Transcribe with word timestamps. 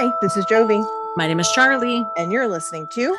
Hi, 0.00 0.12
this 0.22 0.36
is 0.36 0.46
Jovi, 0.46 0.86
My 1.16 1.26
name 1.26 1.40
is 1.40 1.50
Charlie. 1.50 2.06
and 2.16 2.30
you're 2.30 2.46
listening 2.46 2.86
to 2.94 3.16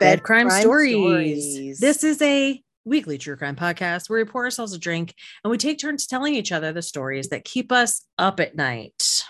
Bed 0.00 0.22
Crime, 0.22 0.48
Stories. 0.48 0.94
Stories. 0.94 1.78
This 1.78 2.02
is 2.02 2.22
a 2.22 2.58
weekly 2.86 3.18
true 3.18 3.36
crime 3.36 3.54
podcast 3.54 4.08
where 4.08 4.18
we 4.18 4.24
pour 4.24 4.44
ourselves 4.44 4.72
a 4.72 4.78
drink 4.78 5.14
and 5.44 5.50
we 5.50 5.58
take 5.58 5.78
turns 5.78 6.06
telling 6.06 6.34
each 6.34 6.50
other 6.50 6.72
the 6.72 6.80
stories 6.80 7.28
that 7.28 7.44
keep 7.44 7.70
us 7.70 8.06
up 8.16 8.40
at 8.40 8.56
night. 8.56 9.24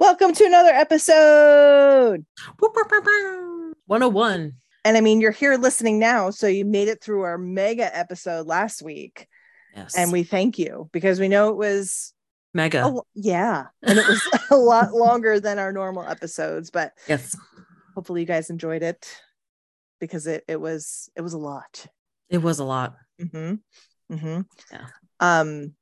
Welcome 0.00 0.32
to 0.34 0.44
another 0.44 0.70
episode. 0.70 2.26
Boop, 2.58 2.74
boop, 2.74 2.88
boop, 2.88 3.04
boop. 3.04 3.72
101. 3.86 4.54
And 4.84 4.96
I 4.96 5.00
mean, 5.02 5.20
you're 5.20 5.30
here 5.30 5.56
listening 5.58 6.00
now, 6.00 6.30
so 6.30 6.48
you 6.48 6.64
made 6.64 6.88
it 6.88 7.00
through 7.00 7.22
our 7.22 7.38
mega 7.38 7.96
episode 7.96 8.48
last 8.48 8.82
week, 8.82 9.28
Yes. 9.76 9.96
and 9.96 10.10
we 10.10 10.24
thank 10.24 10.58
you 10.58 10.90
because 10.92 11.20
we 11.20 11.28
know 11.28 11.50
it 11.50 11.56
was, 11.56 12.12
mega. 12.54 12.82
oh 12.84 13.04
yeah, 13.14 13.66
and 13.82 13.98
it 13.98 14.06
was 14.08 14.22
a 14.50 14.56
lot 14.56 14.92
longer 14.92 15.40
than 15.40 15.58
our 15.58 15.72
normal 15.72 16.04
episodes, 16.04 16.70
but 16.70 16.92
Yes. 17.08 17.36
hopefully 17.94 18.20
you 18.22 18.26
guys 18.26 18.50
enjoyed 18.50 18.82
it 18.82 19.06
because 20.00 20.26
it 20.26 20.44
it 20.48 20.60
was 20.60 21.10
it 21.16 21.20
was 21.22 21.32
a 21.34 21.38
lot. 21.38 21.86
It 22.28 22.38
was 22.38 22.58
a 22.58 22.64
lot. 22.64 22.94
Mm-hmm. 23.20 23.54
Mm-hmm. 24.14 24.40
Yeah. 24.72 24.86
Um, 25.20 25.74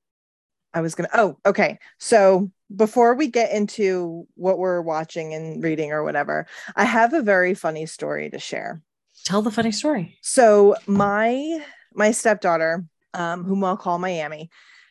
I 0.74 0.80
was 0.80 0.94
gonna. 0.94 1.08
Oh, 1.14 1.38
okay. 1.46 1.78
So 1.98 2.50
before 2.74 3.14
we 3.14 3.28
get 3.28 3.52
into 3.52 4.26
what 4.34 4.58
we're 4.58 4.82
watching 4.82 5.32
and 5.34 5.62
reading 5.62 5.92
or 5.92 6.04
whatever, 6.04 6.46
I 6.76 6.84
have 6.84 7.12
a 7.14 7.22
very 7.22 7.54
funny 7.54 7.86
story 7.86 8.28
to 8.30 8.38
share. 8.38 8.82
Tell 9.24 9.40
the 9.42 9.50
funny 9.50 9.72
story. 9.72 10.18
So 10.22 10.76
my 10.86 11.64
my 11.94 12.10
stepdaughter, 12.12 12.84
um, 13.14 13.44
whom 13.44 13.64
I'll 13.64 13.76
call 13.76 13.98
Miami, 13.98 14.50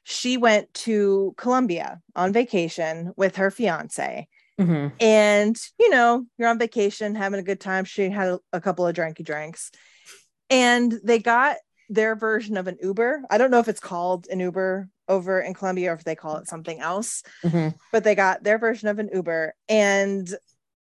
she 0.09 0.37
went 0.37 0.73
to 0.73 1.33
Colombia 1.35 1.99
on 2.15 2.31
vacation 2.31 3.11
with 3.17 3.35
her 3.35 3.51
fiance. 3.51 4.25
Mhm. 4.57 4.93
And 5.01 5.57
you 5.77 5.89
know, 5.89 6.25
you're 6.37 6.47
on 6.47 6.57
vacation, 6.57 7.13
having 7.13 7.41
a 7.41 7.43
good 7.43 7.59
time. 7.59 7.83
She 7.83 8.09
had 8.09 8.29
a, 8.29 8.39
a 8.53 8.61
couple 8.61 8.87
of 8.87 8.95
drinky 8.95 9.25
drinks, 9.25 9.69
and 10.49 10.97
they 11.03 11.19
got 11.19 11.57
their 11.89 12.15
version 12.15 12.55
of 12.55 12.67
an 12.67 12.77
Uber. 12.81 13.23
I 13.29 13.37
don't 13.37 13.51
know 13.51 13.59
if 13.59 13.67
it's 13.67 13.81
called 13.81 14.27
an 14.29 14.39
Uber 14.39 14.87
over 15.09 15.41
in 15.41 15.53
Colombia 15.53 15.91
or 15.91 15.95
if 15.95 16.05
they 16.05 16.15
call 16.15 16.37
it 16.37 16.47
something 16.47 16.79
else, 16.79 17.21
Mhm. 17.43 17.75
but 17.91 18.05
they 18.05 18.15
got 18.15 18.43
their 18.43 18.57
version 18.57 18.87
of 18.87 18.99
an 18.99 19.09
Uber. 19.13 19.53
And 19.67 20.27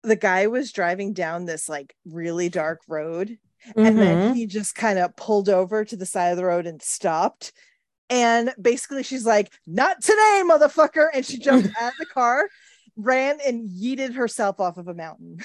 the 0.02 0.16
guy 0.16 0.48
was 0.48 0.70
driving 0.72 1.14
down 1.14 1.46
this 1.46 1.66
like 1.66 1.94
really 2.04 2.50
dark 2.50 2.80
road. 2.88 3.38
And 3.74 3.98
then 3.98 4.18
Mhm. 4.18 4.34
he 4.34 4.46
just 4.46 4.74
kind 4.74 4.98
of 4.98 5.16
pulled 5.16 5.48
over 5.48 5.82
to 5.86 5.96
the 5.96 6.04
side 6.06 6.28
of 6.28 6.36
the 6.36 6.44
road 6.44 6.66
and 6.66 6.82
stopped. 6.82 7.52
And 8.14 8.54
basically, 8.60 9.02
she's 9.02 9.26
like, 9.26 9.52
Not 9.66 10.00
today, 10.00 10.42
motherfucker. 10.44 11.08
And 11.12 11.26
she 11.26 11.38
jumped 11.38 11.68
out 11.80 11.92
of 11.92 11.98
the 11.98 12.06
car, 12.06 12.48
ran 12.96 13.38
and 13.44 13.68
yeeted 13.68 14.14
herself 14.14 14.60
off 14.60 14.78
of 14.78 14.86
a 14.86 14.94
mountain 14.94 15.38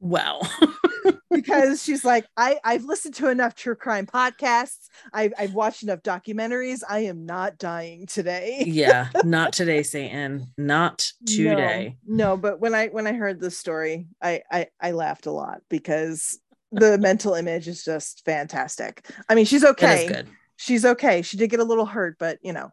Wow. 0.00 0.40
because 1.30 1.82
she's 1.82 2.04
like, 2.04 2.26
I, 2.36 2.58
I've 2.64 2.84
listened 2.84 3.14
to 3.16 3.28
enough 3.28 3.54
true 3.54 3.74
crime 3.74 4.06
podcasts. 4.06 4.86
I've, 5.12 5.32
I've 5.38 5.54
watched 5.54 5.82
enough 5.82 6.02
documentaries. 6.02 6.82
I 6.88 7.00
am 7.00 7.26
not 7.26 7.58
dying 7.58 8.06
today. 8.06 8.62
yeah. 8.66 9.08
Not 9.24 9.52
today, 9.52 9.82
Satan. 9.82 10.46
Not 10.56 11.12
today. 11.26 11.96
No, 12.06 12.30
no, 12.30 12.36
but 12.36 12.60
when 12.60 12.74
I 12.74 12.86
when 12.88 13.06
I 13.06 13.12
heard 13.12 13.40
this 13.40 13.58
story, 13.58 14.06
I, 14.22 14.42
I 14.50 14.68
I 14.80 14.92
laughed 14.92 15.26
a 15.26 15.32
lot 15.32 15.60
because 15.68 16.38
the 16.72 16.98
mental 16.98 17.34
image 17.34 17.68
is 17.68 17.84
just 17.84 18.24
fantastic. 18.24 19.06
I 19.28 19.34
mean, 19.34 19.44
she's 19.44 19.64
okay. 19.64 20.24
Is 20.58 20.64
good. 20.64 20.72
She's 20.72 20.84
okay. 20.84 21.22
She 21.22 21.36
did 21.36 21.50
get 21.50 21.60
a 21.60 21.64
little 21.64 21.86
hurt, 21.86 22.16
but 22.18 22.38
you 22.42 22.52
know, 22.52 22.70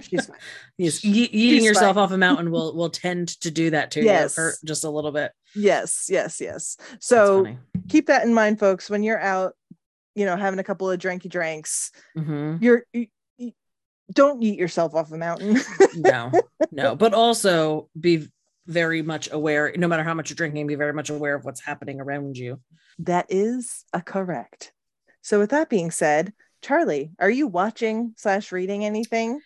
she's 0.00 0.26
fine. 0.26 0.36
Yes. 0.78 1.04
Ye- 1.04 1.24
eating 1.24 1.58
she's 1.60 1.64
yourself 1.64 1.94
fine. 1.96 2.04
off 2.04 2.10
a 2.12 2.18
mountain 2.18 2.50
will 2.50 2.74
will 2.74 2.90
tend 2.90 3.28
to 3.40 3.50
do 3.50 3.70
that 3.70 3.92
to 3.92 4.02
Yes. 4.02 4.36
you. 4.36 4.42
Hurt 4.44 4.54
just 4.64 4.84
a 4.84 4.90
little 4.90 5.12
bit. 5.12 5.32
yes, 5.54 6.06
yes, 6.10 6.40
yes. 6.40 6.76
So 7.00 7.46
keep 7.88 8.06
that 8.06 8.24
in 8.24 8.34
mind, 8.34 8.58
folks. 8.58 8.90
When 8.90 9.02
you're 9.02 9.20
out, 9.20 9.54
you 10.14 10.26
know, 10.26 10.36
having 10.36 10.58
a 10.58 10.64
couple 10.64 10.90
of 10.90 10.98
drinky 10.98 11.28
drinks, 11.28 11.92
Mhm. 12.16 12.60
you're 12.62 12.84
you, 12.92 13.06
you- 13.38 13.52
don't 14.12 14.42
eat 14.42 14.58
yourself 14.58 14.94
off 14.94 15.10
a 15.12 15.16
mountain. 15.16 15.58
no 15.96 16.30
no 16.72 16.94
but 17.04 17.14
also 17.14 17.88
be 17.98 18.28
very 18.66 19.00
much 19.02 19.30
aware 19.32 19.72
no 19.76 19.86
matter 19.88 20.02
how 20.02 20.14
much 20.14 20.28
you're 20.30 20.36
drinking 20.36 20.66
be 20.66 20.74
very 20.74 20.92
much 20.92 21.10
aware 21.10 21.34
of 21.34 21.44
what's 21.44 21.60
happening 21.62 22.00
around 22.00 22.36
you 22.36 22.58
that 22.98 23.26
is 23.28 23.84
a 23.92 24.00
correct. 24.02 24.72
So 25.22 25.38
with 25.38 25.50
that 25.50 25.68
being 25.70 25.90
said, 25.90 26.32
Charlie, 26.64 27.10
are 27.18 27.28
you 27.30 27.46
watching 27.46 28.14
slash 28.16 28.50
reading 28.50 28.86
anything? 28.86 29.40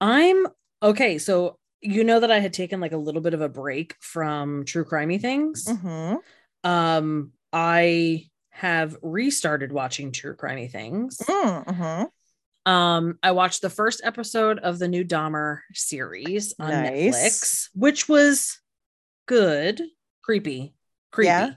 i'm 0.00 0.46
okay 0.80 1.18
so 1.18 1.58
you 1.80 2.04
know 2.04 2.20
that 2.20 2.30
i 2.30 2.38
had 2.38 2.52
taken 2.52 2.78
like 2.80 2.92
a 2.92 2.96
little 2.96 3.20
bit 3.20 3.34
of 3.34 3.40
a 3.40 3.48
break 3.48 3.96
from 4.00 4.64
true 4.64 4.84
crimey 4.84 5.20
things 5.20 5.64
Mm-hmm. 5.66 6.16
um 6.70 7.32
i 7.52 8.24
have 8.50 8.96
restarted 9.02 9.72
watching 9.72 10.12
true 10.12 10.36
crimey 10.36 10.70
things 10.70 11.18
Mm-hmm. 11.18 12.04
um 12.72 13.18
i 13.24 13.32
watched 13.32 13.60
the 13.60 13.70
first 13.70 14.00
episode 14.04 14.60
of 14.60 14.78
the 14.78 14.86
new 14.88 15.04
dahmer 15.04 15.58
series 15.74 16.54
on 16.60 16.68
Nice. 16.70 17.16
netflix 17.16 17.68
which 17.74 18.08
was 18.08 18.60
good 19.26 19.82
creepy 20.22 20.74
creepy 21.10 21.26
Yeah? 21.26 21.50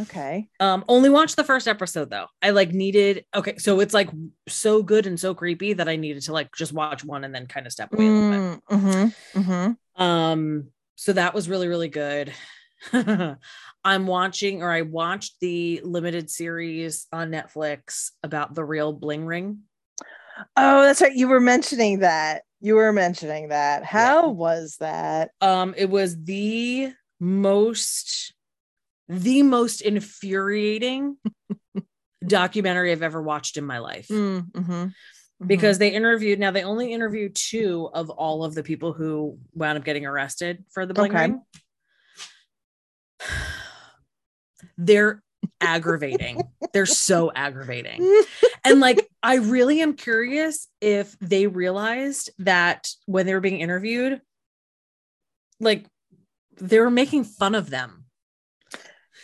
Okay. 0.00 0.48
Um, 0.60 0.84
only 0.88 1.10
watched 1.10 1.36
the 1.36 1.44
first 1.44 1.66
episode 1.66 2.10
though. 2.10 2.26
I 2.40 2.50
like 2.50 2.72
needed 2.72 3.24
okay, 3.34 3.56
so 3.58 3.80
it's 3.80 3.94
like 3.94 4.08
so 4.46 4.82
good 4.82 5.06
and 5.06 5.18
so 5.18 5.34
creepy 5.34 5.72
that 5.72 5.88
I 5.88 5.96
needed 5.96 6.22
to 6.24 6.32
like 6.32 6.54
just 6.54 6.72
watch 6.72 7.04
one 7.04 7.24
and 7.24 7.34
then 7.34 7.46
kind 7.46 7.66
of 7.66 7.72
step 7.72 7.92
away 7.92 8.06
a 8.06 8.10
little 8.10 8.30
bit. 8.30 8.60
Mm-hmm. 8.70 9.40
Mm-hmm. 9.40 10.02
Um, 10.02 10.68
so 10.94 11.12
that 11.12 11.34
was 11.34 11.48
really, 11.48 11.68
really 11.68 11.88
good. 11.88 12.32
I'm 12.92 14.06
watching 14.06 14.62
or 14.62 14.70
I 14.70 14.82
watched 14.82 15.36
the 15.40 15.80
limited 15.84 16.30
series 16.30 17.06
on 17.12 17.30
Netflix 17.30 18.10
about 18.22 18.54
the 18.54 18.64
real 18.64 18.92
bling 18.92 19.24
ring. 19.24 19.60
Oh, 20.56 20.82
that's 20.82 21.00
right. 21.00 21.14
You 21.14 21.28
were 21.28 21.40
mentioning 21.40 22.00
that. 22.00 22.42
You 22.60 22.74
were 22.74 22.92
mentioning 22.92 23.48
that. 23.48 23.84
How 23.84 24.28
was 24.30 24.76
that? 24.78 25.30
Um, 25.40 25.74
it 25.76 25.90
was 25.90 26.22
the 26.22 26.92
most 27.20 28.32
the 29.08 29.42
most 29.42 29.80
infuriating 29.80 31.16
documentary 32.26 32.92
I've 32.92 33.02
ever 33.02 33.22
watched 33.22 33.56
in 33.56 33.64
my 33.64 33.78
life. 33.78 34.08
Mm-hmm. 34.08 34.86
because 35.46 35.78
they 35.78 35.88
interviewed 35.90 36.38
now 36.38 36.50
they 36.50 36.64
only 36.64 36.92
interviewed 36.92 37.34
two 37.34 37.88
of 37.94 38.10
all 38.10 38.44
of 38.44 38.54
the 38.54 38.62
people 38.62 38.92
who 38.92 39.38
wound 39.54 39.78
up 39.78 39.84
getting 39.84 40.04
arrested 40.04 40.64
for 40.72 40.84
the 40.84 40.94
bling 40.94 41.12
Okay. 41.12 41.20
ring. 41.22 41.42
They're 44.76 45.22
aggravating. 45.60 46.42
They're 46.72 46.86
so 46.86 47.30
aggravating. 47.34 48.22
And 48.64 48.80
like 48.80 49.08
I 49.22 49.36
really 49.36 49.80
am 49.80 49.94
curious 49.94 50.68
if 50.80 51.16
they 51.20 51.46
realized 51.46 52.30
that 52.40 52.90
when 53.06 53.26
they 53.26 53.34
were 53.34 53.40
being 53.40 53.60
interviewed 53.60 54.20
like 55.60 55.86
they 56.60 56.78
were 56.80 56.90
making 56.90 57.24
fun 57.24 57.54
of 57.54 57.70
them 57.70 58.04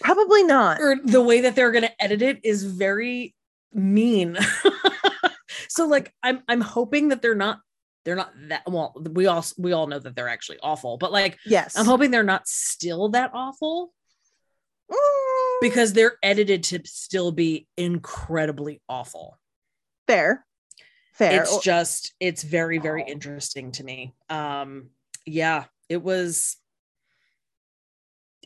probably 0.01 0.43
not. 0.45 0.81
or 0.81 0.97
the 1.05 1.23
way 1.23 1.43
that 1.43 1.55
they're 1.55 1.73
going 1.73 1.85
to 1.85 2.03
edit 2.03 2.23
it 2.23 2.41
is 2.45 2.65
very 2.65 3.35
mean. 3.73 4.37
so 5.69 5.87
like 5.87 6.13
I'm 6.23 6.43
I'm 6.49 6.61
hoping 6.61 7.09
that 7.09 7.23
they're 7.23 7.35
not 7.35 7.61
they're 8.05 8.17
not 8.17 8.33
that 8.49 8.63
well 8.71 8.95
we 9.13 9.27
all 9.27 9.45
we 9.59 9.73
all 9.73 9.87
know 9.87 9.99
that 9.99 10.15
they're 10.15 10.29
actually 10.29 10.59
awful 10.63 10.99
but 10.99 11.11
like 11.13 11.39
Yes. 11.47 11.77
I'm 11.79 11.87
hoping 11.87 12.11
they're 12.11 12.23
not 12.23 12.47
still 12.47 13.09
that 13.11 13.31
awful 13.35 13.93
Mm, 14.93 15.61
because 15.63 15.95
they're 15.95 16.19
edited 16.23 16.63
to 16.65 16.81
still 16.85 17.33
be 17.33 17.67
incredibly 17.79 18.83
awful. 18.87 19.39
fair. 20.07 20.45
Fair. 21.15 21.43
It's 21.43 21.59
just 21.61 22.13
it's 22.21 22.43
very 22.43 22.79
very 22.79 23.03
interesting 23.03 23.73
to 23.73 23.85
me. 23.85 24.15
Um 24.29 24.91
yeah, 25.25 25.65
it 25.89 26.03
was 26.03 26.57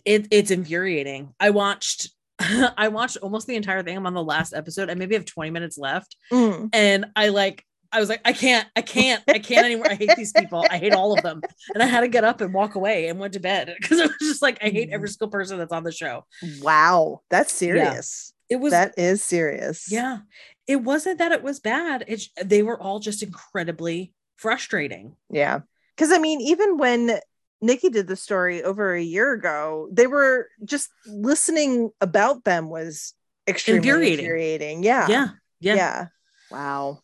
it 0.09 0.29
it's 0.31 0.51
infuriating. 0.51 1.35
I 1.39 1.51
watched 1.51 2.11
I 2.41 2.89
watched 2.89 3.19
almost 3.19 3.47
the 3.47 3.57
entire 3.57 3.83
thing. 3.83 3.97
I'm 3.97 4.07
on 4.07 4.15
the 4.15 4.23
last 4.25 4.55
episode. 4.55 4.91
I 4.91 4.95
maybe 4.95 5.15
have 5.15 5.25
20 5.25 5.51
minutes 5.51 5.77
left. 5.77 6.17
Mm. 6.33 6.71
And 6.73 7.07
I 7.17 7.29
like, 7.29 7.65
I 7.91 8.01
was 8.01 8.09
like, 8.09 8.21
I 8.25 8.33
can't, 8.33 8.69
I 8.77 8.83
can't, 8.83 9.23
I 9.29 9.39
can't 9.39 9.65
anymore. 9.67 9.91
I 9.91 9.95
hate 9.95 10.15
these 10.17 10.33
people. 10.33 10.65
I 10.71 10.79
hate 10.79 10.93
all 10.93 11.13
of 11.17 11.23
them. 11.23 11.41
And 11.75 11.83
I 11.83 11.87
had 11.87 12.03
to 12.03 12.09
get 12.09 12.23
up 12.23 12.41
and 12.41 12.55
walk 12.55 12.75
away 12.75 13.09
and 13.09 13.19
went 13.19 13.33
to 13.33 13.41
bed 13.41 13.75
because 13.81 14.01
I 14.01 14.05
was 14.05 14.17
just 14.21 14.43
like, 14.43 14.59
I 14.63 14.69
hate 14.69 14.91
every 14.93 15.09
single 15.09 15.29
person 15.29 15.59
that's 15.59 15.73
on 15.73 15.85
the 15.85 15.93
show. 15.93 16.27
Wow. 16.61 17.23
That's 17.31 17.53
serious. 17.53 18.33
It 18.49 18.57
was, 18.57 18.71
That 18.73 18.95
is 18.97 19.23
serious. 19.23 19.91
yeah, 19.91 20.19
it 20.67 20.77
wasn't 20.77 21.19
that 21.19 21.33
it 21.33 21.43
was 21.43 21.61
bad. 21.61 22.05
It's, 22.09 22.31
they 22.43 22.63
were 22.63 22.81
all 22.81 22.99
just 22.99 23.23
incredibly 23.23 24.13
frustrating. 24.37 25.17
Yeah. 25.29 25.61
Because 25.97 26.13
I 26.13 26.19
mean, 26.19 26.41
even 26.41 26.79
when 26.79 27.19
Nikki 27.61 27.89
did 27.91 28.07
the 28.07 28.17
story 28.17 28.63
over 28.63 28.95
a 28.95 29.03
year 29.03 29.33
ago, 29.33 29.89
they 29.93 30.07
were 30.07 30.49
just 30.65 30.91
listening 31.07 31.91
about 32.01 32.45
them 32.45 32.69
was 32.71 33.15
extremely 33.49 33.89
Infuriating. 33.89 34.25
infuriating. 34.25 34.83
Yeah. 34.83 35.07
Yeah. 35.09 35.29
Yeah. 35.61 35.75
Yeah. 35.75 36.07
Wow. 36.51 37.01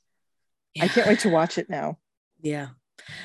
I 0.81 0.89
can't 0.89 1.07
wait 1.09 1.21
to 1.21 1.29
watch 1.31 1.59
it 1.59 1.69
now. 1.69 1.99
Yeah. 2.41 2.69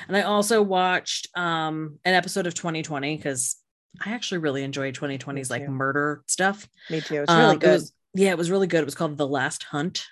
And 0.08 0.16
I 0.16 0.22
also 0.22 0.62
watched 0.62 1.28
um 1.36 1.98
an 2.06 2.14
episode 2.14 2.46
of 2.46 2.54
2020 2.54 3.16
because 3.16 3.56
I 4.04 4.12
actually 4.12 4.38
really 4.38 4.62
enjoyed 4.62 4.94
2020's 4.94 5.50
like 5.50 5.68
murder 5.68 6.22
stuff. 6.26 6.66
Me 6.88 7.00
too. 7.02 7.22
It's 7.22 7.30
really 7.32 7.44
Um, 7.54 7.58
good. 7.58 7.68
It 7.68 7.72
was, 7.72 7.92
yeah, 8.14 8.30
it 8.30 8.38
was 8.38 8.50
really 8.50 8.66
good. 8.66 8.80
It 8.80 8.86
was 8.86 8.94
called 8.94 9.18
The 9.18 9.26
Last 9.26 9.64
Hunt, 9.64 10.06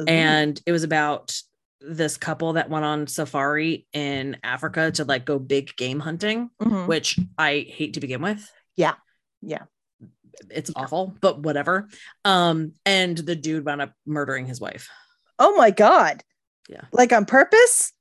Ooh. 0.00 0.04
and 0.06 0.60
it 0.66 0.72
was 0.72 0.82
about 0.82 1.40
this 1.80 2.16
couple 2.16 2.54
that 2.54 2.68
went 2.70 2.84
on 2.84 3.06
safari 3.06 3.86
in 3.92 4.36
Africa 4.42 4.90
to 4.92 5.04
like 5.04 5.24
go 5.24 5.38
big 5.38 5.76
game 5.76 6.00
hunting, 6.00 6.50
Mhm. 6.60 6.86
which 6.86 7.18
I 7.38 7.66
hate 7.68 7.94
to 7.94 8.00
begin 8.00 8.20
with. 8.22 8.50
Yeah. 8.76 8.94
Yeah. 9.42 9.62
It's 10.50 10.70
awful, 10.76 11.14
but 11.20 11.40
whatever. 11.42 11.88
Um, 12.24 12.72
and 12.86 13.16
the 13.18 13.34
dude 13.36 13.64
wound 13.64 13.82
up 13.82 13.92
murdering 14.06 14.46
his 14.46 14.60
wife. 14.60 14.88
oh 15.38 15.54
my 15.56 15.70
god. 15.70 16.22
Yeah. 16.68 16.82
Like 16.92 17.12
on 17.12 17.24
purpose? 17.24 17.92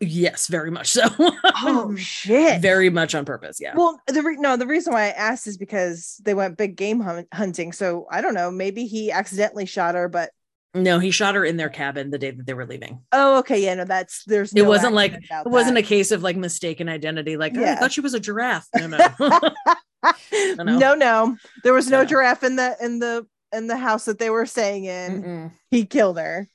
Yes, 0.00 0.46
very 0.46 0.70
much 0.70 0.88
so. 0.92 1.02
Oh 1.18 1.94
shit. 1.98 2.62
very 2.62 2.88
much 2.88 3.14
on 3.14 3.24
purpose. 3.24 3.58
Yeah. 3.60 3.74
Well, 3.76 4.00
the 4.06 4.22
re- 4.22 4.36
no, 4.38 4.56
the 4.56 4.66
reason 4.66 4.92
why 4.92 5.06
I 5.06 5.10
asked 5.10 5.46
is 5.46 5.58
because 5.58 6.20
they 6.24 6.32
went 6.34 6.56
big 6.56 6.76
game 6.76 7.00
hun- 7.00 7.26
hunting. 7.34 7.72
So 7.72 8.06
I 8.10 8.20
don't 8.20 8.34
know. 8.34 8.50
Maybe 8.50 8.86
he 8.86 9.10
accidentally 9.10 9.66
shot 9.66 9.94
her, 9.96 10.08
but 10.08 10.30
No, 10.74 10.98
he 10.98 11.12
shot 11.12 11.36
her 11.36 11.44
in 11.44 11.56
their 11.56 11.68
cabin 11.68 12.10
the 12.10 12.18
day 12.18 12.32
that 12.32 12.46
they 12.46 12.54
were 12.54 12.66
leaving. 12.66 13.00
oh, 13.12 13.38
okay, 13.38 13.62
yeah, 13.62 13.74
no, 13.74 13.84
that's 13.84 14.24
there's. 14.24 14.52
It 14.52 14.66
wasn't 14.66 14.94
like 14.94 15.12
it 15.14 15.46
wasn't 15.46 15.78
a 15.78 15.82
case 15.82 16.10
of 16.10 16.22
like 16.22 16.36
mistaken 16.36 16.88
identity. 16.88 17.36
Like 17.36 17.56
"Oh, 17.56 17.64
I 17.64 17.76
thought 17.76 17.92
she 17.92 18.00
was 18.00 18.14
a 18.14 18.20
giraffe. 18.20 18.66
No, 18.76 18.88
no. 18.88 18.98
no. 20.64 20.78
no, 20.78 20.94
no, 20.94 21.36
there 21.62 21.72
was 21.72 21.88
no 21.88 22.02
No. 22.02 22.04
giraffe 22.06 22.42
in 22.42 22.56
the 22.56 22.76
in 22.80 22.98
the 22.98 23.26
in 23.52 23.68
the 23.68 23.76
house 23.76 24.06
that 24.06 24.18
they 24.18 24.30
were 24.30 24.46
staying 24.46 24.84
in. 24.84 25.22
Mm-mm. 25.22 25.50
He 25.70 25.86
killed 25.86 26.18
her. 26.18 26.48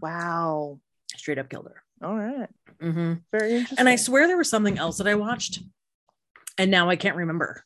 Wow. 0.00 0.80
Straight 1.16 1.38
up 1.38 1.48
killed 1.50 1.66
her. 1.68 1.82
All 2.06 2.16
right. 2.16 2.48
hmm 2.80 3.14
Very 3.32 3.52
interesting. 3.52 3.78
And 3.78 3.88
I 3.88 3.96
swear 3.96 4.26
there 4.26 4.36
was 4.36 4.50
something 4.50 4.78
else 4.78 4.98
that 4.98 5.06
I 5.06 5.14
watched, 5.14 5.60
and 6.58 6.70
now 6.70 6.88
I 6.88 6.96
can't 6.96 7.16
remember. 7.16 7.64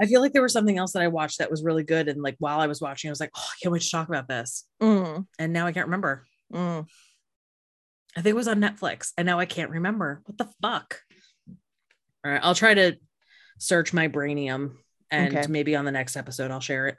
I 0.00 0.06
feel 0.06 0.20
like 0.20 0.32
there 0.32 0.42
was 0.42 0.52
something 0.52 0.78
else 0.78 0.92
that 0.92 1.02
I 1.02 1.08
watched 1.08 1.38
that 1.38 1.50
was 1.50 1.62
really 1.62 1.84
good, 1.84 2.08
and 2.08 2.22
like 2.22 2.36
while 2.38 2.58
I 2.60 2.66
was 2.66 2.80
watching, 2.80 3.08
I 3.08 3.12
was 3.12 3.20
like, 3.20 3.30
"Oh, 3.36 3.46
I 3.46 3.54
can't 3.62 3.72
wait 3.72 3.82
to 3.82 3.90
talk 3.90 4.08
about 4.08 4.28
this." 4.28 4.64
Mm, 4.82 5.26
And 5.38 5.52
now 5.52 5.66
I 5.66 5.72
can't 5.72 5.86
remember. 5.86 6.24
mm. 6.52 6.86
I 8.16 8.22
think 8.22 8.32
it 8.32 8.36
was 8.36 8.48
on 8.48 8.58
Netflix, 8.60 9.12
and 9.16 9.26
now 9.26 9.38
I 9.38 9.46
can't 9.46 9.70
remember. 9.70 10.22
What 10.24 10.36
the 10.38 10.48
fuck? 10.62 11.00
All 12.24 12.30
right, 12.32 12.40
I'll 12.42 12.54
try 12.54 12.74
to 12.74 12.96
search 13.58 13.92
my 13.92 14.08
brainium, 14.08 14.76
and 15.10 15.36
Okay. 15.36 15.46
maybe 15.48 15.76
on 15.76 15.84
the 15.84 15.92
next 15.92 16.16
episode 16.16 16.50
I'll 16.50 16.60
share 16.60 16.88
it. 16.88 16.96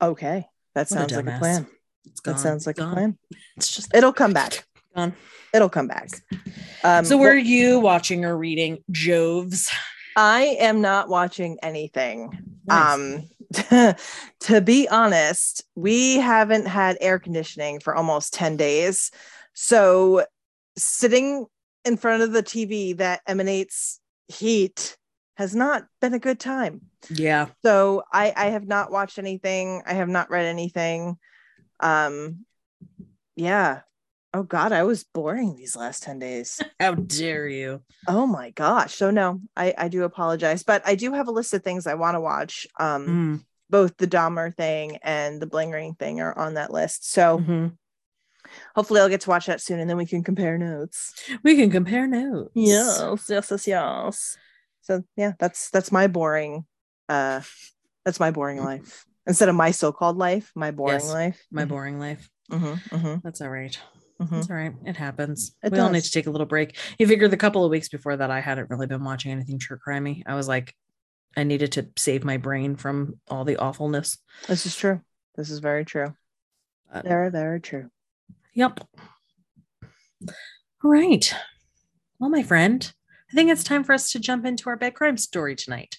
Okay. 0.00 0.46
That 0.74 0.90
What 0.90 0.90
a 0.90 0.94
sounds 0.94 1.12
like 1.16 1.26
a 1.26 1.38
plan. 1.38 1.66
It's 2.06 2.20
gone. 2.20 2.34
That 2.34 2.40
sounds 2.40 2.66
like 2.66 2.76
Gone. 2.76 2.92
a 2.92 2.94
plan. 2.94 3.18
It's 3.56 3.74
just 3.74 3.94
It'll 3.94 4.12
come 4.12 4.32
back. 4.32 4.64
gone. 4.94 5.14
It'll 5.52 5.68
come 5.70 5.86
back. 5.86 6.08
Um, 6.82 7.04
so, 7.04 7.16
well, 7.16 7.30
were 7.30 7.36
you 7.36 7.78
watching 7.80 8.24
or 8.24 8.36
reading 8.36 8.78
Joves? 8.90 9.70
I 10.16 10.56
am 10.60 10.80
not 10.80 11.08
watching 11.08 11.58
anything. 11.62 12.58
Nice. 12.66 12.94
Um, 12.94 13.94
to 14.40 14.60
be 14.60 14.88
honest, 14.88 15.64
we 15.74 16.16
haven't 16.16 16.66
had 16.66 16.98
air 17.00 17.18
conditioning 17.18 17.80
for 17.80 17.94
almost 17.94 18.32
10 18.34 18.56
days. 18.56 19.10
So 19.54 20.24
sitting 20.76 21.46
in 21.84 21.96
front 21.96 22.22
of 22.22 22.32
the 22.32 22.42
TV 22.42 22.96
that 22.96 23.20
emanates 23.26 24.00
heat 24.28 24.96
has 25.36 25.54
not 25.54 25.84
been 26.00 26.14
a 26.14 26.18
good 26.18 26.38
time. 26.38 26.82
yeah, 27.10 27.48
So 27.64 28.04
I, 28.12 28.32
I 28.36 28.46
have 28.46 28.66
not 28.66 28.90
watched 28.90 29.18
anything. 29.18 29.82
I 29.86 29.94
have 29.94 30.08
not 30.08 30.30
read 30.30 30.46
anything. 30.46 31.18
Um, 31.80 32.46
yeah. 33.36 33.80
Oh 34.34 34.42
God, 34.42 34.72
I 34.72 34.82
was 34.82 35.04
boring 35.04 35.54
these 35.54 35.76
last 35.76 36.02
10 36.02 36.18
days. 36.18 36.60
how 36.80 36.94
dare 36.94 37.46
you? 37.46 37.82
Oh 38.08 38.26
my 38.26 38.50
gosh. 38.50 38.96
So 38.96 39.12
no, 39.12 39.40
I, 39.56 39.72
I 39.78 39.88
do 39.88 40.02
apologize, 40.02 40.64
but 40.64 40.82
I 40.84 40.96
do 40.96 41.12
have 41.12 41.28
a 41.28 41.30
list 41.30 41.54
of 41.54 41.62
things 41.62 41.86
I 41.86 41.94
want 41.94 42.16
to 42.16 42.20
watch. 42.20 42.66
Um, 42.78 43.06
Mm, 43.06 43.44
both 43.70 43.96
the 43.96 44.08
Dahmer 44.08 44.54
thing 44.54 44.98
and 45.02 45.40
the 45.40 45.46
Bling 45.46 45.70
Ring 45.70 45.94
thing 45.94 46.20
are 46.20 46.36
on 46.36 46.54
that 46.54 46.72
list. 46.72 47.10
So 47.10 47.38
mhm. 47.38 47.72
hopefully 48.74 49.00
I'll 49.00 49.08
get 49.08 49.22
to 49.22 49.30
watch 49.30 49.46
that 49.46 49.60
soon 49.60 49.78
and 49.78 49.88
then 49.88 49.96
we 49.96 50.04
can 50.06 50.24
compare 50.24 50.58
notes. 50.58 51.14
We 51.44 51.56
can 51.56 51.70
compare 51.70 52.06
notes. 52.06 52.50
Yes, 52.54 53.28
yes, 53.28 53.50
yes, 53.50 53.66
yes. 53.66 54.36
So 54.82 55.02
yeah, 55.16 55.32
that's 55.38 55.70
that's 55.70 55.92
my 55.92 56.08
boring 56.08 56.66
uh 57.08 57.40
that's 58.04 58.20
my 58.20 58.32
boring 58.32 58.62
life. 58.62 59.06
Instead 59.26 59.48
of 59.48 59.54
my 59.54 59.70
so-called 59.70 60.18
life, 60.18 60.52
my 60.54 60.70
boring 60.70 61.04
Yes, 61.04 61.08
life. 61.08 61.46
My 61.50 61.64
boring 61.64 61.98
life. 61.98 62.28
Mhm, 62.50 62.78
mhm, 62.90 63.22
That's 63.22 63.40
all 63.40 63.48
right. 63.48 63.78
Mhm. 64.24 64.30
That's 64.30 64.50
all 64.50 64.56
right. 64.56 64.72
It 64.84 64.96
happens. 64.96 65.54
It 65.62 65.72
we 65.72 65.78
all 65.78 65.90
need 65.90 66.02
to 66.04 66.10
take 66.10 66.26
a 66.26 66.30
little 66.30 66.46
break. 66.46 66.76
You 66.98 67.06
figure 67.06 67.28
the 67.28 67.36
couple 67.36 67.64
of 67.64 67.70
weeks 67.70 67.88
before 67.88 68.16
that, 68.16 68.30
I 68.30 68.40
hadn't 68.40 68.70
really 68.70 68.86
been 68.86 69.04
watching 69.04 69.30
anything 69.32 69.58
true 69.58 69.78
crimey. 69.86 70.22
I 70.26 70.34
was 70.34 70.48
like, 70.48 70.74
I 71.36 71.42
needed 71.44 71.72
to 71.72 71.88
save 71.96 72.24
my 72.24 72.36
brain 72.36 72.76
from 72.76 73.18
all 73.28 73.44
the 73.44 73.56
awfulness. 73.56 74.18
This 74.46 74.66
is 74.66 74.76
true. 74.76 75.00
This 75.36 75.50
is 75.50 75.58
very 75.58 75.84
true. 75.84 76.14
But- 76.92 77.04
Very, 77.04 77.30
very 77.30 77.60
true. 77.60 77.90
Yep. 78.54 78.80
All 80.28 80.90
right. 80.90 81.34
Well, 82.18 82.30
my 82.30 82.42
friend, 82.42 82.92
I 83.30 83.34
think 83.34 83.50
it's 83.50 83.64
time 83.64 83.84
for 83.84 83.92
us 83.92 84.12
to 84.12 84.20
jump 84.20 84.44
into 84.46 84.68
our 84.70 84.76
bed 84.76 84.94
crime 84.94 85.16
story 85.16 85.56
tonight. 85.56 85.98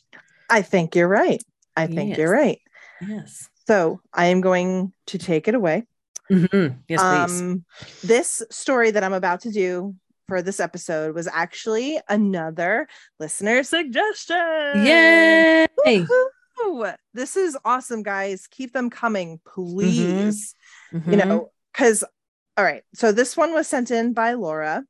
I 0.49 0.61
think 0.61 0.95
you're 0.95 1.07
right. 1.07 1.43
I 1.75 1.87
think 1.87 2.17
you're 2.17 2.31
right. 2.31 2.61
Yes. 3.05 3.49
So 3.67 3.99
I 4.13 4.27
am 4.27 4.41
going 4.41 4.93
to 5.07 5.17
take 5.17 5.47
it 5.47 5.55
away. 5.55 5.85
Mhm. 6.31 6.79
Yes, 6.87 7.01
please. 7.01 7.41
um 7.41 7.65
this 8.03 8.41
story 8.51 8.91
that 8.91 9.03
i'm 9.03 9.13
about 9.13 9.41
to 9.41 9.51
do 9.51 9.95
for 10.27 10.41
this 10.41 10.59
episode 10.59 11.13
was 11.13 11.27
actually 11.27 11.99
another 12.09 12.87
listener 13.19 13.61
suggestion 13.63 14.35
Yay. 14.85 15.67
Woohoo! 15.85 16.95
this 17.13 17.35
is 17.37 17.57
awesome 17.63 18.01
guys 18.01 18.47
keep 18.49 18.73
them 18.73 18.89
coming 18.89 19.39
please 19.45 20.55
you 20.91 20.99
Mhm. 20.99 21.27
know 21.27 21.51
because 21.73 22.03
all 22.57 22.63
right 22.63 22.83
so 22.93 23.11
this 23.11 23.35
one 23.37 23.53
was 23.53 23.67
sent 23.67 23.91
in 23.91 24.13
by 24.13 24.33
laura 24.33 24.83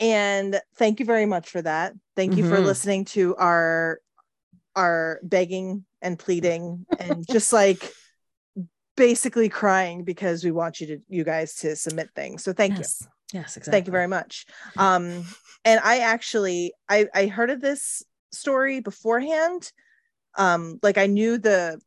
and 0.00 0.60
thank 0.76 0.98
you 1.00 1.06
very 1.06 1.26
much 1.26 1.48
for 1.50 1.62
that 1.62 1.92
thank 2.16 2.36
you 2.36 2.44
for 2.44 2.58
Mhm. 2.58 2.64
listening 2.64 3.04
to 3.04 3.36
our 3.36 4.00
our 4.74 5.20
begging 5.22 5.84
and 6.02 6.18
pleading 6.18 6.86
and 6.98 7.26
just 7.26 7.52
like 7.52 7.92
basically 8.96 9.48
crying 9.48 10.04
because 10.04 10.42
we 10.44 10.50
want 10.50 10.80
you 10.80 10.86
to 10.86 10.98
you 11.08 11.22
guys 11.24 11.54
to 11.56 11.76
submit 11.76 12.10
things 12.14 12.42
so 12.42 12.52
thank 12.52 12.74
you 12.74 12.80
yes. 12.80 13.06
Yes, 13.32 13.56
exactly. 13.56 13.70
thank 13.72 13.86
you 13.86 13.92
very 13.92 14.06
much 14.08 14.46
um 14.78 15.24
and 15.64 15.80
i 15.84 15.98
actually 15.98 16.72
i 16.88 17.06
i 17.14 17.26
heard 17.26 17.50
of 17.50 17.60
this 17.60 18.02
story 18.32 18.80
beforehand 18.80 19.70
um 20.36 20.78
like 20.82 20.96
i 20.98 21.06
knew 21.06 21.38
the 21.38 21.80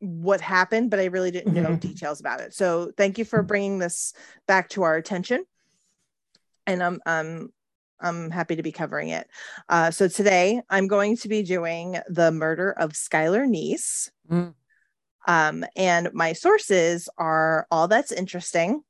what 0.00 0.40
happened 0.40 0.90
but 0.90 1.00
i 1.00 1.06
really 1.06 1.30
didn't 1.30 1.54
know 1.54 1.70
Mhm. 1.72 1.80
details 1.80 2.20
about 2.20 2.40
it 2.40 2.54
so 2.54 2.92
thank 2.96 3.18
you 3.18 3.24
for 3.24 3.42
bringing 3.42 3.78
this 3.78 4.12
back 4.46 4.68
to 4.70 4.82
our 4.82 4.96
attention 4.96 5.44
and 6.66 6.82
i'm 6.82 7.00
um 7.06 7.48
i'm 8.00 8.30
happy 8.30 8.54
to 8.56 8.62
be 8.62 8.70
covering 8.72 9.08
it 9.08 9.26
uh 9.68 9.90
so 9.90 10.06
today 10.08 10.60
i'm 10.70 10.86
going 10.86 11.16
to 11.16 11.28
be 11.28 11.42
doing 11.42 11.98
the 12.08 12.30
murder 12.30 12.70
of 12.72 12.92
skylar 12.92 13.46
Neese 13.48 14.10
Mm. 14.30 14.54
Um, 15.28 15.64
and 15.76 16.10
my 16.12 16.32
sources 16.32 17.08
are 17.18 17.66
All 17.70 17.86
That's 17.86 18.10
Interesting, 18.10 18.82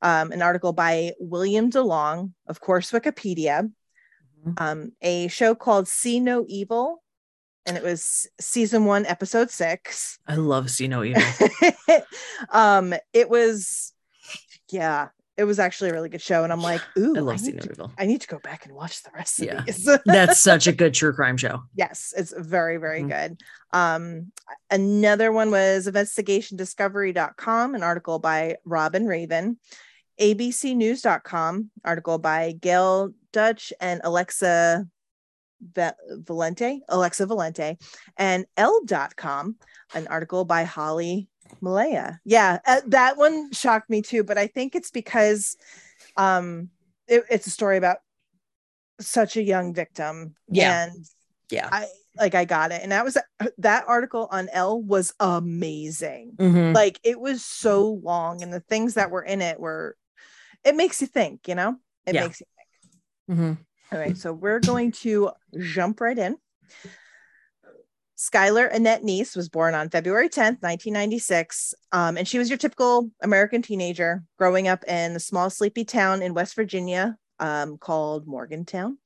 um, 0.00 0.32
an 0.32 0.40
article 0.40 0.72
by 0.72 1.12
William 1.20 1.70
DeLong, 1.70 2.32
of 2.46 2.60
course, 2.60 2.90
Wikipedia, 2.92 3.70
Mhm. 4.46 4.54
um, 4.60 4.92
a 5.02 5.26
show 5.28 5.54
called 5.56 5.88
See 5.88 6.20
No 6.20 6.44
Evil, 6.48 7.02
and 7.66 7.76
it 7.76 7.82
was 7.82 8.26
season 8.40 8.84
one, 8.84 9.04
episode 9.04 9.50
six. 9.50 10.18
I 10.26 10.36
love 10.36 10.70
See 10.70 10.86
No 10.88 11.02
Evil. 11.04 11.22
um, 12.50 12.94
it 13.12 13.28
was, 13.28 13.92
yeah, 14.70 15.08
it 15.38 15.44
was 15.44 15.58
actually 15.58 15.88
a 15.90 15.92
really 15.94 16.08
good 16.10 16.20
show. 16.20 16.42
And 16.44 16.52
I'm 16.52 16.60
like, 16.60 16.82
ooh, 16.98 17.14
I 17.30 17.32
I, 17.32 17.36
need 17.36 17.60
to, 17.62 17.90
I 17.96 18.04
need 18.06 18.20
to 18.20 18.26
go 18.28 18.38
back 18.40 18.66
and 18.66 18.74
watch 18.74 19.02
the 19.04 19.10
rest 19.14 19.38
of 19.38 19.46
Yeah. 19.46 19.62
these. 19.62 19.88
That's 20.04 20.38
such 20.40 20.66
a 20.66 20.72
good 20.72 20.92
true 20.92 21.12
crime 21.14 21.36
show. 21.36 21.62
Yes, 21.74 22.12
it's 22.16 22.34
very, 22.36 22.76
very 22.76 23.02
Mhm. 23.02 23.08
good. 23.08 23.40
Um, 23.72 24.32
another 24.70 25.30
one 25.32 25.50
was 25.50 25.86
investigationdiscovery.com, 25.86 27.74
an 27.74 27.82
article 27.82 28.18
by 28.18 28.56
Robin 28.64 29.06
Raven, 29.06 29.58
abcnews.com, 30.20 31.70
article 31.84 32.18
by 32.18 32.52
Gail 32.60 33.12
Dutch 33.32 33.72
and 33.80 34.00
Alexa 34.04 34.86
Va- 35.74 35.96
Valiente, 36.10 36.80
Alexa 36.88 37.26
Valiente, 37.26 37.76
and 38.16 38.46
Elle.com, 38.56 39.56
an 39.94 40.06
article 40.08 40.44
by 40.44 40.64
Holly 40.64 41.28
Malaya. 41.60 42.20
Yeah, 42.24 42.58
uh, 42.66 42.80
that 42.88 43.16
one 43.16 43.52
shocked 43.52 43.90
me 43.90 44.02
too, 44.02 44.24
but 44.24 44.38
I 44.38 44.46
think 44.46 44.74
it's 44.74 44.90
because 44.90 45.56
um, 46.16 46.70
it- 47.06 47.24
it's 47.30 47.46
a 47.46 47.50
story 47.50 47.76
about 47.76 47.98
such 49.00 49.36
a 49.36 49.42
young 49.42 49.74
victim. 49.74 50.34
Yeah. 50.48 50.84
And 50.84 51.06
Yeah. 51.50 51.68
I 51.70 51.86
like 52.16 52.34
I 52.34 52.44
got 52.44 52.72
it. 52.72 52.82
And 52.82 52.90
that 52.92 53.04
was 53.04 53.16
that 53.58 53.84
article 53.86 54.28
on 54.32 54.48
Elle 54.52 54.82
was 54.82 55.14
amazing. 55.20 56.32
Mhm. 56.36 56.74
Like 56.74 56.98
it 57.04 57.20
was 57.20 57.44
so 57.44 57.92
long 58.02 58.42
and 58.42 58.52
the 58.52 58.60
things 58.60 58.94
that 58.94 59.10
were 59.12 59.22
in 59.22 59.40
it 59.40 59.60
were 59.60 59.96
it 60.64 60.74
makes 60.74 61.00
you 61.00 61.06
think, 61.06 61.46
you 61.46 61.54
know? 61.54 61.76
It 62.06 62.14
Yeah. 62.14 62.24
makes 62.24 62.40
you 62.40 62.46
Mhm. 63.34 63.58
All 63.92 63.98
right, 63.98 64.16
so 64.16 64.32
we're 64.32 64.60
going 64.60 64.92
to 64.92 65.30
jump 65.58 66.00
right 66.00 66.18
in. 66.18 66.36
Skylar 68.18 68.72
Annette 68.74 69.02
Neese 69.04 69.36
was 69.36 69.48
born 69.48 69.74
on 69.74 69.90
February 69.90 70.28
10th, 70.28 70.60
1996. 70.60 71.72
Um, 71.92 72.16
and 72.16 72.26
she 72.26 72.38
was 72.38 72.50
your 72.50 72.58
typical 72.58 73.10
American 73.22 73.62
teenager 73.62 74.24
growing 74.38 74.66
up 74.66 74.84
in 74.88 75.12
a 75.12 75.20
small, 75.20 75.50
sleepy 75.50 75.84
town 75.84 76.20
in 76.20 76.34
West 76.34 76.56
Virginia 76.56 77.16
um, 77.38 77.78
called 77.78 78.26
Morgantown. 78.26 78.98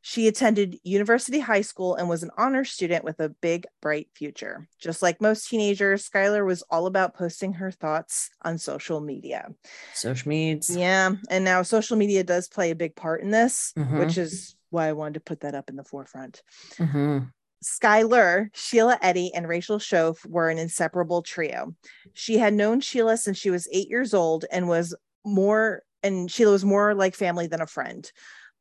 She 0.00 0.28
attended 0.28 0.78
University 0.84 1.40
High 1.40 1.62
School 1.62 1.96
and 1.96 2.08
was 2.08 2.22
an 2.22 2.30
honor 2.38 2.64
student 2.64 3.02
with 3.02 3.18
a 3.18 3.30
big, 3.30 3.66
bright 3.82 4.06
future. 4.14 4.68
Just 4.78 5.02
like 5.02 5.20
most 5.20 5.48
teenagers, 5.48 6.08
Skylar 6.08 6.46
was 6.46 6.62
all 6.70 6.86
about 6.86 7.14
posting 7.16 7.54
her 7.54 7.72
thoughts 7.72 8.30
on 8.42 8.58
social 8.58 9.00
media. 9.00 9.48
Social 9.94 10.28
medias. 10.28 10.70
Yeah. 10.76 11.10
And 11.28 11.44
now 11.44 11.62
social 11.62 11.96
media 11.96 12.22
does 12.22 12.46
play 12.46 12.70
a 12.70 12.76
big 12.76 12.94
part 12.94 13.22
in 13.22 13.32
this, 13.32 13.72
Mhm. 13.76 13.98
which 13.98 14.16
is 14.16 14.54
why 14.70 14.86
I 14.86 14.92
wanted 14.92 15.14
to 15.14 15.20
put 15.20 15.40
that 15.40 15.56
up 15.56 15.68
in 15.68 15.74
the 15.74 15.82
forefront. 15.82 16.42
Mhm. 16.76 17.32
Skylar, 17.66 18.50
Sheila 18.54 18.96
Eddy, 19.02 19.34
and 19.34 19.48
Rachel 19.48 19.78
Shoaf 19.78 20.24
were 20.24 20.50
an 20.50 20.58
inseparable 20.58 21.20
trio. 21.20 21.74
She 22.12 22.38
had 22.38 22.54
known 22.54 22.80
Sheila 22.80 23.16
since 23.16 23.36
she 23.38 23.50
was 23.50 23.68
eight 23.72 23.90
years 23.90 24.14
old 24.14 24.44
and 24.52 24.68
was 24.68 24.94
more, 25.24 25.82
and 26.00 26.30
Sheila 26.30 26.52
was 26.52 26.64
more 26.64 26.94
like 26.94 27.16
family 27.16 27.48
than 27.48 27.60
a 27.60 27.66
friend. 27.66 28.10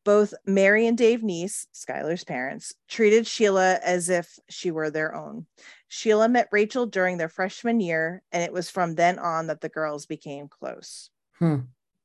Both 0.05 0.33
Mary 0.47 0.87
and 0.87 0.97
Dave 0.97 1.21
Neese, 1.21 1.67
Skylar's 1.71 2.23
parents, 2.23 2.73
treated 2.87 3.27
Sheila 3.27 3.79
as 3.83 4.09
if 4.09 4.39
she 4.49 4.71
were 4.71 4.89
their 4.89 5.13
own. 5.13 5.45
Sheila 5.87 6.27
met 6.27 6.49
Rachel 6.51 6.87
during 6.87 7.17
their 7.17 7.29
freshman 7.29 7.79
year, 7.79 8.23
and 8.31 8.41
it 8.41 8.51
was 8.51 8.71
from 8.71 8.95
then 8.95 9.19
on 9.19 9.47
that 9.47 9.61
the 9.61 9.69
girls 9.69 10.07
became 10.07 10.47
close. 10.47 11.11
Hmm. 11.37 11.57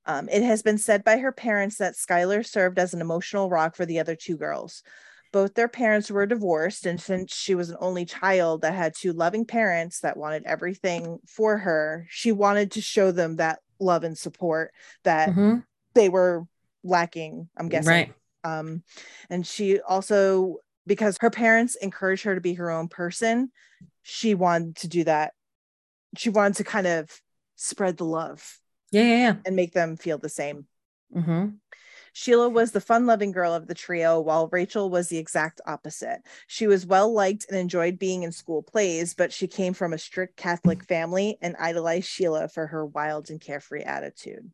Um, 0.04 0.28
it 0.28 0.42
has 0.42 0.62
been 0.62 0.78
said 0.78 1.04
by 1.04 1.19
her 1.19 1.33
parents 1.33 1.76
that 1.78 1.95
Skylar 1.95 2.45
served 2.45 2.78
as 2.78 2.92
an 2.92 3.00
emotional 3.00 3.49
rock 3.49 3.75
for 3.75 3.87
the 3.87 4.00
other 4.00 4.16
two 4.16 4.37
girls. 4.37 4.83
Both 5.32 5.54
their 5.54 5.68
parents 5.68 6.10
were 6.10 6.26
divorced, 6.26 6.87
and 6.87 7.00
since 7.00 7.34
she 7.34 7.54
was 7.54 7.70
an 7.70 7.76
only 7.80 8.04
child 8.04 8.62
that 8.62 8.75
had 8.75 8.94
two 8.94 9.12
loving 9.12 9.44
parents 9.44 10.00
that 10.00 10.16
wanted 10.16 10.42
everything 10.44 11.20
for 11.26 11.58
her, 11.58 12.06
she 12.10 12.32
wanted 12.32 12.72
to 12.72 12.80
show 12.80 13.12
them 13.12 13.37
that 13.37 13.60
love 13.78 14.02
and 14.04 14.18
support 14.18 14.72
that 15.04 15.30
Mhm. 15.30 15.64
they 15.94 16.08
were 16.08 16.46
lacking, 16.82 17.49
I'm 17.56 17.68
guessing. 17.68 17.90
Right. 17.90 18.14
Um, 18.42 18.82
and 19.28 19.46
she 19.46 19.80
also, 19.80 20.56
because 20.87 21.16
her 21.20 21.30
parents 21.30 21.76
encouraged 21.76 22.25
her 22.25 22.34
to 22.34 22.40
be 22.40 22.54
her 22.54 22.70
own 22.70 22.88
person, 22.88 23.52
she 24.02 24.34
wanted 24.34 24.76
to 24.76 24.88
do 24.88 25.04
that. 25.04 25.34
She 26.16 26.30
wanted 26.30 26.56
to 26.56 26.64
kind 26.64 26.87
of 26.87 27.10
spread 27.54 27.99
the 27.99 28.04
love 28.04 28.58
Yeah, 28.90 29.02
yeah, 29.02 29.37
and 29.46 29.54
make 29.54 29.72
them 29.72 29.96
feel 29.96 30.18
the 30.18 30.28
same. 30.28 30.66
yeah. 31.14 31.46
Sheila 32.12 32.49
was 32.49 32.73
the 32.73 32.81
fun 32.81 33.07
loving 33.07 33.33
girl 33.33 33.55
of 33.55 33.67
the 33.67 33.75
trio, 33.75 34.21
while 34.21 34.49
Rachel 34.49 34.90
was 34.90 35.09
the 35.09 35.19
exact 35.19 35.61
opposite. 35.67 36.21
She 36.47 36.67
was 36.67 36.87
well 36.87 37.12
liked 37.12 37.47
and 37.49 37.59
enjoyed 37.59 37.99
being 37.99 38.23
in 38.23 38.33
school 38.33 38.62
plays, 38.62 39.14
but 39.14 39.33
she 39.33 39.47
came 39.47 39.75
from 39.75 39.93
a 39.93 39.99
strict 39.99 40.37
Catholic 40.37 40.85
family 40.85 41.38
and 41.40 41.57
idolized 41.59 42.09
Sheila 42.09 42.49
for 42.49 42.67
her 42.67 42.85
wild 42.85 43.31
and 43.31 43.40
carefree 43.40 43.83
attitude. 43.83 44.50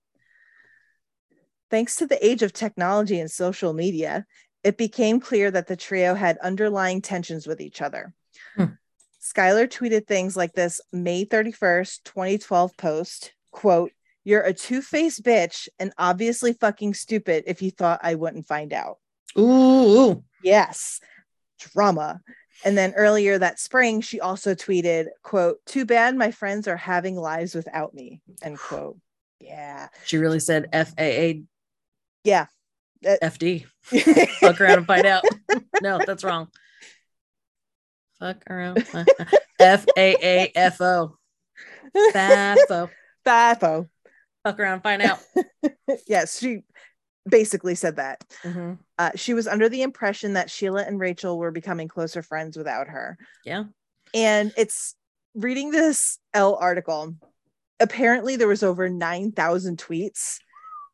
Thanks 1.70 1.96
to 1.96 2.06
the 2.06 2.24
age 2.24 2.42
of 2.42 2.52
technology 2.52 3.18
and 3.18 3.30
social 3.30 3.72
media, 3.72 4.26
it 4.62 4.76
became 4.76 5.20
clear 5.20 5.50
that 5.50 5.66
the 5.66 5.76
trio 5.76 6.14
had 6.14 6.38
underlying 6.38 7.02
tensions 7.02 7.46
with 7.46 7.60
each 7.60 7.82
other. 7.82 8.12
Hmm. 8.54 8.74
Skylar 9.20 9.66
tweeted 9.66 10.06
things 10.06 10.36
like 10.36 10.52
this 10.52 10.80
May 10.92 11.24
31st, 11.24 12.04
2012 12.04 12.76
post 12.76 13.32
quote, 13.56 13.92
You're 14.26 14.42
a 14.42 14.52
two 14.52 14.82
faced 14.82 15.22
bitch 15.22 15.68
and 15.78 15.92
obviously 15.96 16.52
fucking 16.52 16.94
stupid 16.94 17.44
if 17.46 17.62
you 17.62 17.70
thought 17.70 18.00
I 18.02 18.16
wouldn't 18.16 18.48
find 18.48 18.72
out. 18.72 18.96
Ooh. 19.38 20.24
Yes, 20.42 21.00
drama. 21.60 22.20
And 22.64 22.76
then 22.76 22.92
earlier 22.94 23.38
that 23.38 23.60
spring, 23.60 24.00
she 24.00 24.18
also 24.20 24.56
tweeted, 24.56 25.06
quote, 25.22 25.64
Too 25.64 25.84
bad 25.86 26.16
my 26.16 26.32
friends 26.32 26.66
are 26.66 26.76
having 26.76 27.14
lives 27.14 27.54
without 27.54 27.94
me, 27.94 28.20
end 28.42 28.58
quote. 28.68 28.98
Yeah. 29.38 29.90
She 30.04 30.16
really 30.16 30.40
said 30.40 30.70
F 30.72 30.92
A 30.98 31.30
A 31.30 31.42
Yeah. 32.24 32.46
F 33.04 33.38
D. 33.38 33.64
Fuck 33.84 34.60
around 34.60 34.78
and 34.78 34.86
find 34.88 35.06
out. 35.06 35.22
no, 35.80 36.00
that's 36.04 36.24
wrong. 36.24 36.48
Fuck 38.18 38.42
around. 38.50 38.84
F 39.60 39.86
A 39.96 40.16
A 40.20 40.52
F 40.52 40.80
O. 40.80 41.16
Fafo. 42.12 42.90
Fafo. 43.24 43.88
Fuck 44.46 44.60
around, 44.60 44.82
find 44.82 45.02
out. 45.02 45.18
yes, 46.06 46.38
she 46.38 46.60
basically 47.28 47.74
said 47.74 47.96
that. 47.96 48.22
Mhm. 48.44 48.78
Uh, 48.96 49.10
she 49.16 49.34
was 49.34 49.48
under 49.48 49.68
the 49.68 49.82
impression 49.82 50.34
that 50.34 50.50
Sheila 50.50 50.84
and 50.84 51.00
Rachel 51.00 51.36
were 51.36 51.50
becoming 51.50 51.88
closer 51.88 52.22
friends 52.22 52.56
without 52.56 52.86
her. 52.86 53.18
Yeah. 53.44 53.64
And 54.14 54.52
it's 54.56 54.94
reading 55.34 55.72
this 55.72 56.20
Elle 56.32 56.54
article. 56.54 57.16
Apparently, 57.80 58.36
there 58.36 58.46
was 58.46 58.62
over 58.62 58.88
9,000 58.88 59.78
tweets 59.78 60.38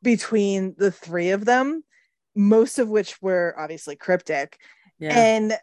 between 0.03 0.75
the 0.79 0.91
three 0.91 1.29
of 1.33 1.45
them, 1.45 1.85
most 2.35 2.79
of 2.79 2.89
which 2.89 3.21
were 3.21 3.55
obviously 3.59 3.97
cryptic. 3.97 4.59
Yeah. 4.99 5.15
And 5.15 5.59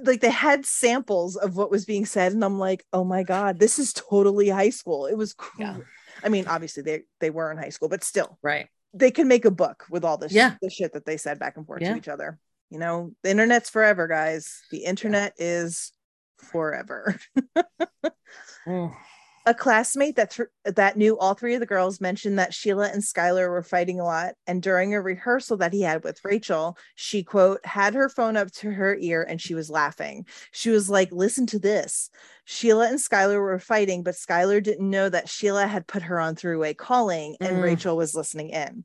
like 0.00 0.22
they 0.22 0.30
had 0.30 0.64
samples 0.64 1.36
of 1.36 1.56
what 1.56 1.70
was 1.70 1.84
being 1.84 2.06
said. 2.06 2.32
And 2.32 2.42
I'm 2.42 2.58
like, 2.58 2.86
oh 2.94 3.04
my 3.04 3.22
God, 3.22 3.58
this 3.58 3.78
is 3.78 3.92
totally 3.92 4.48
high 4.48 4.70
school. 4.70 5.04
It 5.04 5.16
was 5.18 5.34
cool. 5.34 5.60
Yeah. 5.60 5.76
I 6.24 6.28
mean, 6.28 6.46
obviously 6.46 6.82
they 6.82 7.02
they 7.20 7.30
were 7.30 7.50
in 7.50 7.58
high 7.58 7.68
school, 7.70 7.88
but 7.88 8.04
still, 8.04 8.38
right. 8.42 8.68
they 8.94 9.10
can 9.10 9.28
make 9.28 9.44
a 9.44 9.50
book 9.50 9.84
with 9.90 10.04
all 10.04 10.18
this 10.18 10.32
Yeah. 10.32 10.54
the 10.62 10.70
shit 10.70 10.92
that 10.94 11.04
they 11.06 11.16
said 11.16 11.38
back 11.38 11.56
and 11.56 11.66
forth 11.66 11.82
Yeah. 11.82 11.92
to 11.92 11.98
each 11.98 12.08
other. 12.08 12.38
You 12.70 12.78
know, 12.78 13.12
the 13.22 13.30
internet's 13.30 13.70
forever, 13.70 14.08
guys. 14.08 14.60
The 14.70 14.84
internet 14.84 15.34
is 15.38 15.92
forever. 16.38 17.18
Mm. 18.66 18.92
A 19.46 19.54
classmate 19.54 20.16
that 20.16 20.32
th- 20.32 20.48
that 20.64 20.96
knew 20.96 21.16
all 21.18 21.34
three 21.34 21.54
of 21.54 21.60
the 21.60 21.66
girls 21.66 22.00
mentioned 22.00 22.38
that 22.38 22.52
Sheila 22.52 22.88
and 22.88 23.00
Skylar 23.02 23.48
were 23.48 23.62
fighting 23.62 24.00
a 24.00 24.04
lot 24.04 24.34
and 24.46 24.60
during 24.60 24.92
a 24.92 25.00
rehearsal 25.00 25.56
that 25.58 25.72
he 25.72 25.82
had 25.82 26.02
with 26.02 26.20
Rachel 26.24 26.76
she 26.96 27.22
quote 27.22 27.64
had 27.64 27.94
her 27.94 28.08
phone 28.08 28.36
up 28.36 28.50
to 28.54 28.70
her 28.72 28.96
ear 28.96 29.22
and 29.22 29.40
she 29.40 29.54
was 29.54 29.70
laughing. 29.70 30.26
She 30.50 30.70
was 30.70 30.90
like 30.90 31.12
listen 31.12 31.46
to 31.46 31.58
this. 31.60 32.10
Sheila 32.44 32.88
and 32.88 32.98
Skylar 32.98 33.38
were 33.40 33.58
fighting 33.60 34.02
but 34.02 34.14
Skylar 34.16 34.62
didn't 34.62 34.90
know 34.90 35.08
that 35.08 35.28
Sheila 35.28 35.66
had 35.66 35.86
put 35.86 36.02
her 36.02 36.18
on 36.20 36.34
three-way 36.34 36.74
calling 36.74 37.36
and 37.40 37.58
Mm. 37.58 37.62
Rachel 37.62 37.96
was 37.96 38.14
listening 38.14 38.50
in 38.50 38.84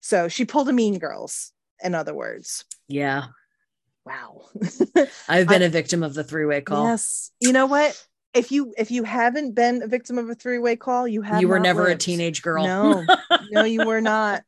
so 0.00 0.28
she 0.28 0.44
pulled 0.44 0.68
a 0.68 0.72
mean 0.72 0.98
girls 0.98 1.52
in 1.82 1.94
other 1.94 2.14
words. 2.14 2.64
Yeah. 2.88 3.24
wow. 4.04 4.42
I've 5.28 5.48
been 5.48 5.62
a 5.62 5.68
victim 5.68 6.02
of 6.02 6.12
the 6.14 6.24
three 6.24 6.44
way 6.46 6.60
call. 6.60 6.88
yes. 6.88 7.30
You 7.40 7.52
know 7.52 7.66
what 7.66 8.00
if 8.34 8.52
you 8.52 8.74
if 8.76 8.90
you 8.90 9.04
haven't 9.04 9.54
been 9.54 9.82
a 9.82 9.86
victim 9.86 10.18
of 10.18 10.28
a 10.28 10.34
three-way 10.34 10.76
call 10.76 11.08
you 11.08 11.22
have 11.22 11.40
you 11.40 11.48
were 11.48 11.58
never 11.58 11.88
a 11.88 11.96
teenage 11.96 12.42
girl. 12.42 12.64
No, 12.64 13.06
no, 13.50 13.64
you 13.64 13.84
were 13.84 14.00
not. 14.00 14.42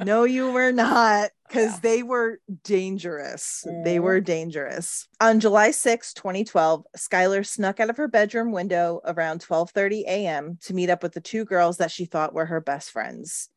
No, 0.00 0.24
you 0.24 0.50
were 0.50 0.72
not, 0.72 1.30
because 1.46 1.74
Yeah. 1.74 1.80
they 1.82 2.02
were 2.02 2.40
dangerous. 2.64 3.64
They 3.84 3.98
Mhm. 3.98 4.02
were 4.02 4.20
dangerous. 4.20 5.06
On 5.20 5.38
July 5.38 5.70
6, 5.70 6.12
2012, 6.12 6.84
Skylar 6.96 7.46
snuck 7.46 7.78
out 7.78 7.90
of 7.90 7.96
her 7.96 8.08
bedroom 8.08 8.50
window 8.50 9.00
around 9.04 9.40
12:30 9.40 10.04
a.m. 10.06 10.58
to 10.62 10.74
meet 10.74 10.90
up 10.90 11.02
with 11.02 11.12
the 11.14 11.20
two 11.20 11.44
girls 11.44 11.76
that 11.78 11.92
she 11.92 12.06
thought 12.06 12.34
were 12.34 12.46
her 12.46 12.60
best 12.60 12.90
friends. 12.90 13.48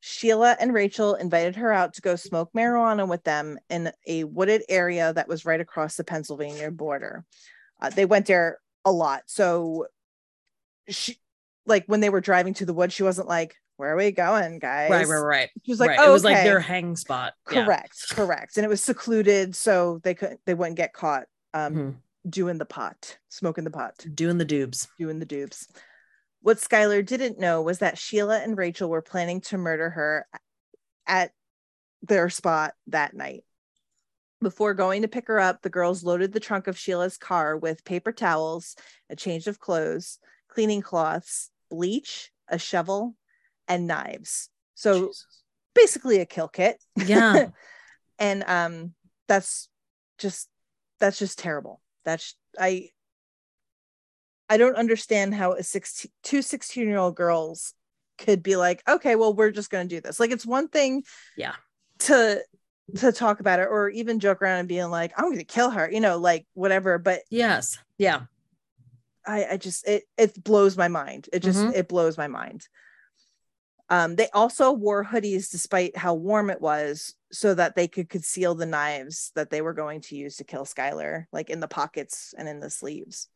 Sheila 0.00 0.56
and 0.58 0.72
Rachel 0.74 1.14
invited 1.14 1.56
her 1.56 1.72
out 1.72 1.92
to 1.94 2.00
go 2.02 2.16
smoke 2.16 2.50
marijuana 2.56 3.06
with 3.06 3.22
them 3.22 3.58
in 3.70 3.92
a 4.06 4.24
wooded 4.24 4.62
area 4.68 5.12
that 5.12 5.28
was 5.28 5.44
right 5.44 5.60
across 5.60 5.96
the 5.96 6.04
Pennsylvania 6.04 6.70
border. 6.70 7.24
Uh, 7.80 7.90
they 7.90 8.06
went 8.06 8.26
there 8.26 8.58
a 8.84 8.92
lot. 8.92 9.22
So 9.26 9.86
she 10.88 11.18
like 11.66 11.84
when 11.86 12.00
they 12.00 12.10
were 12.10 12.20
driving 12.20 12.54
to 12.54 12.66
the 12.66 12.74
woods, 12.74 12.92
she 12.94 13.02
wasn't 13.02 13.28
like, 13.28 13.54
Where 13.76 13.92
are 13.92 13.96
we 13.96 14.10
going, 14.10 14.58
guys? 14.58 14.90
right, 14.90 15.06
right, 15.06 15.18
right. 15.18 15.50
She 15.64 15.72
was 15.72 15.80
like, 15.80 15.90
right. 15.90 15.98
Oh, 16.00 16.10
it 16.10 16.12
was 16.12 16.24
like 16.24 16.36
okay." 16.36 16.44
their 16.44 16.60
hang 16.60 16.96
spot. 16.96 17.34
Yeah. 17.50 17.64
correct, 17.64 18.06
correct. 18.10 18.56
And 18.56 18.64
it 18.64 18.68
was 18.68 18.82
secluded, 18.82 19.54
so 19.56 20.00
they 20.02 20.14
couldn't 20.14 20.40
they 20.46 20.54
wouldn't 20.54 20.76
get 20.76 20.92
caught 20.92 21.24
um 21.54 21.74
Mhm. 21.74 21.94
doing 22.30 22.58
the 22.58 22.64
pot, 22.64 23.18
smoking 23.28 23.64
the 23.64 23.70
pot, 23.70 24.04
Doing 24.14 24.38
the 24.38 24.44
dubs. 24.44 24.88
doing 24.98 25.18
the 25.18 25.26
dupes. 25.26 25.68
What 26.40 26.58
Skylar 26.58 27.06
didn't 27.06 27.38
know 27.38 27.62
was 27.62 27.78
that 27.78 27.98
Sheila 27.98 28.40
and 28.40 28.58
Rachel 28.58 28.90
were 28.90 29.02
planning 29.02 29.40
to 29.42 29.58
murder 29.58 29.90
her 29.90 30.26
at 31.06 31.30
their 32.02 32.28
spot 32.30 32.74
that 32.88 33.14
night. 33.14 33.44
Before 34.42 34.74
going 34.74 35.02
to 35.02 35.08
pick 35.08 35.28
her 35.28 35.38
up, 35.38 35.62
the 35.62 35.70
girls 35.70 36.02
loaded 36.02 36.32
the 36.32 36.40
trunk 36.40 36.66
of 36.66 36.76
Sheila's 36.78 37.16
car 37.16 37.56
with 37.56 37.84
paper 37.84 38.12
towels, 38.12 38.74
a 39.08 39.16
change 39.16 39.46
of 39.46 39.60
clothes, 39.60 40.18
cleaning 40.48 40.82
cloths, 40.82 41.50
bleach, 41.70 42.30
a 42.48 42.58
shovel, 42.58 43.14
and 43.68 43.86
knives. 43.86 44.48
So 44.74 45.06
Jesus. 45.06 45.42
basically 45.74 46.18
a 46.20 46.26
kill 46.26 46.48
kit. 46.48 46.82
Yeah. 46.96 47.46
and 48.18 48.44
um 48.46 48.94
that's 49.28 49.68
just 50.18 50.48
that's 50.98 51.18
just 51.18 51.38
terrible. 51.38 51.80
That's 52.04 52.34
I 52.58 52.88
I 54.48 54.56
don't 54.56 54.76
understand 54.76 55.34
how 55.34 55.52
a 55.52 55.62
16 55.62 56.10
two 56.22 56.42
16 56.42 56.86
year 56.86 56.98
old 56.98 57.16
girls 57.16 57.74
could 58.18 58.42
be 58.42 58.56
like, 58.56 58.82
okay, 58.88 59.16
well, 59.16 59.34
we're 59.34 59.50
just 59.50 59.70
gonna 59.70 59.88
do 59.88 60.00
this. 60.00 60.20
Like 60.20 60.30
it's 60.32 60.44
one 60.44 60.68
thing 60.68 61.04
Yeah. 61.36 61.54
to 62.00 62.42
to 62.96 63.12
talk 63.12 63.40
about 63.40 63.60
it 63.60 63.68
or 63.70 63.88
even 63.90 64.20
joke 64.20 64.42
around 64.42 64.60
and 64.60 64.68
being 64.68 64.90
like, 64.90 65.12
I'm 65.16 65.30
gonna 65.30 65.44
kill 65.44 65.70
her, 65.70 65.90
you 65.90 66.00
know, 66.00 66.18
like 66.18 66.46
whatever. 66.54 66.98
But 66.98 67.20
Yes. 67.30 67.78
Yeah. 67.98 68.22
I, 69.26 69.46
I 69.52 69.56
just 69.56 69.86
it 69.86 70.04
it 70.18 70.42
blows 70.42 70.76
my 70.76 70.88
mind. 70.88 71.28
It 71.32 71.40
just 71.40 71.64
Mhm. 71.64 71.74
it 71.74 71.88
blows 71.88 72.18
my 72.18 72.28
mind. 72.28 72.66
Um, 73.88 74.16
they 74.16 74.28
also 74.30 74.72
wore 74.72 75.04
hoodies 75.04 75.50
despite 75.50 75.96
how 75.96 76.14
warm 76.14 76.48
it 76.50 76.60
was, 76.60 77.14
so 77.30 77.52
that 77.54 77.76
they 77.76 77.88
could 77.88 78.08
conceal 78.08 78.54
the 78.54 78.66
knives 78.66 79.32
that 79.34 79.50
they 79.50 79.60
were 79.60 79.74
going 79.74 80.00
to 80.02 80.16
use 80.16 80.36
to 80.36 80.44
kill 80.44 80.64
Skylar, 80.64 81.26
like 81.30 81.50
in 81.50 81.60
the 81.60 81.68
pockets 81.68 82.34
and 82.36 82.48
in 82.48 82.58
the 82.60 82.70
sleeves. 82.70 83.28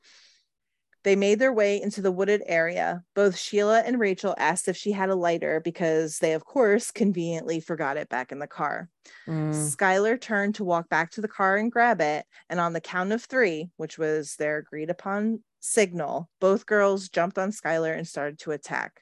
They 1.07 1.15
made 1.15 1.39
their 1.39 1.53
way 1.53 1.81
into 1.81 2.03
the 2.03 2.11
wooded 2.11 2.43
area. 2.47 3.05
Both 3.15 3.39
Sheila 3.39 3.79
and 3.87 4.01
Rachel 4.01 4.35
asked 4.39 4.67
if 4.67 4.77
she 4.77 4.91
had 4.91 5.09
a 5.09 5.15
lighter 5.15 5.61
because 5.61 6.19
they, 6.19 6.33
of 6.33 6.45
course, 6.45 6.91
conveniently 6.91 7.61
forgot 7.61 7.97
it 7.97 8.09
back 8.09 8.33
in 8.33 8.41
the 8.41 8.49
car. 8.49 8.89
Mm. 9.29 9.55
Skylar 9.55 10.21
turned 10.21 10.57
to 10.57 10.65
walk 10.65 10.89
back 10.89 11.13
to 11.13 11.21
the 11.21 11.29
car 11.29 11.59
and 11.59 11.71
grab 11.71 12.01
it. 12.01 12.27
And 12.51 12.59
on 12.59 12.73
the 12.73 12.81
count 12.81 13.13
of 13.13 13.23
three, 13.23 13.71
which 13.77 13.99
was 13.99 14.35
their 14.35 14.57
agreed 14.57 14.91
upon 14.91 15.45
signal, 15.61 16.29
both 16.41 16.67
girls 16.67 17.09
jumped 17.09 17.39
on 17.39 17.53
Skylar 17.53 17.97
and 17.97 18.09
started 18.09 18.41
to 18.41 18.51
attack. 18.51 19.01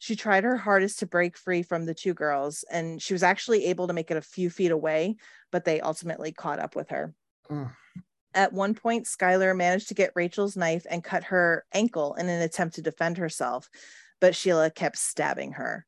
She 0.00 0.16
tried 0.16 0.42
her 0.42 0.56
hardest 0.56 0.98
to 0.98 1.06
break 1.06 1.38
free 1.38 1.62
from 1.62 1.86
the 1.86 1.94
two 1.94 2.12
girls, 2.12 2.64
and 2.72 3.00
she 3.00 3.14
was 3.14 3.22
actually 3.22 3.66
able 3.66 3.86
to 3.86 3.94
make 3.94 4.10
it 4.10 4.16
a 4.16 4.20
few 4.20 4.50
feet 4.50 4.72
away, 4.72 5.14
but 5.52 5.64
they 5.64 5.80
ultimately 5.80 6.32
caught 6.32 6.58
up 6.58 6.74
with 6.74 6.88
her. 6.88 7.14
Mm. 7.48 7.70
At 8.36 8.52
one 8.52 8.74
point, 8.74 9.06
Skylar 9.06 9.56
managed 9.56 9.88
to 9.88 9.94
get 9.94 10.12
Rachel's 10.14 10.58
knife 10.58 10.86
and 10.90 11.02
cut 11.02 11.24
her 11.24 11.64
ankle 11.72 12.14
in 12.14 12.28
an 12.28 12.42
attempt 12.42 12.74
to 12.74 12.82
defend 12.82 13.16
herself, 13.16 13.70
but 14.20 14.36
Sheila 14.36 14.70
kept 14.70 14.98
stabbing 14.98 15.52
her. 15.52 15.86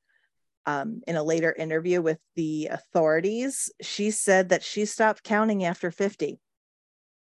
Um, 0.64 1.02
in 1.06 1.16
a 1.16 1.22
later 1.22 1.52
interview 1.52 2.00
with 2.00 2.18
the 2.36 2.68
authorities, 2.68 3.70
she 3.82 4.10
said 4.10 4.48
that 4.48 4.62
she 4.62 4.86
stopped 4.86 5.22
counting 5.22 5.64
after 5.64 5.90
50 5.90 6.40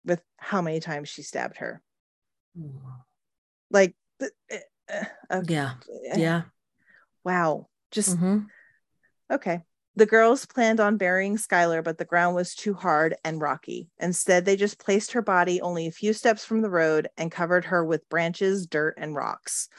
with 0.05 0.21
how 0.37 0.61
many 0.61 0.79
times 0.79 1.09
she 1.09 1.23
stabbed 1.23 1.57
her. 1.57 1.81
Like, 3.69 3.95
uh, 4.21 4.27
Yeah. 5.45 5.75
uh, 6.13 6.17
Yeah. 6.17 6.43
Wow. 7.25 7.67
Just 7.91 8.17
Mhm. 8.17 8.49
Okay. 9.29 9.61
The 9.97 10.05
girls 10.05 10.45
planned 10.45 10.79
on 10.79 10.97
burying 10.97 11.37
Skylar, 11.37 11.83
but 11.83 11.97
the 11.97 12.05
ground 12.05 12.35
was 12.35 12.53
too 12.53 12.75
hard 12.75 13.15
and 13.25 13.41
rocky. 13.41 13.89
Instead, 13.99 14.45
they 14.45 14.55
just 14.55 14.77
placed 14.77 15.13
her 15.13 15.23
body 15.23 15.59
only 15.59 15.87
a 15.87 15.91
few 15.91 16.13
steps 16.13 16.45
from 16.45 16.61
the 16.61 16.69
road 16.69 17.07
and 17.17 17.31
covered 17.31 17.65
her 17.65 17.83
with 17.83 18.07
branches, 18.07 18.67
dirt, 18.67 18.93
and 18.99 19.15
rocks. 19.15 19.69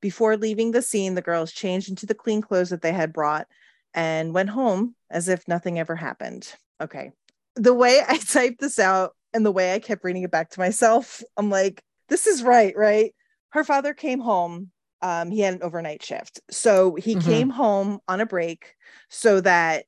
Before 0.00 0.36
leaving 0.36 0.72
the 0.72 0.82
scene, 0.82 1.14
the 1.14 1.22
girls 1.22 1.52
changed 1.52 1.88
into 1.88 2.06
the 2.06 2.14
clean 2.14 2.42
clothes 2.42 2.70
that 2.70 2.82
they 2.82 2.92
had 2.92 3.12
brought 3.12 3.46
and 3.94 4.34
went 4.34 4.48
home 4.48 4.96
as 5.08 5.28
if 5.28 5.46
nothing 5.46 5.78
ever 5.78 5.94
happened. 5.94 6.52
Okay. 6.80 7.12
The 7.54 7.72
way 7.72 8.00
I 8.06 8.16
typed 8.28 8.60
this 8.60 8.80
out 8.80 9.14
and 9.32 9.46
the 9.46 9.52
way 9.52 9.74
I 9.74 9.78
kept 9.78 10.02
reading 10.02 10.24
it 10.24 10.32
back 10.32 10.50
to 10.50 10.60
myself, 10.60 11.22
I'm 11.36 11.50
like, 11.50 11.84
this 12.08 12.26
is 12.26 12.42
right, 12.42 12.76
right? 12.76 13.14
Her 13.50 13.62
father 13.62 13.94
came 13.94 14.18
home 14.18 14.71
um, 15.02 15.30
he 15.30 15.40
had 15.40 15.54
an 15.54 15.62
overnight 15.62 16.02
shift. 16.02 16.40
So 16.50 16.94
he 16.94 17.14
Mhm. 17.16 17.20
came 17.22 17.50
home 17.50 18.00
on 18.08 18.20
a 18.20 18.26
break 18.26 18.74
so 19.10 19.40
that 19.40 19.84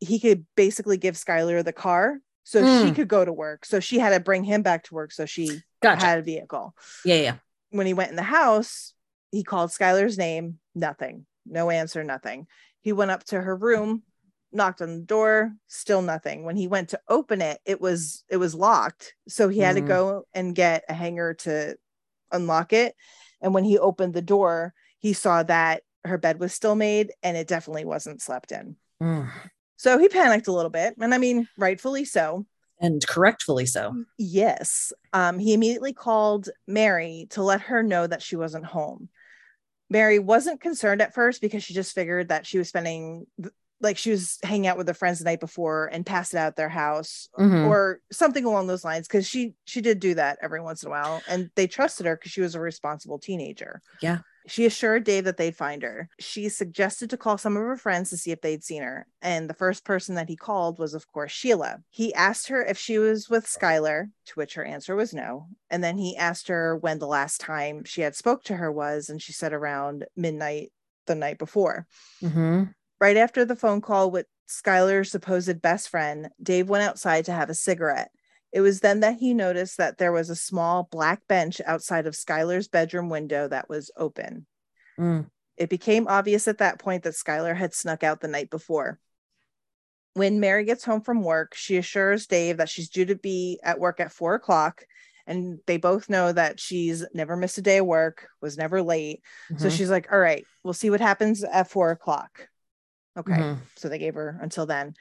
he 0.00 0.20
could 0.20 0.46
basically 0.54 0.96
give 0.98 1.16
Skylar 1.16 1.64
the 1.64 1.72
car 1.72 2.20
so 2.44 2.60
she 2.64 2.90
Mm. 2.90 2.94
could 2.94 3.08
go 3.08 3.24
to 3.24 3.32
work. 3.32 3.64
So 3.64 3.80
she 3.80 3.98
had 3.98 4.10
to 4.10 4.20
bring 4.20 4.44
him 4.44 4.62
back 4.62 4.84
to 4.84 4.94
work 4.94 5.10
so 5.12 5.26
she 5.26 5.62
Gotcha. 5.82 6.04
had 6.06 6.18
a 6.18 6.22
vehicle. 6.22 6.74
yeah. 7.04 7.14
Yeah. 7.16 7.36
When 7.70 7.86
he 7.86 7.94
went 7.94 8.10
in 8.10 8.16
the 8.16 8.22
house, 8.22 8.94
he 9.30 9.42
called 9.44 9.70
Skylar's 9.70 10.16
name, 10.16 10.58
nothing, 10.74 11.26
no 11.44 11.68
answer, 11.70 12.02
nothing. 12.04 12.46
He 12.80 12.92
went 12.92 13.10
up 13.10 13.24
to 13.24 13.40
her 13.40 13.54
room, 13.56 14.02
knocked 14.52 14.80
on 14.80 14.94
the 15.00 15.04
door, 15.04 15.52
still 15.66 16.00
nothing. 16.00 16.44
When 16.44 16.56
he 16.56 16.66
went 16.68 16.90
to 16.90 17.00
open 17.08 17.42
it, 17.42 17.60
it 17.66 17.80
was 17.80 18.24
it 18.30 18.38
was 18.38 18.54
locked. 18.54 19.14
So 19.28 19.48
he 19.50 19.60
had 19.60 19.76
to 19.76 19.82
Mm. 19.82 19.86
go 19.88 20.26
and 20.32 20.54
get 20.54 20.84
a 20.88 20.94
hanger 20.94 21.34
to 21.34 21.76
unlock 22.32 22.72
it. 22.72 22.94
And 23.40 23.54
when 23.54 23.64
he 23.64 23.78
opened 23.78 24.14
the 24.14 24.22
door, 24.22 24.74
he 24.98 25.12
saw 25.12 25.42
that 25.44 25.82
her 26.04 26.18
bed 26.18 26.40
was 26.40 26.52
still 26.52 26.74
made 26.74 27.12
and 27.22 27.36
it 27.36 27.48
definitely 27.48 27.84
wasn't 27.84 28.22
slept 28.22 28.52
in. 28.52 28.76
Mm. 29.02 29.30
So 29.76 29.98
he 29.98 30.08
panicked 30.08 30.48
a 30.48 30.52
little 30.52 30.70
bit. 30.70 30.94
And 31.00 31.14
I 31.14 31.18
mean, 31.18 31.48
rightfully 31.56 32.04
so. 32.04 32.46
And 32.80 33.04
correctfully 33.06 33.66
so. 33.66 34.04
Yes. 34.18 34.92
Um, 35.12 35.38
he 35.38 35.52
immediately 35.52 35.92
called 35.92 36.48
Mary 36.66 37.26
to 37.30 37.42
let 37.42 37.62
her 37.62 37.82
know 37.82 38.06
that 38.06 38.22
she 38.22 38.36
wasn't 38.36 38.66
home. 38.66 39.08
Mary 39.90 40.18
wasn't 40.18 40.60
concerned 40.60 41.00
at 41.00 41.14
first 41.14 41.40
because 41.40 41.64
she 41.64 41.74
just 41.74 41.94
figured 41.94 42.28
that 42.28 42.46
she 42.46 42.58
was 42.58 42.68
spending, 42.68 43.26
like, 43.80 43.96
she 43.96 44.10
was 44.10 44.38
hanging 44.42 44.66
out 44.66 44.76
with 44.76 44.88
her 44.88 44.94
friends 44.94 45.18
the 45.18 45.24
night 45.24 45.40
before 45.40 45.86
and 45.92 46.04
passed 46.04 46.34
out 46.34 46.48
at 46.48 46.56
their 46.56 46.68
house 46.68 47.28
Mhm. 47.38 47.66
or 47.68 48.00
something 48.10 48.44
along 48.44 48.66
those 48.66 48.84
lines 48.84 49.06
because 49.06 49.26
she 49.26 49.54
she 49.64 49.80
did 49.80 50.00
do 50.00 50.14
that 50.14 50.38
every 50.42 50.60
once 50.60 50.82
in 50.82 50.88
a 50.88 50.90
while 50.90 51.22
and 51.28 51.50
they 51.54 51.66
trusted 51.66 52.06
her 52.06 52.16
because 52.16 52.32
she 52.32 52.40
was 52.40 52.54
a 52.54 52.60
responsible 52.60 53.18
teenager 53.18 53.80
Yeah. 54.00 54.18
she 54.46 54.64
assured 54.66 55.04
dave 55.04 55.24
that 55.24 55.36
they'd 55.36 55.56
find 55.56 55.82
her 55.82 56.08
she 56.18 56.48
suggested 56.48 57.10
to 57.10 57.16
call 57.16 57.38
some 57.38 57.56
of 57.56 57.62
her 57.62 57.76
friends 57.76 58.10
to 58.10 58.16
see 58.16 58.30
if 58.32 58.40
they'd 58.40 58.64
seen 58.64 58.82
her 58.82 59.06
and 59.22 59.48
the 59.48 59.54
first 59.54 59.84
person 59.84 60.14
that 60.16 60.28
he 60.28 60.36
called 60.36 60.78
was 60.78 60.94
of 60.94 61.06
course 61.12 61.30
sheila 61.32 61.78
he 61.90 62.12
asked 62.14 62.48
her 62.48 62.64
if 62.64 62.78
she 62.78 62.98
was 62.98 63.28
with 63.28 63.46
skylar 63.46 64.10
to 64.26 64.32
which 64.34 64.54
her 64.54 64.64
answer 64.64 64.96
was 64.96 65.12
no 65.14 65.46
and 65.70 65.84
then 65.84 65.96
he 65.98 66.16
asked 66.16 66.48
her 66.48 66.76
when 66.76 66.98
the 66.98 67.06
last 67.06 67.40
time 67.40 67.84
she 67.84 68.00
had 68.00 68.16
spoke 68.16 68.42
to 68.44 68.56
her 68.56 68.72
was 68.72 69.08
and 69.10 69.20
she 69.22 69.32
said 69.32 69.52
around 69.52 70.04
midnight 70.16 70.72
the 71.06 71.14
night 71.14 71.38
before 71.38 71.86
Mhm. 72.22 72.74
Right 73.00 73.16
after 73.16 73.44
the 73.44 73.56
phone 73.56 73.80
call 73.80 74.10
with 74.10 74.26
Skylar's 74.48 75.10
supposed 75.10 75.60
best 75.62 75.88
friend, 75.88 76.30
Dave 76.42 76.68
went 76.68 76.84
outside 76.84 77.26
to 77.26 77.32
have 77.32 77.50
a 77.50 77.54
cigarette. 77.54 78.10
It 78.52 78.60
was 78.60 78.80
then 78.80 79.00
that 79.00 79.18
he 79.18 79.34
noticed 79.34 79.76
that 79.76 79.98
there 79.98 80.12
was 80.12 80.30
a 80.30 80.36
small 80.36 80.88
black 80.90 81.26
bench 81.28 81.60
outside 81.66 82.06
of 82.06 82.14
Skylar's 82.14 82.66
bedroom 82.66 83.10
window 83.10 83.46
that 83.48 83.68
was 83.68 83.90
open. 83.96 84.46
Mm. 84.98 85.26
It 85.56 85.68
became 85.68 86.08
obvious 86.08 86.48
at 86.48 86.58
that 86.58 86.78
point 86.78 87.02
that 87.02 87.14
Skylar 87.14 87.54
had 87.54 87.74
snuck 87.74 88.02
out 88.02 88.20
the 88.20 88.28
night 88.28 88.48
before. 88.48 88.98
When 90.14 90.40
Mary 90.40 90.64
gets 90.64 90.84
home 90.84 91.02
from 91.02 91.22
work, 91.22 91.54
she 91.54 91.76
assures 91.76 92.26
Dave 92.26 92.56
that 92.56 92.68
she's 92.68 92.88
due 92.88 93.04
to 93.04 93.14
be 93.14 93.60
at 93.62 93.78
work 93.78 94.00
at 94.00 94.12
four 94.12 94.34
o'clock. 94.34 94.84
And 95.26 95.58
they 95.66 95.76
both 95.76 96.08
know 96.08 96.32
that 96.32 96.58
she's 96.58 97.04
never 97.12 97.36
missed 97.36 97.58
a 97.58 97.62
day 97.62 97.78
of 97.78 97.86
work, 97.86 98.28
was 98.40 98.56
never 98.56 98.82
late. 98.82 99.20
So 99.58 99.66
Mhm. 99.66 99.76
she's 99.76 99.90
like, 99.90 100.10
All 100.10 100.18
right, 100.18 100.44
we'll 100.64 100.72
see 100.72 100.88
what 100.90 101.00
happens 101.00 101.44
at 101.44 101.70
four 101.70 101.90
o'clock. 101.90 102.48
Okay. 103.18 103.32
Mhm. 103.32 103.58
So 103.76 103.88
they 103.88 103.98
gave 103.98 104.14
her 104.14 104.38
until 104.40 104.66
then. 104.66 104.94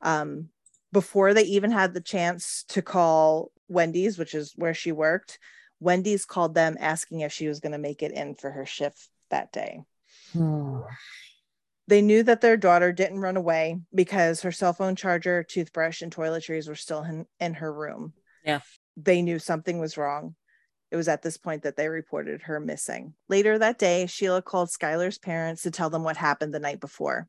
Um, 0.00 0.50
before 0.92 1.34
they 1.34 1.42
even 1.42 1.70
had 1.70 1.92
the 1.92 2.00
chance 2.00 2.64
to 2.68 2.80
call 2.80 3.50
Wendy's, 3.68 4.18
which 4.18 4.34
is 4.34 4.52
where 4.56 4.74
she 4.74 4.92
worked, 4.92 5.38
Wendy's 5.80 6.24
called 6.24 6.54
them 6.54 6.76
asking 6.80 7.20
if 7.20 7.32
she 7.32 7.48
was 7.48 7.60
going 7.60 7.72
to 7.72 7.78
make 7.78 8.02
it 8.02 8.12
in 8.12 8.34
for 8.34 8.50
her 8.50 8.64
shift 8.64 9.08
that 9.30 9.52
day. 9.52 9.82
Mm. 10.34 10.86
They 11.88 12.02
knew 12.02 12.22
that 12.22 12.40
their 12.40 12.56
daughter 12.56 12.92
didn't 12.92 13.20
run 13.20 13.36
away 13.36 13.80
because 13.94 14.42
her 14.42 14.52
cell 14.52 14.72
phone 14.72 14.96
charger, 14.96 15.42
toothbrush, 15.42 16.02
and 16.02 16.14
toiletries 16.14 16.68
were 16.68 16.74
still 16.74 17.02
in, 17.02 17.26
in 17.38 17.54
her 17.54 17.72
room. 17.72 18.12
Yeah. 18.44 18.60
They 18.96 19.22
knew 19.22 19.38
something 19.38 19.78
was 19.78 19.96
wrong. 19.96 20.34
It 20.90 20.96
was 20.96 21.08
at 21.08 21.22
this 21.22 21.36
point 21.36 21.62
that 21.64 21.76
they 21.76 21.88
reported 21.88 22.42
her 22.42 22.60
missing. 22.60 23.14
Later 23.28 23.58
that 23.58 23.78
day, 23.78 24.06
Sheila 24.06 24.40
called 24.40 24.68
Skylar's 24.68 25.18
parents 25.18 25.62
to 25.62 25.70
tell 25.70 25.90
them 25.90 26.04
what 26.04 26.16
happened 26.16 26.54
the 26.54 26.60
night 26.60 26.78
before. 26.80 27.26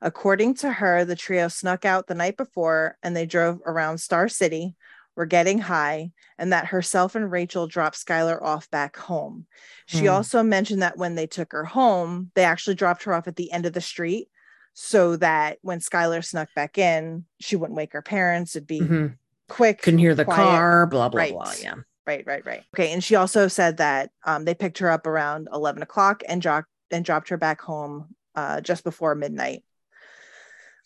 According 0.00 0.54
to 0.56 0.70
her, 0.72 1.04
the 1.04 1.16
trio 1.16 1.48
snuck 1.48 1.84
out 1.84 2.06
the 2.06 2.14
night 2.14 2.36
before 2.36 2.96
and 3.02 3.16
they 3.16 3.26
drove 3.26 3.60
around 3.66 3.98
Star 3.98 4.28
City, 4.28 4.76
were 5.16 5.26
getting 5.26 5.58
high, 5.58 6.12
and 6.38 6.52
that 6.52 6.66
herself 6.66 7.16
and 7.16 7.30
Rachel 7.30 7.66
dropped 7.66 7.96
Skylar 7.96 8.40
off 8.40 8.70
back 8.70 8.96
home. 8.96 9.46
She 9.86 10.04
Hmm. 10.06 10.12
also 10.12 10.42
mentioned 10.44 10.82
that 10.82 10.96
when 10.96 11.16
they 11.16 11.26
took 11.26 11.50
her 11.50 11.64
home, 11.64 12.30
they 12.34 12.44
actually 12.44 12.76
dropped 12.76 13.02
her 13.02 13.12
off 13.12 13.26
at 13.26 13.34
the 13.36 13.50
end 13.50 13.66
of 13.66 13.72
the 13.72 13.80
street 13.80 14.28
so 14.72 15.16
that 15.16 15.58
when 15.62 15.80
Skylar 15.80 16.24
snuck 16.24 16.48
back 16.54 16.78
in, 16.78 17.24
she 17.40 17.56
wouldn't 17.56 17.76
wake 17.76 17.92
her 17.92 18.02
parents. 18.02 18.54
It'd 18.54 18.68
be 18.68 18.80
Mhm. 18.80 19.16
quick. 19.48 19.82
Couldn't 19.82 19.98
hear 19.98 20.14
the 20.14 20.24
quiet. 20.24 20.36
car, 20.36 20.86
blah, 20.86 21.08
blah, 21.08 21.20
Right. 21.20 21.32
blah. 21.32 21.52
Yeah. 21.60 21.74
Right, 22.06 22.24
right, 22.26 22.44
right. 22.44 22.64
Okay. 22.74 22.92
And 22.92 23.04
she 23.04 23.14
also 23.14 23.48
said 23.48 23.76
that 23.76 24.10
um, 24.24 24.44
they 24.44 24.54
picked 24.54 24.78
her 24.78 24.90
up 24.90 25.06
around 25.06 25.48
11 25.52 25.82
o'clock 25.82 26.22
and, 26.28 26.40
dropped 26.40 26.68
and 26.90 27.04
dropped 27.04 27.28
her 27.28 27.36
back 27.36 27.60
home 27.60 28.14
uh, 28.34 28.60
just 28.60 28.84
before 28.84 29.14
midnight. 29.14 29.62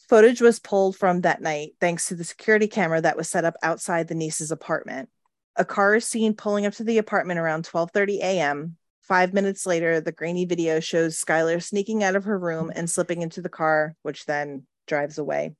Footage 0.08 0.40
was 0.40 0.58
pulled 0.58 0.96
from 0.96 1.22
that 1.22 1.40
night 1.40 1.72
thanks 1.80 2.08
to 2.08 2.14
the 2.14 2.24
security 2.24 2.66
camera 2.66 3.00
that 3.00 3.16
was 3.16 3.28
set 3.28 3.44
up 3.44 3.54
outside 3.62 4.06
the 4.06 4.14
Neese's 4.14 4.50
apartment. 4.50 5.08
A 5.56 5.64
car 5.64 5.94
is 5.94 6.04
seen 6.04 6.34
pulling 6.34 6.66
up 6.66 6.74
to 6.74 6.84
the 6.84 6.98
apartment 6.98 7.40
around 7.40 7.64
12:30 7.64 8.18
a.m. 8.18 8.76
Five 9.00 9.32
minutes 9.32 9.66
later, 9.66 10.00
the 10.00 10.12
grainy 10.12 10.44
video 10.44 10.80
shows 10.80 11.22
Skylar 11.22 11.62
sneaking 11.62 12.02
out 12.02 12.16
of 12.16 12.24
her 12.24 12.38
room 12.38 12.72
and 12.74 12.88
slipping 12.88 13.22
into 13.22 13.40
the 13.40 13.48
car, 13.48 13.96
which 14.02 14.26
then 14.26 14.66
drives 14.86 15.18
away. 15.18 15.54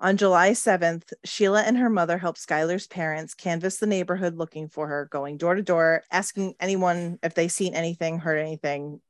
On 0.00 0.16
July 0.16 0.50
7th, 0.50 1.12
Sheila 1.24 1.62
and 1.62 1.76
her 1.78 1.88
mother 1.90 2.18
helped 2.18 2.38
Skylar's 2.46 2.86
parents 2.86 3.34
canvass 3.34 3.78
the 3.78 3.86
neighborhood 3.86 4.36
looking 4.36 4.68
for 4.68 4.86
her, 4.86 5.08
going 5.10 5.36
door 5.38 5.54
to 5.54 5.62
door, 5.62 6.02
asking 6.10 6.54
anyone 6.60 7.18
if 7.22 7.34
they 7.34 7.48
seen 7.48 7.74
anything, 7.74 8.18
heard 8.18 8.38
anything. 8.38 9.00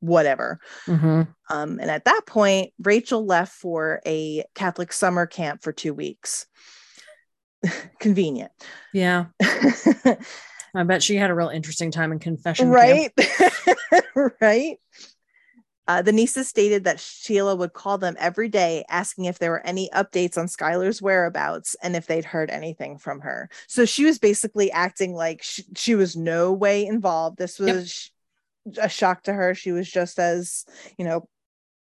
whatever. 0.00 0.58
Mhm. 0.86 1.28
Um, 1.48 1.78
and 1.78 1.88
at 1.88 2.04
that 2.06 2.22
point, 2.26 2.72
Rachel 2.82 3.24
left 3.24 3.52
for 3.52 4.00
a 4.04 4.42
Catholic 4.56 4.92
summer 4.92 5.24
camp 5.24 5.62
for 5.62 5.70
two 5.72 5.94
weeks. 5.94 6.46
Convenient. 8.00 8.50
Yeah. 8.92 9.26
I 10.74 10.82
bet 10.84 11.02
she 11.02 11.14
had 11.14 11.30
a 11.30 11.34
real 11.34 11.48
interesting 11.48 11.92
time 11.92 12.10
in 12.10 12.18
confession. 12.18 12.70
right? 12.70 13.12
right. 14.40 14.78
Uh, 15.88 16.00
the 16.00 16.12
Neeses 16.12 16.44
stated 16.46 16.84
that 16.84 17.00
Sheila 17.00 17.56
would 17.56 17.72
call 17.72 17.98
them 17.98 18.14
every 18.18 18.48
day 18.48 18.84
asking 18.88 19.24
if 19.24 19.38
there 19.38 19.50
were 19.50 19.66
any 19.66 19.90
updates 19.92 20.38
on 20.38 20.46
Skylar's 20.46 21.02
whereabouts 21.02 21.74
and 21.82 21.96
if 21.96 22.06
they'd 22.06 22.24
heard 22.24 22.50
anything 22.50 22.98
from 22.98 23.20
her. 23.20 23.48
So 23.66 23.84
she 23.84 24.04
was 24.04 24.18
basically 24.18 24.70
acting 24.70 25.12
like 25.14 25.42
she, 25.42 25.64
she 25.74 25.94
was 25.96 26.16
no 26.16 26.52
way 26.52 26.86
involved. 26.86 27.36
This 27.38 27.58
Yep. 27.58 27.74
was 27.74 27.90
sh- 27.90 28.08
a 28.78 28.88
shock 28.88 29.24
to 29.24 29.32
her. 29.32 29.54
She 29.54 29.72
was 29.72 29.90
just 29.90 30.20
as, 30.20 30.64
you 30.98 31.04
know, 31.04 31.28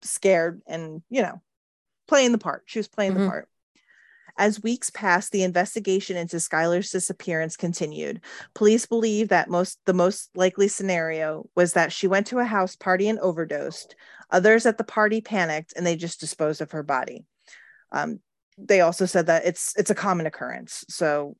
scared 0.03 0.61
and, 0.67 1.01
you 1.09 1.23
know, 1.23 1.41
playing 2.07 2.33
the 2.33 2.37
part. 2.37 2.63
She 2.67 2.77
was 2.77 2.87
playing 2.87 3.15
the 3.15 3.21
Mhm. 3.21 3.29
part. 3.29 3.49
As 4.37 4.61
weeks 4.61 4.89
passed, 4.91 5.31
the 5.31 5.43
investigation 5.43 6.15
into 6.15 6.37
Skylar's 6.37 6.91
disappearance 6.91 7.57
continued. 7.57 8.21
Police 8.53 8.85
believe 8.85 9.29
that 9.29 9.49
most 9.49 9.79
the 9.85 9.93
most 9.93 10.29
likely 10.35 10.67
scenario 10.67 11.49
was 11.55 11.73
that 11.73 11.91
she 11.91 12.07
went 12.07 12.27
to 12.27 12.39
a 12.39 12.45
house 12.45 12.75
party 12.75 13.07
and 13.09 13.19
overdosed. 13.19 13.95
Others 14.29 14.65
at 14.65 14.77
the 14.77 14.83
party 14.83 15.21
panicked 15.21 15.73
and 15.75 15.85
they 15.85 15.95
just 15.95 16.19
disposed 16.19 16.61
of 16.61 16.71
her 16.71 16.83
body. 16.83 17.25
Um, 17.91 18.19
they 18.57 18.81
also 18.81 19.05
said 19.05 19.27
that 19.27 19.45
it's 19.45 19.73
it's 19.75 19.89
a 19.89 19.95
common 19.95 20.25
occurrence. 20.25 20.85
So 20.89 21.35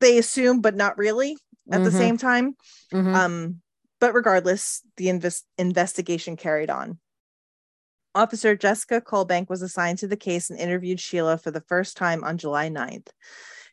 they 0.00 0.18
assume, 0.18 0.60
but 0.60 0.74
not 0.74 0.98
really 0.98 1.36
at 1.70 1.84
the 1.84 1.90
Mhm. 1.90 1.98
same 1.98 2.16
time. 2.16 2.56
Mhm. 2.92 3.14
Um, 3.14 3.62
but 4.00 4.14
regardless, 4.14 4.82
the 4.96 5.10
invest- 5.10 5.46
investigation 5.58 6.36
carried 6.36 6.70
on. 6.70 6.98
Officer 8.14 8.56
Jessica 8.56 9.00
Colebank 9.00 9.48
was 9.48 9.62
assigned 9.62 9.98
to 9.98 10.08
the 10.08 10.16
case 10.16 10.50
and 10.50 10.58
interviewed 10.58 11.00
Sheila 11.00 11.38
for 11.38 11.50
the 11.50 11.60
first 11.60 11.96
time 11.96 12.24
on 12.24 12.38
July 12.38 12.68
9th. 12.68 13.08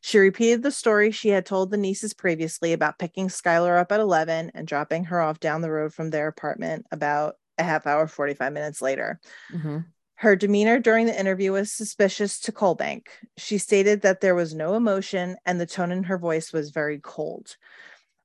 She 0.02 0.19
repeated 0.19 0.62
the 0.62 0.71
story 0.71 1.12
she 1.12 1.30
had 1.30 1.45
told 1.45 1.71
the 1.71 1.78
Neeses 1.78 2.15
previously 2.15 2.71
about 2.71 3.00
picking 3.00 3.30
Skylar 3.30 3.80
up 3.80 3.91
at 3.91 4.00
11 4.00 4.52
and 4.54 4.67
dropping 4.67 5.06
her 5.06 5.19
off 5.19 5.39
down 5.39 5.62
the 5.62 5.71
road 5.71 5.93
from 5.93 6.12
their 6.12 6.28
apartment 6.28 6.86
about 6.91 7.36
a 7.58 7.63
half 7.63 7.88
hour, 7.88 8.08
45 8.08 8.54
minutes 8.54 8.82
later. 8.82 9.19
Mhm. 9.52 9.86
Her 10.15 10.36
demeanor 10.36 10.80
during 10.80 11.08
the 11.08 11.19
interview 11.19 11.52
was 11.52 11.71
suspicious 11.71 12.39
to 12.41 12.52
Colebank. 12.52 13.08
She 13.38 13.58
stated 13.58 14.02
that 14.02 14.21
there 14.21 14.36
was 14.36 14.54
no 14.54 14.76
emotion 14.76 15.38
and 15.45 15.60
the 15.60 15.65
tone 15.65 15.91
in 15.91 16.04
her 16.04 16.17
voice 16.17 16.54
was 16.54 16.69
very 16.69 17.00
cold. 17.00 17.56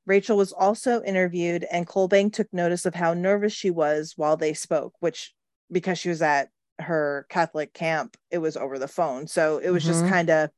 Rachel 0.05 0.37
was 0.37 0.53
also 0.53 1.03
interviewed, 1.03 1.65
and 1.71 1.87
Colebank 1.87 2.33
took 2.33 2.53
notice 2.53 2.87
of 2.87 2.95
how 2.95 3.15
nervous 3.15 3.53
she 3.53 3.71
was 3.71 4.15
while 4.17 4.37
they 4.37 4.53
spoke, 4.53 4.95
which, 5.01 5.35
because 5.73 5.99
she 5.99 6.09
was 6.11 6.23
at 6.23 6.51
her 6.79 7.27
Catholic 7.29 7.73
camp, 7.73 8.17
it 8.31 8.39
was 8.39 8.57
over 8.57 8.79
the 8.79 8.89
phone. 8.89 9.27
So 9.27 9.59
it 9.59 9.71
was 9.71 9.85
just 9.85 10.05
Mhm. 10.05 10.09
kind 10.09 10.31
of 10.31 10.51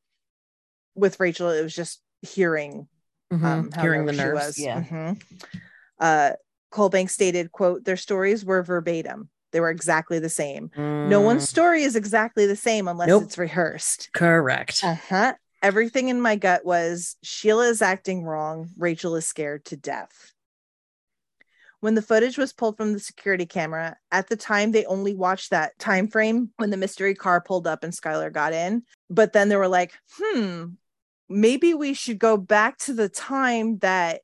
with 0.94 1.18
Rachel, 1.20 1.50
it 1.50 1.62
was 1.62 1.74
just 1.74 2.02
hearing 2.22 2.88
Mhm. 3.32 3.44
um, 3.44 3.72
Hearing 3.80 4.06
the 4.06 4.12
nerves. 4.12 4.34
was. 4.34 4.58
Yeah. 4.58 4.82
Mhm. 4.82 5.22
Uh, 5.98 6.32
Colebank 6.70 7.10
stated, 7.10 7.52
"quote 7.52 7.84
Their 7.84 7.96
stories 7.96 8.44
were 8.44 8.62
verbatim. 8.62 9.30
They 9.52 9.60
were 9.60 9.70
exactly 9.70 10.18
the 10.18 10.28
same. 10.28 10.70
No 10.76 11.20
one's 11.20 11.44
Mm, 11.44 11.48
story 11.48 11.82
is 11.84 11.94
exactly 11.96 12.46
the 12.46 12.56
same 12.56 12.88
unless 12.88 13.08
Nope. 13.08 13.22
it's 13.24 13.38
rehearsed. 13.38 14.10
correct. 14.12 14.82
Uh 14.82 14.94
huh. 14.94 15.34
Everything 15.62 16.08
in 16.08 16.20
my 16.20 16.36
gut 16.36 16.64
was 16.64 17.16
Sheila 17.22 17.68
is 17.68 17.80
acting 17.80 18.24
wrong. 18.24 18.70
Rachel 18.76 19.16
is 19.16 19.26
scared 19.26 19.64
to 19.66 19.76
death." 19.76 20.32
When 21.84 21.94
the 21.94 22.00
footage 22.00 22.38
was 22.38 22.54
pulled 22.54 22.78
from 22.78 22.94
the 22.94 22.98
security 22.98 23.44
camera, 23.44 23.98
at 24.10 24.30
the 24.30 24.36
time 24.36 24.72
they 24.72 24.86
only 24.86 25.14
watched 25.14 25.50
that 25.50 25.78
time 25.78 26.08
frame 26.08 26.48
when 26.56 26.70
the 26.70 26.78
mystery 26.78 27.14
car 27.14 27.42
pulled 27.42 27.66
up 27.66 27.84
and 27.84 27.92
Skylar 27.92 28.32
got 28.32 28.54
in. 28.54 28.84
But 29.10 29.34
then 29.34 29.50
they 29.50 29.56
were 29.56 29.68
like, 29.68 29.92
"Hmm, 30.12 30.76
maybe 31.28 31.74
we 31.74 31.92
should 31.92 32.18
go 32.18 32.38
back 32.38 32.78
to 32.78 32.94
the 32.94 33.10
time 33.10 33.76
that 33.80 34.22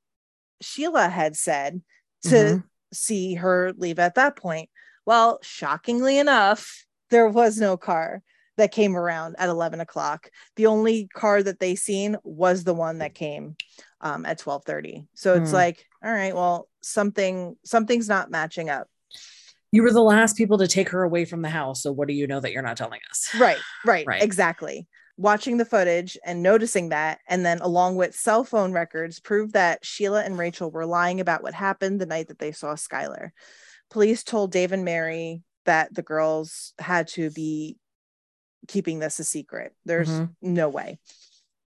Sheila 0.63 1.11
had 1.11 1.37
said 1.37 1.83
to 2.23 2.31
Mhm. 2.31 2.65
see 2.95 3.35
her 3.35 3.75
leave 3.75 3.99
at 3.99 4.15
that 4.15 4.37
point. 4.37 4.71
Well, 5.05 5.39
shockingly 5.43 6.17
enough, 6.17 6.87
there 7.11 7.29
was 7.29 7.59
no 7.59 7.77
car 7.77 8.23
that 8.61 8.73
came 8.73 8.97
around 8.97 9.37
at 9.39 9.49
11 9.49 9.81
o'clock. 9.81 10.31
The 10.57 10.67
only 10.67 11.09
car 11.15 11.43
that 11.43 11.59
they 11.59 11.75
seen 11.75 12.17
was 12.23 12.63
the 12.63 12.75
one 12.75 12.99
that 12.99 13.15
came 13.15 13.57
um, 14.01 14.25
at 14.27 14.39
12:30. 14.39 15.07
So 15.15 15.35
it's 15.35 15.51
Hmm. 15.51 15.57
like, 15.57 15.87
all 16.05 16.13
right, 16.13 16.35
well, 16.35 16.69
something 16.83 17.57
something's 17.65 18.09
not 18.09 18.31
matching 18.31 18.71
up. 18.71 18.87
You 19.73 19.83
were 19.83 19.93
the 19.93 20.03
last 20.03 20.37
people 20.37 20.59
to 20.59 20.67
take 20.67 20.89
her 20.91 21.03
away 21.03 21.25
from 21.25 21.43
the 21.43 21.49
house. 21.49 21.83
So 21.83 21.93
what 21.93 22.09
do 22.09 22.15
you 22.15 22.27
know 22.27 22.41
that 22.41 22.53
you're 22.53 22.63
not 22.63 22.77
telling 22.77 23.01
us? 23.11 23.29
Right, 23.41 23.59
right, 23.87 24.07
Right. 24.07 24.23
exactly. 24.23 24.87
Watching 25.17 25.59
the 25.59 25.65
footage 25.65 26.19
and 26.25 26.43
noticing 26.43 26.89
that, 26.89 27.21
and 27.29 27.45
then 27.45 27.61
along 27.61 27.97
with 27.97 28.15
cell 28.15 28.43
phone 28.43 28.73
records, 28.73 29.21
proved 29.21 29.53
that 29.53 29.85
Sheila 29.85 30.25
and 30.25 30.39
Rachel 30.39 30.71
were 30.71 30.87
lying 30.87 31.21
about 31.21 31.43
what 31.43 31.55
happened 31.55 32.01
the 32.01 32.07
night 32.07 32.29
that 32.29 32.39
they 32.39 32.53
saw 32.53 32.75
Skylar. 32.75 33.31
Police 33.91 34.23
told 34.25 34.51
Dave 34.51 34.73
and 34.73 34.85
Mary 34.85 35.43
that 35.67 35.95
the 35.95 36.03
girls 36.03 36.73
had 36.79 37.07
to 37.09 37.31
be 37.31 37.77
keeping 38.71 39.01
this 39.01 39.19
a 39.19 39.25
secret. 39.25 39.75
There's 39.85 40.09
Mhm. 40.09 40.37
no 40.41 40.69
way. 40.69 41.01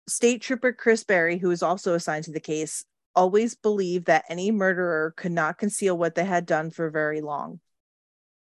State 0.07 0.41
Trooper 0.41 0.73
Chris 0.73 1.03
Berry, 1.05 1.37
who 1.37 1.47
was 1.47 1.63
also 1.63 1.93
assigned 1.93 2.25
to 2.25 2.31
the 2.31 2.41
case, 2.41 2.83
always 3.15 3.55
believed 3.55 4.07
that 4.07 4.25
any 4.27 4.51
murderer 4.51 5.13
could 5.15 5.31
not 5.31 5.57
conceal 5.57 5.97
what 5.97 6.15
they 6.15 6.25
had 6.25 6.45
done 6.45 6.71
for 6.71 6.89
very 6.89 7.21
long. 7.21 7.61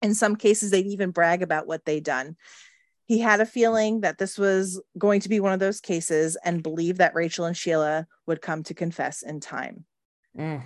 In 0.03 0.15
some 0.15 0.35
cases, 0.35 0.71
they'd 0.71 0.87
even 0.87 1.13
brag 1.13 1.43
about 1.43 1.67
what 1.69 1.85
they'd 1.85 2.03
done. 2.03 2.37
He 3.05 3.19
had 3.21 3.41
a 3.41 3.47
feeling 3.47 4.01
that 4.01 4.19
this 4.19 4.37
was 4.37 4.81
going 4.99 5.21
to 5.21 5.29
be 5.29 5.41
one 5.41 5.53
of 5.53 5.61
those 5.61 5.81
cases 5.81 6.37
and 6.45 6.63
believed 6.63 6.99
that 6.99 7.15
Rachel 7.15 7.45
and 7.45 7.57
Sheila 7.57 8.07
would 8.27 8.43
come 8.43 8.63
to 8.65 8.75
confess 8.75 9.23
in 9.23 9.41
time. 9.41 9.85
Mm. 10.37 10.63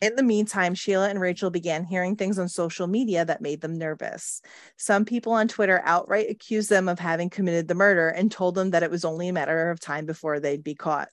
In 0.00 0.16
the 0.16 0.22
meantime, 0.22 0.74
Sheila 0.74 1.10
and 1.10 1.20
Rachel 1.20 1.50
began 1.50 1.84
hearing 1.84 2.16
things 2.16 2.38
on 2.38 2.48
social 2.48 2.86
media 2.86 3.24
that 3.24 3.42
made 3.42 3.60
them 3.60 3.76
nervous. 3.76 4.40
Some 4.78 5.04
people 5.04 5.32
on 5.32 5.46
Twitter 5.46 5.82
outright 5.84 6.30
accused 6.30 6.70
them 6.70 6.88
of 6.88 6.98
having 6.98 7.28
committed 7.28 7.68
the 7.68 7.74
murder 7.74 8.08
and 8.08 8.32
told 8.32 8.54
them 8.54 8.70
that 8.70 8.82
it 8.82 8.90
was 8.90 9.04
only 9.04 9.28
a 9.28 9.32
matter 9.32 9.70
of 9.70 9.78
time 9.78 10.06
before 10.06 10.40
they'd 10.40 10.64
be 10.64 10.74
caught. 10.74 11.08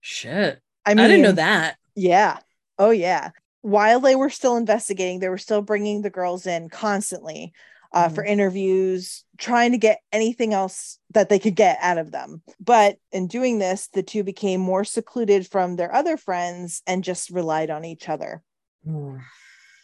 Shit. 0.00 0.60
I 0.84 0.90
I, 0.90 0.94
didn't 0.94 1.22
know 1.22 1.32
that. 1.32 1.76
Yeah. 1.94 2.38
Oh, 2.78 2.90
yeah. 2.90 3.30
While 3.60 4.00
they 4.00 4.16
were 4.16 4.30
still 4.30 4.56
investigating, 4.56 5.20
they 5.20 5.28
were 5.28 5.38
still 5.38 5.62
bringing 5.62 6.02
the 6.02 6.10
girls 6.10 6.46
in 6.48 6.68
constantly 6.68 7.52
uh, 7.92 8.08
for 8.08 8.24
interviews, 8.24 9.24
trying 9.38 9.72
to 9.72 9.78
get 9.78 10.00
anything 10.12 10.54
else 10.54 10.98
that 11.10 11.28
they 11.28 11.38
could 11.38 11.54
get 11.54 11.78
out 11.80 11.98
of 11.98 12.10
them. 12.10 12.42
But 12.58 12.96
in 13.10 13.26
doing 13.26 13.58
this, 13.58 13.88
the 13.88 14.02
two 14.02 14.24
became 14.24 14.60
more 14.60 14.84
secluded 14.84 15.46
from 15.46 15.76
their 15.76 15.94
other 15.94 16.16
friends 16.16 16.82
and 16.86 17.04
just 17.04 17.30
relied 17.30 17.70
on 17.70 17.84
each 17.84 18.08
other. 18.08 18.42
Mm. 18.86 19.20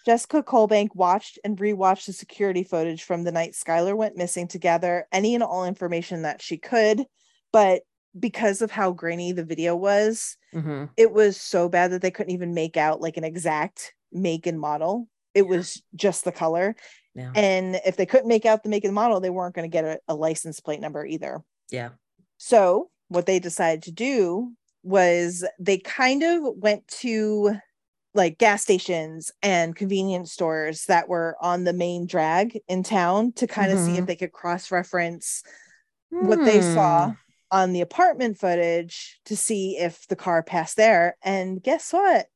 Jessica 0.06 0.42
Colebank 0.42 0.88
watched 0.94 1.38
and 1.44 1.58
rewatched 1.58 2.06
the 2.06 2.14
security 2.14 2.64
footage 2.64 3.02
from 3.02 3.24
the 3.24 3.32
night 3.32 3.52
Skylar 3.52 3.94
went 3.94 4.16
missing 4.16 4.48
to 4.48 4.58
gather 4.58 5.06
any 5.12 5.34
and 5.34 5.44
all 5.44 5.66
information 5.66 6.22
that 6.22 6.40
she 6.40 6.56
could. 6.56 7.04
But 7.52 7.82
because 8.18 8.62
of 8.62 8.70
how 8.70 8.92
grainy 8.92 9.32
the 9.32 9.44
video 9.44 9.76
was, 9.76 10.38
Mhm. 10.54 10.88
it 10.96 11.12
was 11.12 11.38
so 11.38 11.68
bad 11.68 11.90
that 11.90 12.00
they 12.00 12.10
couldn't 12.10 12.32
even 12.32 12.54
make 12.54 12.78
out 12.78 13.02
like 13.02 13.18
an 13.18 13.24
exact 13.24 13.92
make 14.10 14.46
and 14.46 14.58
model. 14.58 15.08
It 15.34 15.42
was 15.46 15.82
just 15.94 16.24
the 16.24 16.32
color. 16.32 16.74
Yeah. 17.14 17.32
And 17.34 17.80
if 17.84 17.96
they 17.96 18.06
couldn't 18.06 18.28
make 18.28 18.46
out 18.46 18.62
the 18.62 18.68
make 18.68 18.84
and 18.84 18.94
model, 18.94 19.20
they 19.20 19.30
weren't 19.30 19.54
going 19.54 19.68
to 19.68 19.72
get 19.74 19.84
a, 19.84 19.98
a 20.08 20.14
license 20.14 20.60
plate 20.60 20.80
number 20.80 21.04
either. 21.04 21.42
Yeah. 21.70 21.90
So, 22.36 22.90
what 23.08 23.26
they 23.26 23.38
decided 23.38 23.82
to 23.84 23.92
do 23.92 24.52
was 24.82 25.44
they 25.58 25.78
kind 25.78 26.22
of 26.22 26.42
went 26.56 26.86
to 26.88 27.56
like 28.14 28.38
gas 28.38 28.62
stations 28.62 29.30
and 29.42 29.76
convenience 29.76 30.32
stores 30.32 30.84
that 30.86 31.08
were 31.08 31.36
on 31.40 31.64
the 31.64 31.72
main 31.72 32.06
drag 32.06 32.58
in 32.68 32.82
town 32.82 33.32
to 33.32 33.46
kind 33.46 33.70
of 33.70 33.78
see 33.78 33.96
if 33.96 34.04
Mhm. 34.04 34.06
they 34.06 34.16
could 34.16 34.32
cross 34.32 34.70
reference 34.70 35.42
what 36.10 36.42
they 36.44 36.60
saw 36.60 37.08
Hmm. 37.08 37.12
on 37.50 37.72
the 37.72 37.80
apartment 37.82 38.38
footage 38.38 39.20
to 39.26 39.36
see 39.36 39.76
if 39.78 40.06
the 40.08 40.16
car 40.16 40.42
passed 40.42 40.76
there. 40.76 41.16
And 41.22 41.62
guess 41.62 41.92
what? 41.92 42.26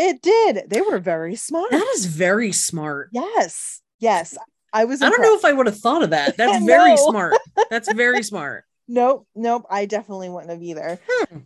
It 0.00 0.22
did. 0.22 0.70
They 0.70 0.80
were 0.80 0.98
very 0.98 1.36
smart. 1.36 1.70
That 1.70 1.86
is 1.94 2.06
very 2.06 2.52
smart. 2.52 3.10
yes. 3.12 3.80
Yes. 3.98 4.36
I 4.72 4.84
was 4.84 5.02
I 5.02 5.10
don't 5.10 5.20
know 5.20 5.36
if 5.36 5.44
I 5.44 5.52
would 5.52 5.66
have 5.66 5.78
thought 5.78 6.02
of 6.02 6.10
that. 6.10 6.36
That's 6.36 6.64
very 6.64 6.96
smart. 6.96 7.34
That's 7.70 7.92
very 7.92 8.22
smart. 8.22 8.64
Nope, 8.92 9.28
nope. 9.36 9.66
I 9.70 9.86
definitely 9.86 10.30
wouldn't 10.30 10.50
have 10.50 10.64
either. 10.64 10.98
Hmm. 11.08 11.38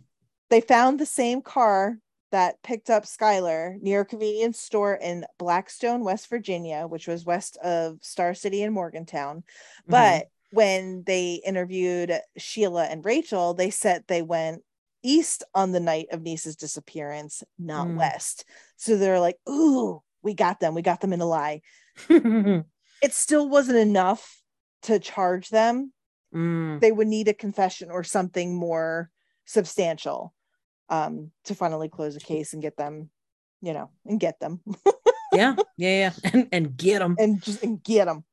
They 0.49 0.61
found 0.61 0.99
the 0.99 1.05
same 1.05 1.43
car 1.43 1.99
that 2.31 2.63
picked 2.63 2.89
up 2.89 3.05
Skylar 3.05 3.79
near 3.79 4.01
a 4.01 4.05
convenience 4.05 4.59
store 4.59 4.95
in 4.95 5.25
Blackstone, 5.37 6.03
West 6.03 6.27
Virginia, 6.27 6.87
which 6.87 7.07
was 7.07 7.23
west 7.23 7.57
of 7.57 7.99
Star 8.01 8.33
City 8.33 8.63
and 8.63 8.73
Morgantown. 8.73 9.37
Mm-hmm. 9.37 9.91
But 9.91 10.25
when 10.49 11.03
they 11.05 11.39
interviewed 11.45 12.19
Sheila 12.35 12.85
and 12.85 13.05
Rachel, 13.05 13.53
they 13.53 13.69
said 13.69 14.03
they 14.07 14.23
went 14.23 14.63
east 15.05 15.43
on 15.53 15.71
the 15.71 15.79
night 15.79 16.07
of 16.11 16.21
Neese's 16.21 16.55
disappearance, 16.55 17.43
not 17.59 17.87
Mm. 17.87 17.95
west. 17.97 18.45
So 18.77 18.97
they're 18.97 19.19
like, 19.19 19.37
ooh, 19.47 20.01
we 20.21 20.33
got 20.33 20.59
them, 20.59 20.73
we 20.73 20.81
got 20.81 21.01
them 21.01 21.13
in 21.13 21.21
a 21.21 21.25
lie. 21.25 21.61
It 23.01 23.13
still 23.13 23.47
wasn't 23.49 23.77
enough 23.77 24.41
to 24.83 24.97
charge 24.99 25.49
them. 25.49 25.93
Mm, 26.33 26.79
They 26.79 26.91
would 26.91 27.07
need 27.07 27.27
a 27.27 27.33
confession 27.33 27.91
or 27.91 28.03
something 28.03 28.55
more 28.55 29.11
substantial 29.45 30.33
um, 30.89 31.31
to 31.43 31.53
finally 31.55 31.89
close 31.89 32.15
the 32.15 32.19
case 32.19 32.53
and 32.53 32.61
get 32.63 32.77
them, 32.77 33.11
you 33.61 33.73
know, 33.73 33.91
and 34.05 34.19
get 34.19 34.39
them 34.39 34.61
yeah, 35.35 35.55
yeah, 35.77 35.89
yeah, 35.99 36.13
and 36.33 36.47
and 36.51 36.77
get 36.77 36.99
them. 36.99 37.15
and 37.19 37.41
just 37.41 37.63
and 37.63 37.83
get 37.83 38.05
them. 38.05 38.23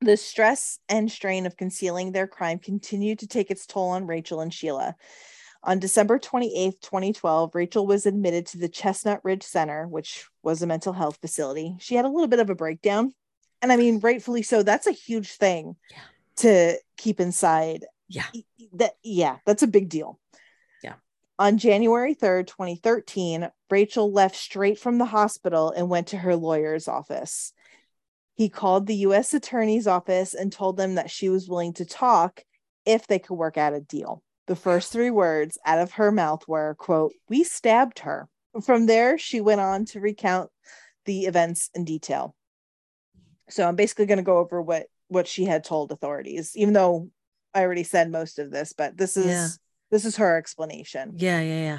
The 0.00 0.16
stress 0.16 0.78
and 0.88 1.10
strain 1.10 1.46
of 1.46 1.56
concealing 1.56 2.12
their 2.12 2.26
crime 2.26 2.58
continued 2.58 3.20
to 3.20 3.26
take 3.26 3.50
its 3.50 3.66
toll 3.66 3.90
on 3.90 4.06
Rachel 4.06 4.40
and 4.40 4.52
Sheila. 4.52 4.96
On 5.66 5.78
December 5.78 6.18
28th, 6.18 6.80
2012, 6.82 7.54
Rachel 7.54 7.86
was 7.86 8.04
admitted 8.04 8.46
to 8.46 8.58
the 8.58 8.68
Chestnut 8.68 9.20
Ridge 9.24 9.42
Center, 9.42 9.86
which 9.86 10.26
was 10.42 10.62
a 10.62 10.66
mental 10.66 10.92
health 10.92 11.18
facility. 11.20 11.76
She 11.80 11.94
had 11.94 12.04
a 12.04 12.08
little 12.10 12.28
bit 12.28 12.38
of 12.40 12.50
a 12.50 12.54
breakdown. 12.54 13.12
And 13.62 13.72
I 13.72 13.76
mean, 13.76 14.00
rightfully 14.00 14.42
so. 14.42 14.62
That's 14.62 14.86
a 14.86 14.92
huge 14.92 15.32
thing 15.32 15.76
Yeah. 15.90 15.96
to 16.36 16.78
keep 16.98 17.18
inside. 17.18 17.86
Yeah. 18.08 18.26
That 18.74 18.96
yeah, 19.02 19.38
that's 19.46 19.62
a 19.62 19.66
big 19.68 19.88
deal. 19.88 20.20
Yeah. 20.82 20.94
On 21.38 21.56
January 21.56 22.14
3rd, 22.14 22.46
2013, 22.46 23.50
Rachel 23.70 24.12
left 24.12 24.36
straight 24.36 24.78
from 24.78 24.98
the 24.98 25.06
hospital 25.06 25.70
and 25.70 25.88
went 25.88 26.08
to 26.08 26.18
her 26.18 26.36
lawyer's 26.36 26.88
office. 26.88 27.54
He 28.34 28.48
called 28.50 28.86
the 28.86 28.96
US 28.96 29.32
Attorney's 29.32 29.86
office 29.86 30.34
and 30.34 30.52
told 30.52 30.76
them 30.76 30.96
that 30.96 31.10
she 31.10 31.30
was 31.30 31.48
willing 31.48 31.72
to 31.74 31.86
talk 31.86 32.42
if 32.84 33.06
they 33.06 33.18
could 33.18 33.36
work 33.36 33.56
out 33.56 33.72
a 33.72 33.80
deal. 33.80 34.22
The 34.46 34.56
first 34.56 34.92
three 34.92 35.10
words 35.10 35.58
out 35.64 35.78
of 35.78 35.92
her 35.92 36.12
mouth 36.12 36.46
were, 36.46 36.74
quote, 36.78 37.12
we 37.28 37.44
stabbed 37.44 38.00
her. 38.00 38.28
From 38.62 38.86
there, 38.86 39.16
she 39.18 39.40
went 39.40 39.60
on 39.60 39.84
to 39.86 40.00
recount 40.00 40.50
the 41.06 41.22
events 41.22 41.70
in 41.74 41.84
detail. 41.84 42.34
So 43.48 43.66
I'm 43.66 43.76
basically 43.76 44.06
going 44.06 44.18
to 44.18 44.22
go 44.22 44.38
over 44.38 44.60
what 44.62 44.86
what 45.08 45.28
she 45.28 45.44
had 45.44 45.64
told 45.64 45.92
authorities, 45.92 46.52
even 46.56 46.72
though 46.72 47.10
I 47.52 47.62
already 47.62 47.82
said 47.84 48.10
most 48.10 48.38
of 48.38 48.50
this, 48.50 48.72
but 48.72 48.96
this 48.96 49.16
is 49.16 49.26
Yeah. 49.26 49.48
this 49.90 50.04
is 50.04 50.16
her 50.16 50.36
explanation. 50.38 51.12
Yeah, 51.16 51.40
yeah, 51.40 51.60
yeah. 51.60 51.78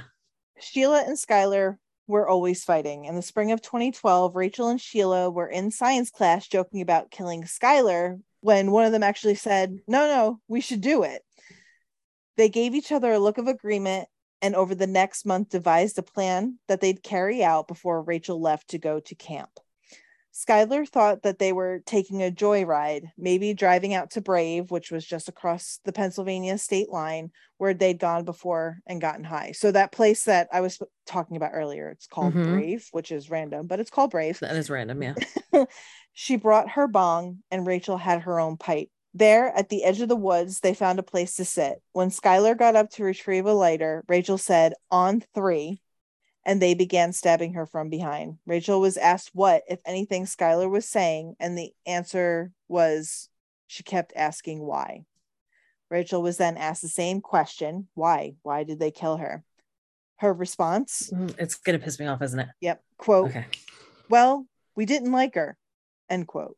Sheila 0.60 1.04
and 1.06 1.18
Skylar 1.18 1.78
were 2.08 2.28
always 2.28 2.64
fighting. 2.64 3.06
In 3.06 3.16
the 3.16 3.22
spring 3.24 3.52
of 3.52 3.62
2012, 3.62 4.36
Rachel 4.36 4.70
and 4.70 4.80
Sheila 4.80 5.30
were 5.32 5.48
in 5.50 5.72
science 5.72 6.12
class 6.12 6.48
joking 6.48 6.82
about 6.82 7.10
killing 7.10 7.44
Skylar 7.44 8.22
when 8.42 8.72
one 8.72 8.86
of 8.86 8.92
them 8.92 9.04
actually 9.04 9.36
said, 9.36 9.80
No, 9.88 10.08
no, 10.08 10.40
we 10.48 10.62
should 10.62 10.82
do 10.82 11.02
it. 11.04 11.25
They 12.38 12.50
gave 12.50 12.76
each 12.76 12.92
other 12.92 13.14
a 13.14 13.20
look 13.20 13.38
of 13.38 13.48
agreement 13.48 14.08
and 14.42 14.56
over 14.56 14.76
the 14.76 14.88
next 14.88 15.26
month 15.26 15.50
devised 15.50 15.98
a 15.98 16.04
plan 16.04 16.60
that 16.68 16.82
they'd 16.82 17.04
carry 17.04 17.44
out 17.44 17.68
before 17.68 18.02
Rachel 18.02 18.42
left 18.42 18.70
to 18.70 18.78
go 18.78 19.00
to 19.00 19.16
camp. 19.16 19.50
Skylar 20.34 20.86
thought 20.86 21.24
that 21.24 21.40
they 21.40 21.54
were 21.54 21.82
taking 21.86 22.22
a 22.22 22.30
joyride, 22.30 23.06
maybe 23.18 23.54
driving 23.54 23.94
out 23.94 24.12
to 24.12 24.22
Brave, 24.22 24.70
which 24.70 24.92
was 24.92 25.06
just 25.06 25.30
across 25.30 25.80
the 25.86 25.94
Pennsylvania 25.94 26.58
state 26.58 26.90
line, 26.90 27.32
where 27.58 27.74
they'd 27.74 28.00
gone 28.00 28.26
before 28.26 28.80
and 28.86 29.00
gotten 29.00 29.24
high. 29.24 29.54
So 29.54 29.72
that 29.72 29.94
place 29.94 30.26
that 30.26 30.50
I 30.52 30.60
was 30.60 30.78
talking 31.06 31.38
about 31.38 31.52
earlier, 31.54 31.90
it's 31.90 32.06
called 32.06 32.34
Mhm. 32.34 32.52
Brave, 32.52 32.86
which 32.92 33.14
is 33.14 33.30
random, 33.30 33.66
but 33.68 33.80
it's 33.80 33.90
called 33.90 34.12
Brave. 34.12 34.40
That 34.42 34.58
is 34.58 34.70
random. 34.70 35.02
Yeah. 35.02 35.16
She 36.18 36.38
brought 36.38 36.72
her 36.72 36.88
bong 36.88 37.40
and 37.52 37.68
Rachel 37.68 37.98
had 37.98 38.22
her 38.22 38.40
own 38.40 38.56
pipe. 38.56 38.90
There 39.18 39.48
at 39.58 39.70
the 39.70 39.86
edge 39.86 40.02
of 40.02 40.10
the 40.10 40.16
woods, 40.18 40.60
they 40.60 40.74
found 40.74 41.00
a 41.00 41.04
place 41.04 41.38
to 41.38 41.46
sit. 41.46 41.82
When 41.94 42.10
Skylar 42.10 42.58
got 42.58 42.76
up 42.76 42.90
to 42.92 43.04
retrieve 43.06 43.46
a 43.46 43.54
lighter, 43.54 44.04
Rachel 44.10 44.38
said, 44.38 44.74
On 44.92 45.24
three, 45.34 45.82
and 46.46 46.62
they 46.62 46.74
began 46.74 47.14
stabbing 47.14 47.54
her 47.54 47.66
from 47.66 47.90
behind. 47.90 48.40
Rachel 48.46 48.82
was 48.82 48.98
asked 48.98 49.32
what, 49.34 49.64
if 49.70 49.80
anything, 49.86 50.26
Skylar 50.26 50.70
was 50.70 50.86
saying, 50.88 51.36
and 51.40 51.58
the 51.58 51.72
answer 51.86 52.52
was 52.68 53.30
she 53.68 53.84
kept 53.84 54.12
asking 54.18 54.60
why. 54.60 55.06
Rachel 55.90 56.22
was 56.22 56.36
then 56.36 56.58
asked 56.58 56.82
the 56.82 56.90
same 56.90 57.22
question 57.22 57.88
why? 57.94 58.34
Why 58.44 58.64
did 58.66 58.80
they 58.80 58.92
kill 58.92 59.16
her? 59.18 59.44
Her 60.18 60.34
response, 60.34 61.10
Mm, 61.14 61.36
It's 61.40 61.56
gonna 61.56 61.80
piss 61.80 62.00
me 62.00 62.08
off, 62.08 62.22
isn't 62.22 62.40
it? 62.40 62.50
yep, 62.60 62.84
quote, 62.98 63.30
Okay. 63.30 63.46
well, 64.10 64.46
we 64.76 64.86
didn't 64.86 65.14
like 65.14 65.36
her, 65.36 65.56
end 66.10 66.28
quote. 66.28 66.58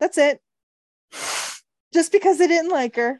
That's 0.00 0.16
it. 0.18 0.40
Just 1.96 2.12
because 2.12 2.36
they 2.36 2.46
didn't 2.46 2.70
like 2.70 2.96
her. 2.96 3.18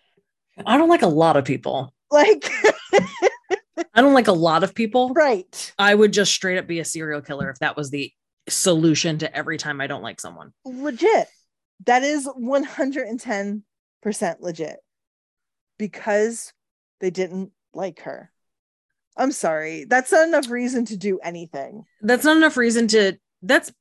I 0.66 0.76
don't 0.76 0.90
like 0.90 1.00
a 1.00 1.06
lot 1.06 1.38
of 1.38 1.46
people. 1.46 1.94
Like, 2.10 2.50
I 3.94 4.02
don't 4.02 4.12
like 4.12 4.28
a 4.28 4.32
lot 4.32 4.62
of 4.64 4.74
people. 4.74 5.10
right. 5.16 5.72
I 5.78 5.94
would 5.94 6.12
just 6.12 6.30
straight 6.30 6.58
up 6.58 6.66
be 6.66 6.78
a 6.80 6.84
serial 6.84 7.22
killer 7.22 7.48
if 7.48 7.58
that 7.60 7.74
was 7.74 7.88
the 7.88 8.12
solution 8.50 9.16
to 9.18 9.34
every 9.34 9.56
time 9.56 9.80
I 9.80 9.86
don't 9.86 10.02
like 10.02 10.20
someone. 10.20 10.52
Legit. 10.66 11.26
That 11.86 12.02
is 12.02 12.28
110% 12.28 13.62
legit 14.40 14.76
because 15.78 16.52
they 17.00 17.08
didn't 17.08 17.52
like 17.72 18.00
her. 18.00 18.30
I'm 19.16 19.32
sorry. 19.32 19.84
That's 19.84 20.12
not 20.12 20.28
enough 20.28 20.50
reason 20.50 20.84
to 20.84 20.98
do 20.98 21.18
anything. 21.20 21.86
That's 22.02 22.26
not 22.26 22.36
enough 22.36 22.58
reason 22.58 22.88
to. 22.88 23.18
That's 23.40 23.72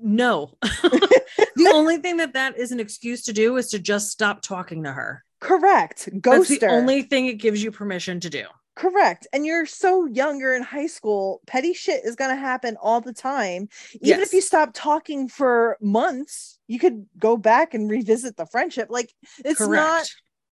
no. 0.00 0.56
the 1.70 1.72
only 1.74 1.98
thing 1.98 2.16
that 2.18 2.32
that 2.34 2.56
is 2.58 2.72
an 2.72 2.80
excuse 2.80 3.22
to 3.24 3.32
do 3.32 3.56
is 3.56 3.68
to 3.70 3.78
just 3.78 4.10
stop 4.10 4.42
talking 4.42 4.82
to 4.84 4.92
her. 4.92 5.24
Correct. 5.40 6.08
That's 6.12 6.18
Ghoster. 6.50 6.60
the 6.60 6.68
only 6.68 7.02
thing 7.02 7.26
it 7.26 7.34
gives 7.34 7.62
you 7.62 7.70
permission 7.70 8.20
to 8.20 8.30
do. 8.30 8.44
Correct. 8.74 9.26
And 9.32 9.46
you're 9.46 9.64
so 9.66 10.04
young, 10.06 10.38
you're 10.38 10.54
in 10.54 10.62
high 10.62 10.86
school. 10.86 11.40
Petty 11.46 11.72
shit 11.72 12.04
is 12.04 12.14
going 12.14 12.28
to 12.30 12.36
happen 12.40 12.76
all 12.80 13.00
the 13.00 13.12
time. 13.12 13.68
Even 13.94 14.20
Yes. 14.20 14.28
if 14.28 14.32
you 14.34 14.40
stop 14.42 14.70
talking 14.74 15.28
for 15.28 15.78
months, 15.80 16.58
you 16.66 16.78
could 16.78 17.06
go 17.18 17.36
back 17.38 17.72
and 17.74 17.90
revisit 17.90 18.36
the 18.36 18.44
friendship. 18.46 18.88
Like 18.90 19.12
it's 19.44 19.58
Correct. 19.58 19.70
not 19.82 20.06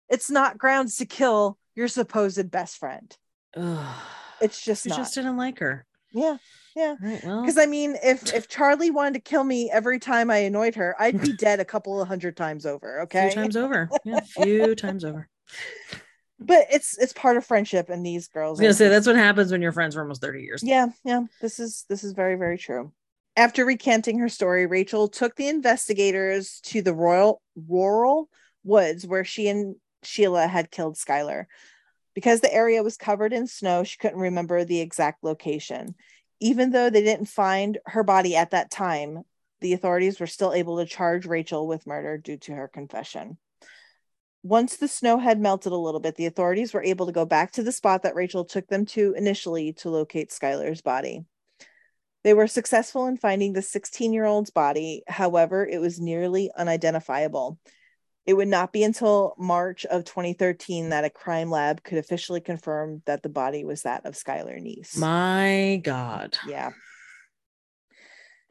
it's 0.10 0.30
not 0.30 0.58
grounds 0.58 0.97
to 0.97 1.06
kill 1.06 1.58
your 1.74 1.88
supposed 1.88 2.52
best 2.52 2.78
friend. 2.78 3.15
Ugh. 3.56 3.95
It's 4.41 4.63
just 4.63 4.86
You 4.86 4.89
not. 4.89 4.97
just 4.97 5.15
didn't 5.15 5.38
like 5.38 5.60
her. 5.60 5.86
yeah. 6.12 6.38
All 6.77 6.97
right. 7.01 7.23
Well, 7.23 7.41
Because 7.41 7.57
I 7.57 7.65
mean, 7.65 7.97
if 8.03 8.34
if 8.34 8.47
Charlie 8.47 8.91
wanted 8.91 9.13
to 9.15 9.19
kill 9.19 9.43
me 9.43 9.69
every 9.71 9.99
time 9.99 10.29
I 10.29 10.38
annoyed 10.38 10.75
her, 10.75 10.95
I'd 10.99 11.21
be 11.21 11.34
dead 11.34 11.60
a 11.60 11.65
couple 11.65 12.01
of 12.01 12.07
hundred 12.07 12.38
times 12.38 12.65
over. 12.65 12.99
a 12.99 13.03
Okay. 13.03 13.29
few 13.29 13.41
times 13.41 13.57
over. 13.57 13.89
Yeah, 14.05 14.17
a 14.17 14.21
few 14.21 14.75
times 14.75 15.03
over. 15.03 15.27
But 16.39 16.65
it's 16.71 16.97
it's 16.97 17.13
part 17.13 17.38
of 17.38 17.45
friendship, 17.45 17.89
and 17.89 18.05
these 18.05 18.27
girls 18.27 18.60
I 18.60 18.63
girls. 18.63 18.69
was 18.69 18.77
gonna 18.79 18.89
say 18.89 18.89
that's 18.93 19.07
what 19.07 19.15
happens 19.15 19.51
when 19.51 19.62
you're 19.62 19.71
friends 19.71 19.95
for 19.95 20.01
almost 20.01 20.21
30 20.21 20.41
years. 20.41 20.63
Yeah, 20.63 20.88
yeah. 21.03 21.21
This 21.39 21.60
is 21.60 21.86
this 21.88 22.03
is 22.03 22.13
very 22.13 22.36
very 22.36 22.57
true. 22.57 22.91
After 23.38 23.63
recanting 23.63 24.19
her 24.19 24.29
story, 24.29 24.65
Rachel 24.65 25.07
took 25.07 25.36
the 25.36 25.47
investigators 25.47 26.60
to 26.65 26.81
the 26.81 26.93
royal 26.93 27.41
rural 27.55 28.29
woods 28.63 29.05
where 29.07 29.23
she 29.23 29.47
and 29.47 29.75
Sheila 30.03 30.47
had 30.47 30.71
killed 30.71 30.95
Skylar. 30.97 31.45
Because 32.13 32.41
the 32.41 32.53
area 32.53 32.84
was 32.84 32.97
covered 32.97 33.31
in 33.31 33.47
snow, 33.47 33.86
she 33.86 33.97
couldn't 33.97 34.19
remember 34.19 34.65
the 34.65 34.81
exact 34.81 35.23
location. 35.23 35.95
Even 36.41 36.71
though 36.71 36.89
they 36.89 37.04
didn't 37.04 37.27
find 37.27 37.77
her 37.86 38.04
body 38.04 38.36
at 38.36 38.51
that 38.51 38.69
time, 38.69 39.23
the 39.62 39.73
authorities 39.73 40.19
were 40.19 40.27
still 40.27 40.54
able 40.54 40.77
to 40.77 40.86
charge 40.86 41.25
Rachel 41.25 41.67
with 41.67 41.88
murder 41.88 42.17
due 42.17 42.38
to 42.38 42.54
her 42.54 42.67
confession. 42.67 43.38
Once 44.43 44.77
the 44.77 44.88
snow 44.88 45.19
had 45.19 45.39
melted 45.39 45.71
a 45.71 45.77
little 45.77 45.99
bit, 45.99 46.15
the 46.15 46.25
authorities 46.25 46.73
were 46.73 46.84
able 46.84 47.06
to 47.06 47.12
go 47.12 47.25
back 47.25 47.51
to 47.51 47.63
the 47.63 47.71
spot 47.71 48.01
that 48.01 48.15
Rachel 48.15 48.43
took 48.43 48.67
them 48.67 48.88
to 48.88 49.13
initially 49.15 49.73
to 49.73 49.91
locate 49.91 50.32
Skylar's 50.32 50.82
body. 50.82 51.23
They 52.23 52.34
were 52.34 52.47
successful 52.47 53.06
in 53.06 53.17
finding 53.17 53.54
the 53.54 53.62
16 53.62 54.12
year 54.12 54.25
old's 54.25 54.49
body. 54.49 55.04
However, 55.08 55.65
it 55.65 55.80
was 55.80 55.99
nearly 55.99 56.51
unidentifiable. 56.58 57.60
It 58.25 58.34
would 58.36 58.47
not 58.47 58.71
be 58.71 58.84
until 58.84 59.34
March 59.38 59.86
of 59.86 60.05
2013 60.05 60.89
that 60.89 61.05
a 61.05 61.10
crime 61.10 61.49
lab 61.49 61.84
could 61.84 61.97
officially 61.97 62.41
confirm 62.41 63.01
that 63.05 63.23
the 63.23 63.29
body 63.29 63.63
was 63.63 63.81
that 63.81 64.05
of 64.05 64.13
Skylar 64.13 64.62
Neese. 64.62 64.97
My 64.97 65.81
God. 65.84 66.38
Yeah. 66.47 66.71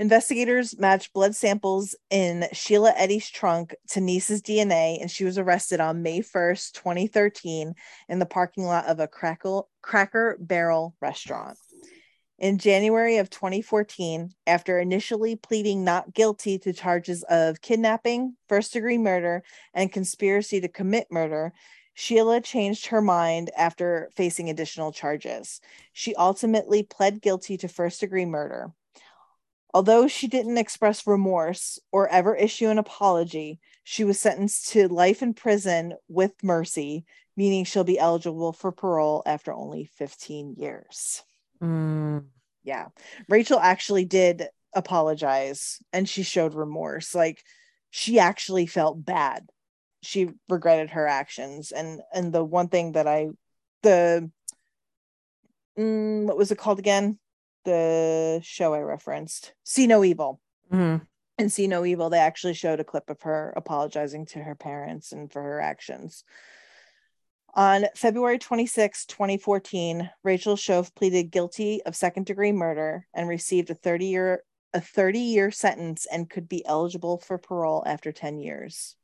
Investigators 0.00 0.78
matched 0.78 1.12
blood 1.12 1.36
samples 1.36 1.94
in 2.08 2.46
Sheila 2.54 2.94
Eddy's 2.96 3.28
trunk 3.28 3.74
to 3.90 4.00
Neese's 4.00 4.40
DNA, 4.40 4.98
and 4.98 5.10
she 5.10 5.24
was 5.24 5.36
arrested 5.36 5.78
on 5.78 6.02
May 6.02 6.20
1st, 6.20 6.72
2013, 6.72 7.74
in 8.08 8.18
the 8.18 8.24
parking 8.24 8.64
lot 8.64 8.86
of 8.86 8.98
a 8.98 9.06
crackle, 9.06 9.68
Cracker 9.82 10.38
Barrel 10.40 10.96
restaurant. 11.02 11.58
In 12.40 12.56
January 12.56 13.18
of 13.18 13.28
2014, 13.28 14.32
after 14.46 14.78
initially 14.78 15.36
pleading 15.36 15.84
not 15.84 16.14
guilty 16.14 16.58
to 16.60 16.72
charges 16.72 17.22
of 17.24 17.60
kidnapping, 17.60 18.34
first 18.48 18.72
degree 18.72 18.96
murder, 18.96 19.42
and 19.74 19.92
conspiracy 19.92 20.58
to 20.62 20.68
commit 20.68 21.08
murder, 21.10 21.52
Sheila 21.92 22.40
changed 22.40 22.86
her 22.86 23.02
mind 23.02 23.50
after 23.54 24.08
facing 24.16 24.48
additional 24.48 24.90
charges. 24.90 25.60
She 25.92 26.14
ultimately 26.14 26.82
pled 26.82 27.20
guilty 27.20 27.58
to 27.58 27.68
first 27.68 28.00
degree 28.00 28.24
murder. 28.24 28.72
Although 29.74 30.08
she 30.08 30.26
didn't 30.26 30.56
express 30.56 31.06
remorse 31.06 31.78
or 31.92 32.08
ever 32.08 32.34
issue 32.34 32.68
an 32.68 32.78
apology, 32.78 33.60
she 33.84 34.02
was 34.02 34.18
sentenced 34.18 34.70
to 34.70 34.88
life 34.88 35.22
in 35.22 35.34
prison 35.34 35.92
with 36.08 36.42
mercy, 36.42 37.04
meaning 37.36 37.66
she'll 37.66 37.84
be 37.84 37.98
eligible 37.98 38.54
for 38.54 38.72
parole 38.72 39.22
after 39.26 39.52
only 39.52 39.84
15 39.84 40.54
years. 40.56 41.22
Mm, 41.62 42.26
Yeah. 42.62 42.88
Rachel 43.28 43.58
actually 43.58 44.04
did 44.04 44.48
apologize 44.74 45.82
and 45.92 46.08
she 46.08 46.22
showed 46.22 46.54
remorse. 46.54 47.14
Like 47.14 47.42
she 47.90 48.18
actually 48.18 48.66
felt 48.66 49.04
bad. 49.04 49.48
She 50.02 50.30
regretted 50.48 50.90
her 50.90 51.06
actions. 51.06 51.72
And 51.72 52.00
and 52.12 52.32
the 52.32 52.44
one 52.44 52.68
thing 52.68 52.92
that 52.92 53.06
I 53.06 53.28
the 53.82 54.30
mm, 55.78 56.24
what 56.26 56.36
was 56.36 56.50
it 56.50 56.58
called 56.58 56.78
again? 56.78 57.18
The 57.64 58.40
show 58.42 58.72
I 58.74 58.80
referenced, 58.80 59.52
See 59.64 59.86
No 59.86 60.02
Evil. 60.04 60.40
Mhm. 60.72 61.06
And 61.38 61.52
See 61.52 61.66
No 61.66 61.84
Evil, 61.84 62.10
they 62.10 62.18
actually 62.18 62.54
showed 62.54 62.80
a 62.80 62.84
clip 62.84 63.10
of 63.10 63.20
her 63.22 63.52
apologizing 63.56 64.26
to 64.26 64.38
her 64.42 64.54
parents 64.54 65.12
and 65.12 65.30
for 65.32 65.42
her 65.42 65.60
actions. 65.60 66.24
On 67.54 67.84
February 67.96 68.38
26, 68.38 69.06
2014, 69.06 70.08
Rachel 70.22 70.56
Shoaf 70.56 70.94
pleaded 70.94 71.32
guilty 71.32 71.82
of 71.84 71.96
second 71.96 72.26
degree 72.26 72.52
murder 72.52 73.06
and 73.12 73.28
received 73.28 73.70
a 73.70 73.74
30 73.74 74.06
year 74.06 74.44
a 74.72 74.80
30 74.80 75.18
year 75.18 75.50
sentence 75.50 76.06
and 76.06 76.30
could 76.30 76.48
be 76.48 76.64
eligible 76.64 77.18
for 77.18 77.38
parole 77.38 77.82
after 77.86 78.12
10 78.12 78.38
years. 78.38 78.94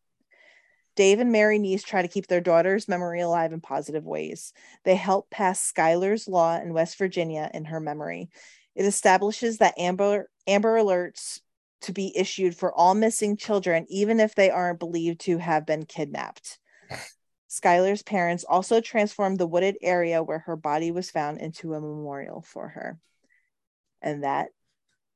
Dave 0.95 1.19
and 1.19 1.33
Mary 1.33 1.59
Neese 1.59 1.85
try 1.85 2.03
to 2.03 2.09
keep 2.09 2.29
their 2.29 2.41
daughter's 2.41 2.87
memory 2.87 3.21
alive 3.21 3.53
in 3.53 3.61
positive 3.61 4.05
ways. 4.05 4.53
They 4.85 4.95
help 4.95 5.29
pass 5.29 5.73
Skylar's 5.73 6.29
Law 6.29 6.57
in 6.57 6.73
West 6.73 6.97
Virginia 6.99 7.51
in 7.53 7.65
her 7.67 7.81
memory. 7.81 8.31
It 8.77 8.85
establishes 8.85 9.59
that 9.59 9.75
Amber 9.77 10.31
Amber 10.47 10.77
alerts 10.79 11.41
to 11.83 11.93
be 11.93 12.17
issued 12.17 12.57
for 12.57 12.73
all 12.73 12.95
missing 12.95 13.37
children, 13.37 13.87
even 13.89 14.21
if 14.21 14.35
they 14.35 14.51
aren't 14.51 14.79
believed 14.79 15.21
to 15.23 15.39
have 15.39 15.67
been 15.67 15.85
kidnapped. 15.85 16.59
Skylar's 17.61 18.03
parents 18.03 18.45
also 18.45 18.81
transformed 18.81 19.39
the 19.39 19.47
wooded 19.47 19.77
area 19.83 20.23
where 20.23 20.41
her 20.41 20.57
body 20.57 20.91
was 20.91 21.11
found 21.11 21.41
into 21.41 21.75
a 21.75 21.81
memorial 21.81 22.43
for 22.43 22.69
her. 22.69 22.99
And 24.03 24.25
that 24.25 24.49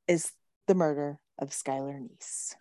is 0.07 0.31
the 0.67 0.75
murder 0.75 1.19
of 1.37 1.49
Skylar 1.49 1.99
Neese. 1.99 2.55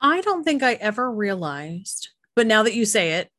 I 0.00 0.20
don't 0.20 0.44
think 0.44 0.62
I 0.62 0.74
ever 0.74 1.10
realized, 1.10 2.10
but 2.34 2.46
now 2.46 2.62
that 2.64 2.74
you 2.74 2.84
say 2.84 3.12
it, 3.14 3.30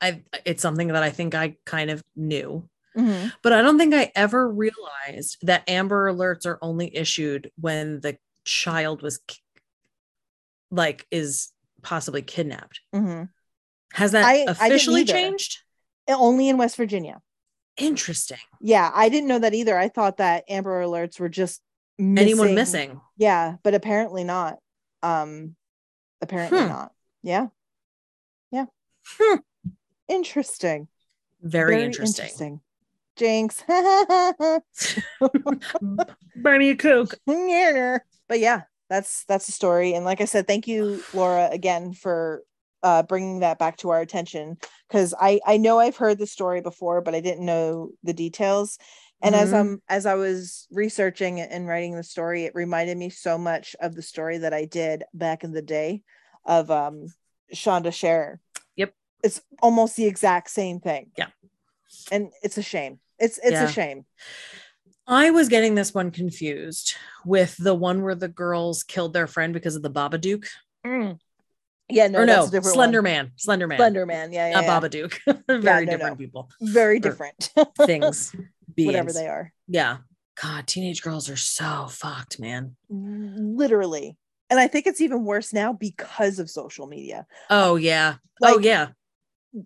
I 0.00 0.22
it's 0.44 0.62
something 0.62 0.88
that 0.88 1.02
I 1.02 1.10
think 1.10 1.34
I 1.34 1.56
kind 1.64 1.90
of 1.90 2.02
knew. 2.16 2.68
But 3.42 3.52
I 3.52 3.62
don't 3.62 3.78
think 3.78 3.94
I 3.94 4.10
ever 4.16 4.48
realized 4.48 5.38
that 5.42 5.68
Amber 5.68 6.12
alerts 6.12 6.46
are 6.46 6.58
only 6.60 6.96
issued 6.96 7.52
when 7.60 8.00
the 8.00 8.18
child 8.44 9.02
was 9.02 9.20
like 10.72 11.06
is 11.12 11.52
possibly 11.82 12.22
kidnapped. 12.22 12.80
Mhm. 12.92 13.28
Has 13.92 14.12
that 14.12 14.24
I- 14.24 14.40
I 14.42 14.50
officially 14.66 15.00
either. 15.02 15.12
changed? 15.12 15.58
Only 16.08 16.48
in 16.48 16.56
West 16.58 16.76
Virginia. 16.76 17.20
Interesting. 17.76 18.38
Yeah, 18.60 18.90
I 18.94 19.08
didn't 19.08 19.28
know 19.28 19.38
that 19.38 19.54
either. 19.54 19.78
I 19.78 19.88
thought 19.88 20.16
that 20.16 20.44
Amber 20.48 20.82
alerts 20.82 21.20
were 21.20 21.28
just 21.28 21.60
Anyone 21.98 22.54
missing? 22.54 23.00
Yeah, 23.16 23.56
but 23.62 23.74
apparently 23.74 24.22
not. 24.24 24.58
Um, 25.02 25.56
apparently 26.20 26.60
Hmm. 26.60 26.68
not. 26.68 26.92
Yeah, 27.22 27.48
yeah. 28.52 28.66
Hmm. 29.18 29.38
Interesting. 30.08 30.88
Very, 31.42 31.82
interesting. 31.84 32.60
Jinx. 33.16 33.62
Buy 36.36 36.58
me 36.58 36.70
a 36.70 36.76
Coke. 36.76 37.18
but 37.26 38.38
yeah, 38.40 38.62
that's 38.88 39.24
that's 39.24 39.46
the 39.46 39.52
story. 39.52 39.94
And 39.94 40.04
like 40.04 40.20
I 40.20 40.24
said, 40.24 40.46
thank 40.46 40.66
you, 40.68 41.02
Laura, 41.12 41.48
again 41.50 41.92
for 41.92 42.42
uh, 42.82 43.02
bringing 43.02 43.40
that 43.40 43.58
back 43.58 43.76
to 43.78 43.90
our 43.90 44.00
attention 44.00 44.56
because 44.88 45.14
I 45.20 45.40
I 45.46 45.56
know 45.56 45.78
I've 45.78 45.96
heard 45.96 46.18
the 46.18 46.26
story 46.26 46.60
before, 46.60 47.00
but 47.00 47.14
I 47.14 47.20
didn't 47.20 47.44
know 47.44 47.90
the 48.02 48.12
details. 48.12 48.78
And 49.20 49.34
as 49.34 49.50
Mhm. 49.50 49.58
I'm 49.58 49.82
as 49.88 50.06
I 50.06 50.14
was 50.14 50.68
researching 50.70 51.38
it 51.38 51.50
and 51.50 51.66
writing 51.66 51.96
the 51.96 52.04
story, 52.04 52.44
it 52.44 52.54
reminded 52.54 52.96
me 52.96 53.10
so 53.10 53.36
much 53.36 53.74
of 53.80 53.94
the 53.94 54.02
story 54.02 54.38
that 54.38 54.54
I 54.54 54.64
did 54.64 55.04
back 55.12 55.42
in 55.42 55.52
the 55.52 55.62
day 55.62 56.02
of 56.44 56.70
um 56.70 57.08
Shanda 57.52 57.92
Sharer. 57.92 58.40
Yep. 58.76 58.94
It's 59.24 59.42
almost 59.60 59.96
the 59.96 60.06
exact 60.06 60.50
same 60.50 60.78
thing. 60.78 61.10
Yeah. 61.16 61.28
And 62.12 62.30
it's 62.42 62.58
a 62.58 62.62
shame. 62.62 63.00
It's 63.18 63.38
it's 63.38 63.52
Yeah. 63.52 63.64
a 63.64 63.72
shame. 63.72 64.06
I 65.06 65.30
was 65.30 65.48
getting 65.48 65.74
this 65.74 65.94
one 65.94 66.10
confused 66.10 66.94
with 67.24 67.56
the 67.56 67.74
one 67.74 68.02
where 68.02 68.14
the 68.14 68.28
girls 68.28 68.82
killed 68.84 69.14
their 69.14 69.26
friend 69.26 69.52
because 69.52 69.74
of 69.74 69.82
the 69.82 69.90
Babadook. 69.90 70.46
Yeah, 71.90 72.08
no, 72.08 72.20
or 72.20 72.26
that's 72.26 72.52
no, 72.52 72.60
Slender 72.60 72.98
one. 72.98 73.04
Man. 73.04 73.32
Slender 73.36 73.66
Man. 73.66 73.78
Slender 73.78 74.06
Man. 74.06 74.32
Yeah, 74.32 74.48
yeah, 74.48 74.60
Not 74.60 74.64
yeah. 74.64 74.80
Babadook. 74.80 75.42
Very 75.62 75.86
no, 75.86 75.92
different 75.92 76.12
no. 76.12 76.16
people. 76.16 76.50
Very 76.60 77.00
different. 77.00 77.50
Things. 77.86 78.34
Beings. 78.74 78.86
Whatever 78.86 79.12
they 79.12 79.26
are. 79.26 79.52
Yeah. 79.66 79.98
God, 80.40 80.66
teenage 80.66 81.02
girls 81.02 81.28
are 81.30 81.36
so 81.36 81.86
fucked, 81.88 82.38
man. 82.38 82.76
Literally. 82.90 84.16
And 84.50 84.60
I 84.60 84.68
think 84.68 84.86
it's 84.86 85.00
even 85.00 85.24
worse 85.24 85.52
now 85.52 85.72
because 85.72 86.38
of 86.38 86.48
social 86.48 86.86
media. 86.86 87.26
Oh 87.50 87.76
yeah. 87.76 88.16
oh 88.42 88.58
yeah. 88.58 88.88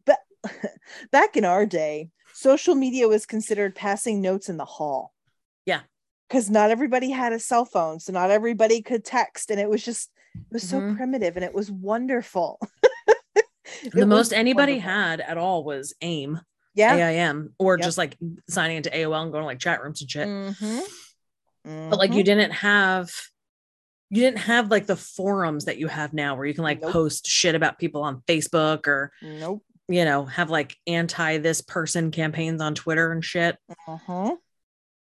But 0.07 0.19
back 1.13 1.37
in 1.37 1.45
our 1.45 1.67
day, 1.67 2.11
social 2.33 2.75
media 2.75 3.09
was 3.09 3.27
considered 3.27 3.75
passing 3.75 4.21
notes 4.21 4.49
in 4.49 4.57
the 4.57 4.65
hall. 4.65 5.13
Yeah. 5.67 5.81
Because 6.29 6.49
not 6.49 6.71
everybody 6.71 7.11
had 7.11 7.33
a 7.33 7.39
cell 7.39 7.65
phone. 7.65 8.01
So 8.01 8.13
not 8.13 8.31
everybody 8.31 8.81
could 8.81 9.05
text. 9.05 9.51
And 9.51 9.61
it 9.61 9.69
was 9.69 9.85
just, 9.85 10.11
it 10.35 10.53
was 10.53 10.69
so 10.69 10.81
Mhm. 10.81 10.97
primitive 10.97 11.37
and 11.37 11.45
it 11.45 11.55
was 11.55 11.71
wonderful. 11.71 12.59
It 13.85 13.93
The 13.93 14.07
most 14.07 14.33
anybody 14.33 14.75
wonderful. 14.75 14.91
had 14.93 15.21
at 15.21 15.39
all 15.39 15.65
was 15.65 15.93
AIM, 16.03 16.41
Yeah. 16.75 16.95
AIM, 16.95 17.55
or 17.59 17.77
Yep. 17.79 17.85
just 17.85 17.99
like 17.99 18.17
signing 18.49 18.77
into 18.77 18.91
AOL 18.97 19.23
and 19.23 19.33
going 19.33 19.43
to 19.43 19.47
like 19.47 19.59
chat 19.59 19.83
rooms 19.83 20.01
and 20.03 20.11
shit. 20.11 20.29
Mhm. 20.29 20.83
But 21.91 21.99
like 21.99 22.13
you 22.13 22.23
didn't 22.23 22.53
have 22.53 23.11
you 24.11 24.21
didn't 24.21 24.41
have 24.41 24.71
like 24.71 24.87
the 24.87 24.95
forums 24.97 25.65
that 25.65 25.79
you 25.79 25.89
have 25.89 26.13
now 26.13 26.35
where 26.37 26.45
you 26.47 26.53
can 26.55 26.63
like 26.65 26.83
Nope. 26.83 26.93
post 26.93 27.27
shit 27.27 27.55
about 27.55 27.79
people 27.79 28.03
on 28.03 28.23
Facebook 28.29 28.87
or 28.87 29.11
nope. 29.23 29.65
you 29.89 30.05
know 30.05 30.27
have 30.27 30.51
like 30.51 30.77
anti 30.87 31.39
this 31.39 31.61
person 31.63 32.11
campaigns 32.11 32.61
on 32.61 32.75
Twitter 32.75 33.11
and 33.11 33.25
shit. 33.25 33.57
Uh-huh. 33.89 34.37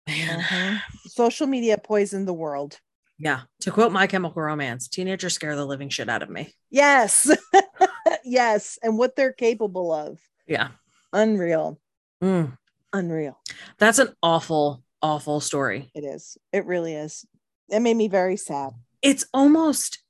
Man. 0.08 0.40
Mhm. 0.40 0.80
Social 1.08 1.46
media 1.46 1.78
poisoned 1.78 2.26
the 2.26 2.32
world. 2.32 2.80
Yeah. 3.22 3.42
To 3.60 3.70
quote 3.70 3.92
My 3.92 4.08
Chemical 4.08 4.42
Romance, 4.42 4.88
teenagers 4.88 5.34
scare 5.34 5.54
the 5.54 5.64
living 5.64 5.88
shit 5.88 6.08
out 6.08 6.24
of 6.24 6.28
me. 6.28 6.52
Yes. 6.70 7.30
yes. 8.24 8.80
And 8.82 8.98
what 8.98 9.14
they're 9.14 9.32
capable 9.32 9.92
of. 9.92 10.18
Yeah. 10.48 10.70
Unreal. 11.12 11.78
Mm. 12.20 12.58
Unreal. 12.92 13.38
That's 13.78 14.00
an 14.00 14.08
awful, 14.24 14.82
awful 15.00 15.38
story. 15.38 15.88
It 15.94 16.00
is. 16.00 16.36
It 16.52 16.66
really 16.66 16.94
is. 16.94 17.24
It 17.68 17.78
made 17.78 17.96
me 17.96 18.08
very 18.08 18.36
sad. 18.36 18.72
It's 19.02 19.24
almost 19.32 20.00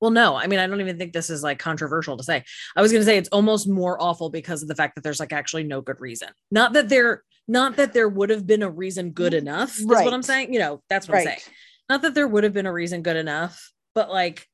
well, 0.00 0.12
no, 0.12 0.36
I 0.36 0.46
mean, 0.46 0.60
I 0.60 0.68
don't 0.68 0.80
even 0.80 0.96
think 0.96 1.12
this 1.12 1.28
is 1.28 1.42
like 1.42 1.58
controversial 1.58 2.16
to 2.16 2.22
say. 2.22 2.44
I 2.76 2.82
was 2.82 2.92
gonna 2.92 3.04
say 3.04 3.18
it's 3.18 3.28
almost 3.30 3.68
more 3.68 4.00
awful 4.00 4.30
because 4.30 4.62
of 4.62 4.68
the 4.68 4.76
fact 4.76 4.94
that 4.94 5.02
there's 5.02 5.18
like 5.20 5.32
actually 5.32 5.64
no 5.64 5.80
good 5.82 6.00
reason. 6.00 6.28
Not 6.50 6.72
that 6.74 6.88
there 6.88 7.24
not 7.46 7.76
that 7.76 7.92
there 7.94 8.08
would 8.08 8.30
have 8.30 8.46
been 8.46 8.62
a 8.62 8.70
reason 8.70 9.10
good 9.10 9.34
enough, 9.34 9.76
is 9.78 9.86
what 9.86 10.14
I'm 10.14 10.22
saying. 10.22 10.52
You 10.52 10.60
know, 10.60 10.82
that's 10.88 11.08
what 11.08 11.18
I'm 11.18 11.24
saying. 11.24 11.40
Not 11.88 12.02
that 12.02 12.14
there 12.14 12.28
would 12.28 12.44
have 12.44 12.52
been 12.52 12.66
a 12.66 12.72
reason 12.72 13.02
good 13.02 13.16
enough, 13.16 13.72
but 13.94 14.10
like 14.10 14.46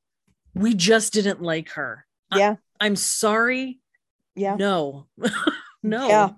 we 0.55 0.75
just 0.75 1.12
didn't 1.12 1.42
like 1.42 1.70
her. 1.70 2.07
Yeah. 2.35 2.57
I'm 2.81 2.97
sorry. 2.97 3.81
Yeah. 4.37 4.57
No. 4.57 5.07
no. 5.83 6.09
Yeah. 6.09 6.31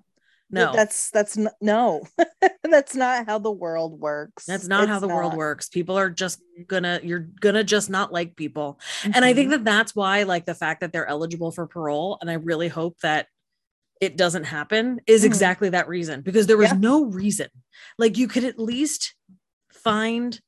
No. 0.50 0.72
That's 0.72 1.10
that's 1.10 1.36
n- 1.36 1.50
no. 1.60 2.02
that's 2.62 2.94
not 2.94 3.26
how 3.26 3.38
the 3.38 3.50
world 3.50 3.98
works. 4.00 4.44
That's 4.46 4.68
not 4.68 4.88
how 4.88 4.94
It's 4.96 5.00
the 5.02 5.08
world 5.08 5.34
works. 5.34 5.68
People 5.68 5.98
are 5.98 6.08
just 6.10 6.40
gonna, 6.66 7.00
you're 7.02 7.28
gonna 7.40 7.64
just 7.64 7.90
not 7.90 8.12
like 8.12 8.36
people. 8.36 8.78
And 9.04 9.24
I 9.24 9.34
think 9.34 9.48
Mhm. 9.48 9.50
that 9.52 9.64
that's 9.64 9.94
why, 9.96 10.22
like, 10.22 10.46
the 10.46 10.54
fact 10.54 10.80
that 10.82 10.92
they're 10.92 11.06
eligible 11.06 11.50
for 11.50 11.66
parole, 11.66 12.18
and 12.20 12.30
I 12.30 12.34
really 12.34 12.68
hope 12.68 12.98
that 13.00 13.26
it 14.00 14.16
doesn't 14.16 14.44
happen, 14.44 15.00
is 15.06 15.22
Mhm. 15.22 15.26
exactly 15.26 15.68
that 15.70 15.88
reason 15.88 16.20
because 16.20 16.46
there 16.46 16.56
was 16.56 16.70
Yeah. 16.70 16.78
no 16.78 17.04
reason. 17.06 17.48
Like, 17.98 18.16
you 18.16 18.28
could 18.28 18.44
at 18.44 18.58
least 18.58 19.14
find 19.72 20.40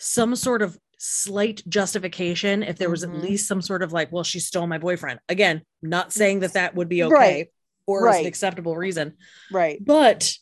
some 0.00 0.34
sort 0.34 0.62
of 0.62 0.78
slight 0.98 1.62
justification 1.68 2.62
if 2.62 2.76
there 2.78 2.90
was 2.90 3.04
Mhm. 3.04 3.14
at 3.16 3.22
least 3.22 3.46
some 3.46 3.62
sort 3.62 3.82
of 3.82 3.92
like, 3.92 4.10
well, 4.10 4.24
she 4.24 4.40
stole 4.40 4.66
my 4.66 4.78
boyfriend. 4.78 5.20
Again, 5.28 5.62
not 5.82 6.12
saying 6.12 6.40
that 6.40 6.54
that 6.54 6.74
would 6.74 6.88
be 6.88 7.02
okay 7.04 7.14
Right. 7.14 7.48
or 7.86 8.08
is 8.08 8.16
an 8.20 8.26
acceptable 8.26 8.76
reason 8.76 9.16
right. 9.52 9.82
but 9.84 10.34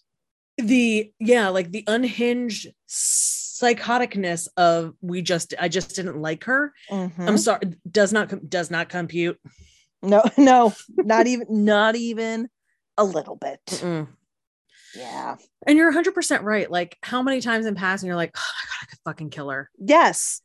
the 0.56 1.12
yeah 1.20 1.48
like 1.48 1.70
the 1.70 1.84
unhinged 1.86 2.66
psychoticness 2.88 4.48
of 4.56 4.94
we 5.00 5.22
just 5.22 5.54
i 5.58 5.68
just 5.68 5.94
didn't 5.94 6.20
like 6.20 6.44
her 6.44 6.72
i'm 6.90 7.10
Mhm. 7.10 7.38
sorry 7.38 7.60
does 7.90 8.12
not 8.12 8.48
does 8.50 8.70
not 8.70 8.88
compute 8.88 9.38
No, 10.02 10.22
no, 10.38 10.74
not 10.96 11.26
even 11.26 11.46
not 11.64 11.96
even 11.96 12.48
a 12.96 13.02
little 13.04 13.34
bit. 13.36 13.60
Mm-mm. 13.66 14.06
Yeah. 14.94 15.36
and 15.66 15.76
you're 15.76 15.92
100% 15.92 16.42
right 16.42 16.70
like 16.70 16.96
how 17.02 17.22
many 17.22 17.40
times 17.40 17.66
in 17.66 17.74
passing 17.74 18.06
you're 18.06 18.16
like 18.16 18.32
oh 18.36 18.40
my 18.40 18.66
god 18.68 18.82
i 18.82 18.86
could 18.86 18.98
fucking 19.04 19.30
kill 19.30 19.50
her 19.50 19.70
Yes. 19.78 20.40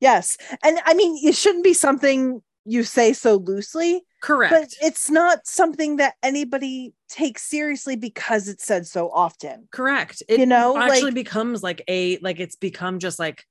Yes. 0.00 0.36
And 0.62 0.78
I 0.84 0.92
mean, 0.94 1.18
it 1.26 1.34
shouldn't 1.34 1.64
be 1.64 1.72
something 1.72 2.42
you 2.66 2.82
say 2.82 3.12
so 3.14 3.36
loosely, 3.36 4.02
correct 4.22 4.52
but 4.52 4.68
it's 4.86 5.10
not 5.10 5.46
something 5.46 5.96
that 5.96 6.14
anybody 6.22 6.92
takes 7.08 7.42
seriously 7.42 7.94
because 7.96 8.48
it's 8.48 8.64
said 8.66 8.86
so 8.86 9.10
often. 9.10 9.68
correct 9.70 10.22
it 10.28 10.40
You 10.40 10.46
know, 10.46 10.76
actually 10.76 11.02
like- 11.02 11.14
becomes 11.14 11.62
like 11.62 11.82
a 11.88 12.18
like 12.18 12.40
it's 12.40 12.56
become 12.56 12.98
just 12.98 13.18
like 13.18 13.44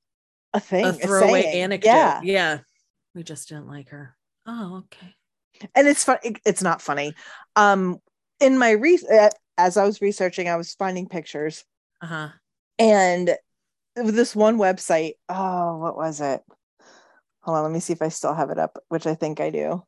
a 0.53 0.59
thing, 0.59 0.85
a 0.85 0.89
a 0.89 0.93
throwaway 0.93 1.41
saying. 1.43 1.63
anecdote. 1.63 1.87
Yeah, 1.89 2.21
yeah. 2.23 2.57
We 3.15 3.23
just 3.23 3.49
didn't 3.49 3.67
like 3.67 3.89
her. 3.89 4.15
Oh, 4.45 4.83
okay. 4.85 5.15
and 5.75 5.87
it's 5.87 6.03
fun. 6.03 6.17
it- 6.23 6.41
It's 6.45 6.61
not 6.61 6.81
funny. 6.81 7.13
Um, 7.55 7.99
in 8.39 8.57
my 8.59 8.71
re 8.71 8.99
uh, 9.11 9.29
as 9.57 9.77
I 9.77 9.85
was 9.85 10.01
researching, 10.01 10.49
I 10.49 10.55
was 10.55 10.73
finding 10.75 11.07
pictures, 11.07 11.63
Uh 12.01 12.07
huh. 12.07 12.29
and 12.79 13.35
this 13.95 14.35
one 14.35 14.57
website. 14.57 15.13
Oh, 15.29 15.77
what 15.77 15.95
was 15.95 16.21
it? 16.21 16.41
Hold 17.41 17.57
on, 17.57 17.63
let 17.63 17.71
me 17.71 17.79
see 17.79 17.93
if 17.93 18.01
I 18.01 18.09
still 18.09 18.33
have 18.33 18.49
it 18.49 18.57
up, 18.57 18.81
which 18.89 19.05
I 19.05 19.15
think 19.15 19.39
I 19.39 19.49
do. 19.49 19.83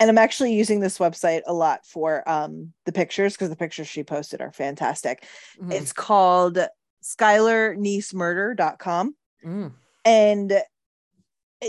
And 0.00 0.08
I'm 0.08 0.18
actually 0.18 0.54
using 0.54 0.80
this 0.80 0.98
website 0.98 1.42
a 1.46 1.52
lot 1.52 1.86
for 1.86 2.28
um 2.28 2.72
the 2.86 2.92
pictures 2.92 3.34
because 3.34 3.50
the 3.50 3.56
pictures 3.56 3.88
she 3.88 4.02
posted 4.02 4.40
are 4.40 4.52
fantastic. 4.52 5.24
Mm-hmm. 5.60 5.72
It's 5.72 5.92
called 5.92 6.58
skylarneesemurder.com. 7.02 9.14
Mm. 9.46 9.72
and 10.04 10.62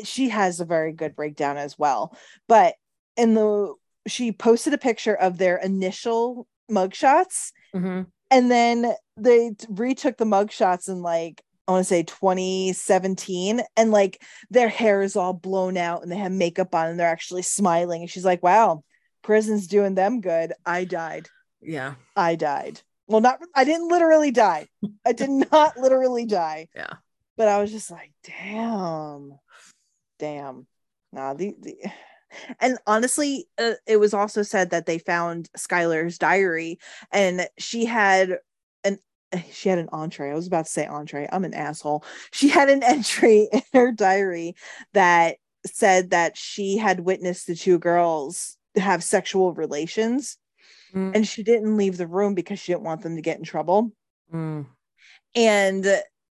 she 0.03 0.29
has 0.29 0.59
a 0.59 0.65
very 0.65 0.91
good 0.91 1.15
breakdown 1.15 1.55
as 1.57 1.79
well 1.79 2.13
but 2.49 2.75
in 3.15 3.33
the 3.33 3.73
she 4.07 4.33
posted 4.33 4.73
a 4.73 4.77
picture 4.77 5.15
of 5.15 5.37
their 5.37 5.55
initial 5.55 6.47
mugshots 6.71 7.51
Mhm. 7.75 8.07
and 8.31 8.49
then 8.51 8.93
they 9.17 9.51
retook 9.69 10.17
the 10.17 10.25
mugshots 10.25 10.87
in 10.89 11.01
like 11.01 11.43
i 11.67 11.71
want 11.73 11.81
to 11.81 11.87
say 11.87 12.03
2017 12.03 13.61
and 13.77 13.91
like 13.91 14.21
their 14.49 14.69
hair 14.69 15.01
is 15.01 15.15
all 15.15 15.33
blown 15.33 15.77
out 15.77 16.01
and 16.03 16.11
they 16.11 16.17
have 16.17 16.31
makeup 16.31 16.73
on 16.73 16.87
and 16.87 16.99
they're 16.99 17.07
actually 17.07 17.41
smiling 17.43 18.01
and 18.01 18.09
she's 18.09 18.25
like 18.25 18.41
wow 18.41 18.83
prison's 19.21 19.67
doing 19.67 19.93
them 19.95 20.21
good 20.21 20.53
i 20.65 20.83
died 20.85 21.27
Yeah. 21.61 21.95
i 22.15 22.35
died 22.35 22.81
well 23.07 23.21
not 23.21 23.39
i 23.55 23.63
didn't 23.63 23.89
literally 23.89 24.31
die 24.31 24.67
i 25.05 25.11
did 25.13 25.29
not 25.51 25.77
literally 25.77 26.25
die 26.25 26.67
Yeah. 26.75 26.93
but 27.37 27.47
I 27.47 27.61
was 27.61 27.71
just 27.71 27.89
like, 27.91 28.11
damn, 28.23 29.33
damn. 30.19 30.67
Nah, 31.11 31.33
the, 31.33 31.55
the 31.59 31.75
and 32.59 32.77
honestly, 32.87 33.47
uh, 33.57 33.73
it 33.87 33.97
was 33.97 34.13
also 34.13 34.43
said 34.43 34.69
that 34.71 34.85
they 34.85 34.97
found 34.97 35.49
Skylar's 35.57 36.17
diary, 36.17 36.79
and 37.11 37.47
she 37.57 37.85
had 37.85 38.39
an 38.83 38.99
she 39.51 39.69
had 39.69 39.79
an 39.79 39.89
entree. 39.91 40.31
I 40.31 40.35
was 40.35 40.47
about 40.47 40.65
to 40.65 40.71
say 40.71 40.85
entree. 40.87 41.27
I'm 41.31 41.45
an 41.45 41.53
asshole. 41.53 42.03
She 42.31 42.49
had 42.49 42.69
an 42.69 42.83
entry 42.95 43.47
in 43.51 43.61
her 43.73 43.91
diary 43.91 44.55
that 44.93 45.37
said 45.65 46.09
that 46.09 46.35
she 46.37 46.77
had 46.77 47.01
witnessed 47.01 47.47
the 47.47 47.55
two 47.55 47.77
girls 47.79 48.57
have 48.75 49.03
sexual 49.03 49.53
relations, 49.53 50.37
Mm. 50.93 51.15
and 51.15 51.25
she 51.25 51.41
didn't 51.41 51.77
leave 51.77 51.95
the 51.95 52.05
room 52.07 52.35
because 52.35 52.59
she 52.59 52.73
didn't 52.73 52.83
want 52.83 53.01
them 53.01 53.15
to 53.15 53.21
get 53.21 53.37
in 53.37 53.45
trouble 53.45 53.93
Mm. 54.33 54.65
and 55.35 55.85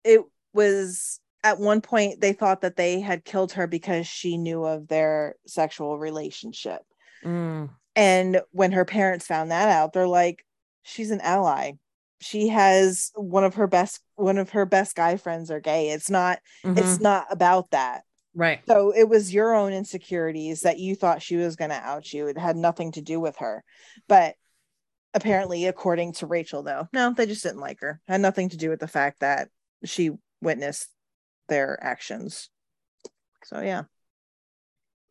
it 0.04 0.22
was 0.54 1.21
at 1.44 1.60
one 1.60 1.82
point 1.82 2.22
they 2.22 2.34
thought 2.34 2.62
that 2.62 2.76
they 2.76 3.00
had 3.00 3.26
killed 3.26 3.54
her 3.54 3.68
because 3.68 4.06
she 4.08 4.38
knew 4.38 4.64
of 4.64 4.88
their 4.88 5.36
sexual 5.48 5.98
relationship. 5.98 6.82
Mm. 7.24 7.70
and 7.96 8.42
when 8.52 8.72
her 8.72 8.86
parents 8.86 9.28
found 9.28 9.52
that 9.52 9.70
out 9.70 9.94
they're 9.94 10.08
like 10.08 10.44
she's 10.84 11.12
an 11.12 11.22
ally. 11.22 11.74
She 12.20 12.48
has 12.50 13.12
one 13.16 13.44
of 13.44 13.56
her 13.56 13.68
best 13.68 14.00
one 14.16 14.38
of 14.40 14.52
her 14.52 14.66
best 14.66 14.96
guy 14.96 15.18
friends 15.18 15.52
are 15.52 15.60
gay. 15.60 15.90
It's 15.90 16.10
not 16.10 16.40
it's 16.64 16.98
Mhm. 16.98 17.02
not 17.02 17.28
about 17.30 17.70
that. 17.72 18.02
Right. 18.34 18.62
so 18.68 18.92
it 18.96 19.10
was 19.10 19.34
your 19.34 19.54
own 19.54 19.74
insecurities 19.74 20.62
that 20.62 20.80
you 20.80 20.96
thought 20.96 21.22
she 21.22 21.36
was 21.36 21.58
going 21.58 21.70
to 21.72 21.76
out 21.76 22.14
you. 22.14 22.28
It 22.28 22.38
had 22.38 22.56
nothing 22.56 22.94
to 22.94 23.02
do 23.02 23.20
with 23.20 23.36
her. 23.38 23.64
But 24.08 24.36
apparently 25.14 25.66
according 25.68 26.14
to 26.14 26.26
rachel 26.26 26.64
though 26.64 26.88
no 26.94 27.14
they 27.14 27.26
just 27.26 27.44
didn't 27.44 27.60
like 27.60 27.82
her. 27.82 28.00
Had 28.08 28.22
nothing 28.22 28.50
to 28.50 28.58
do 28.58 28.70
with 28.70 28.80
the 28.80 28.88
fact 28.88 29.20
that 29.20 29.50
she 29.84 30.12
witnessed 30.42 30.88
their 31.52 31.78
actions 31.84 32.50
so 33.44 33.60
yeah 33.62 33.84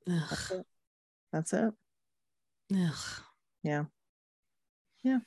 that's 0.06 0.50
it 0.50 0.66
that's 1.32 1.52
it 1.52 1.72
Ugh. 2.72 2.94
Yeah. 3.62 3.84
Yeah. 5.02 5.18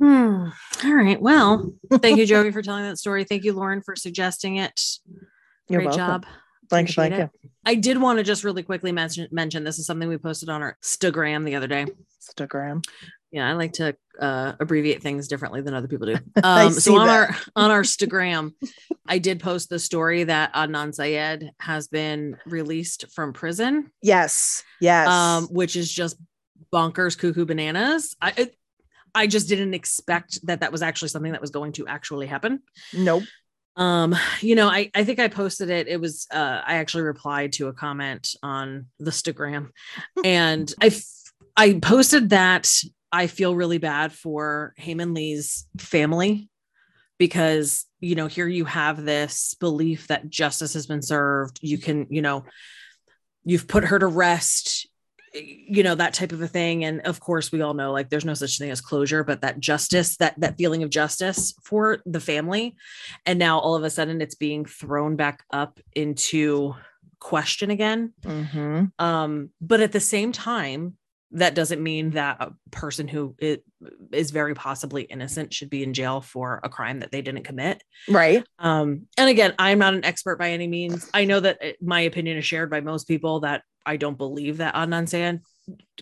Hmm. 0.00 0.48
All 0.84 0.94
right. 0.94 1.20
Well, 1.20 1.72
thank 2.00 2.18
you, 2.18 2.26
Joey, 2.26 2.52
for 2.52 2.62
telling 2.62 2.84
that 2.84 2.98
story. 2.98 3.24
Thank 3.24 3.44
you, 3.44 3.52
Lauren, 3.52 3.82
for 3.82 3.94
suggesting 3.94 4.56
it. 4.56 4.80
You're 5.68 5.82
Great 5.82 5.96
welcome. 5.96 6.22
job. 6.22 6.26
thank 6.70 6.88
you 6.88 6.94
thank 6.94 7.14
it. 7.14 7.30
I 7.64 7.74
did 7.74 8.00
want 8.00 8.18
to 8.18 8.22
just 8.24 8.44
really 8.44 8.62
quickly 8.62 8.92
mention 8.92 9.28
mention 9.30 9.62
this 9.64 9.78
is 9.78 9.86
something 9.86 10.08
we 10.08 10.16
posted 10.18 10.48
on 10.48 10.62
our 10.62 10.76
Instagram 10.82 11.44
the 11.44 11.54
other 11.56 11.66
day. 11.66 11.86
instagram 12.20 12.82
Yeah, 13.34 13.48
I 13.48 13.54
like 13.54 13.72
to 13.74 13.96
uh, 14.20 14.52
abbreviate 14.60 15.02
things 15.02 15.26
differently 15.26 15.60
than 15.60 15.74
other 15.74 15.88
people 15.88 16.06
do. 16.06 16.18
Um, 16.44 16.72
so 16.72 16.96
on 16.96 17.08
that. 17.08 17.30
our 17.30 17.36
on 17.56 17.70
our 17.72 17.82
Instagram, 17.90 18.52
I 19.08 19.18
did 19.18 19.40
post 19.40 19.70
the 19.70 19.80
story 19.80 20.22
that 20.22 20.54
Adnan 20.54 20.94
Syed 20.94 21.50
has 21.58 21.88
been 21.88 22.36
released 22.46 23.06
from 23.12 23.32
prison, 23.32 23.90
yes 24.02 24.62
yes 24.80 25.08
um, 25.08 25.46
which 25.46 25.74
is 25.74 25.92
just 25.92 26.16
bonkers, 26.72 27.18
cuckoo 27.18 27.44
bananas. 27.44 28.14
I 28.20 28.32
it, 28.36 28.56
I 29.16 29.26
just 29.26 29.48
didn't 29.48 29.74
expect 29.74 30.46
that 30.46 30.60
that 30.60 30.70
was 30.70 30.82
actually 30.82 31.08
something 31.08 31.32
that 31.32 31.40
was 31.40 31.50
going 31.50 31.72
to 31.72 31.88
actually 31.88 32.28
happen. 32.28 32.62
nope 32.92 33.24
Um, 33.76 34.14
you 34.40 34.54
know, 34.54 34.68
I 34.68 34.92
I 34.94 35.02
think 35.02 35.18
I 35.18 35.26
posted 35.26 35.70
it. 35.70 35.88
It 35.88 36.00
was 36.00 36.28
uh, 36.32 36.62
I 36.64 36.76
actually 36.76 37.02
replied 37.02 37.54
to 37.54 37.66
a 37.66 37.72
comment 37.72 38.28
on 38.44 38.86
the 39.00 39.10
Instagram, 39.10 39.70
and 40.24 40.72
I 40.80 40.86
f- 40.86 41.32
I 41.56 41.80
posted 41.80 42.30
that 42.30 42.70
I 43.14 43.28
feel 43.28 43.54
really 43.54 43.78
bad 43.78 44.12
for 44.12 44.74
Hae 44.76 44.94
Min 44.94 45.14
Lee's 45.14 45.68
family 45.78 46.48
because 47.16 47.86
you 48.00 48.16
know 48.16 48.26
here 48.26 48.48
you 48.48 48.64
have 48.64 49.04
this 49.04 49.54
belief 49.60 50.08
that 50.08 50.28
justice 50.28 50.74
has 50.74 50.88
been 50.88 51.00
served. 51.00 51.60
You 51.62 51.78
can 51.78 52.08
you 52.10 52.22
know 52.22 52.44
you've 53.44 53.68
put 53.68 53.84
her 53.84 54.00
to 54.00 54.06
rest 54.08 54.88
you 55.32 55.84
know 55.84 55.94
that 55.94 56.14
type 56.14 56.32
of 56.32 56.42
a 56.42 56.48
thing 56.48 56.84
and 56.84 57.02
of 57.02 57.20
course 57.20 57.52
we 57.52 57.60
all 57.60 57.74
know 57.74 57.92
like 57.92 58.08
there's 58.08 58.24
no 58.24 58.34
such 58.34 58.58
thing 58.58 58.70
as 58.70 58.80
closure 58.80 59.24
but 59.24 59.40
that 59.40 59.58
justice 59.58 60.16
that 60.18 60.38
that 60.38 60.56
feeling 60.56 60.84
of 60.84 60.90
justice 60.90 61.54
for 61.64 61.98
the 62.06 62.20
family 62.20 62.76
and 63.26 63.36
now 63.36 63.58
all 63.58 63.74
of 63.74 63.82
a 63.82 63.90
sudden 63.90 64.20
it's 64.20 64.36
being 64.36 64.64
thrown 64.64 65.16
back 65.16 65.42
up 65.52 65.80
into 65.96 66.72
question 67.18 67.70
again 67.70 68.12
mm-hmm. 68.22 68.84
um 69.04 69.50
but 69.60 69.80
at 69.80 69.90
the 69.90 69.98
same 69.98 70.30
time 70.30 70.96
that 71.34 71.54
doesn't 71.54 71.82
mean 71.82 72.10
that 72.10 72.36
a 72.40 72.52
person 72.70 73.08
who 73.08 73.34
is, 73.38 73.58
is 74.12 74.30
very 74.30 74.54
possibly 74.54 75.02
innocent 75.02 75.52
should 75.52 75.68
be 75.68 75.82
in 75.82 75.92
jail 75.92 76.20
for 76.20 76.60
a 76.62 76.68
crime 76.68 77.00
that 77.00 77.10
they 77.10 77.22
didn't 77.22 77.42
commit. 77.42 77.82
Right. 78.08 78.44
Um 78.58 79.06
and 79.18 79.28
again 79.28 79.52
i'm 79.58 79.78
not 79.78 79.94
an 79.94 80.04
expert 80.04 80.38
by 80.38 80.50
any 80.50 80.66
means. 80.66 81.10
I 81.12 81.24
know 81.24 81.40
that 81.40 81.60
my 81.82 82.00
opinion 82.02 82.38
is 82.38 82.44
shared 82.44 82.70
by 82.70 82.80
most 82.80 83.06
people 83.06 83.40
that 83.40 83.62
i 83.84 83.96
don't 83.96 84.16
believe 84.16 84.58
that 84.58 84.74
adnan 84.74 85.08
Syed 85.08 85.40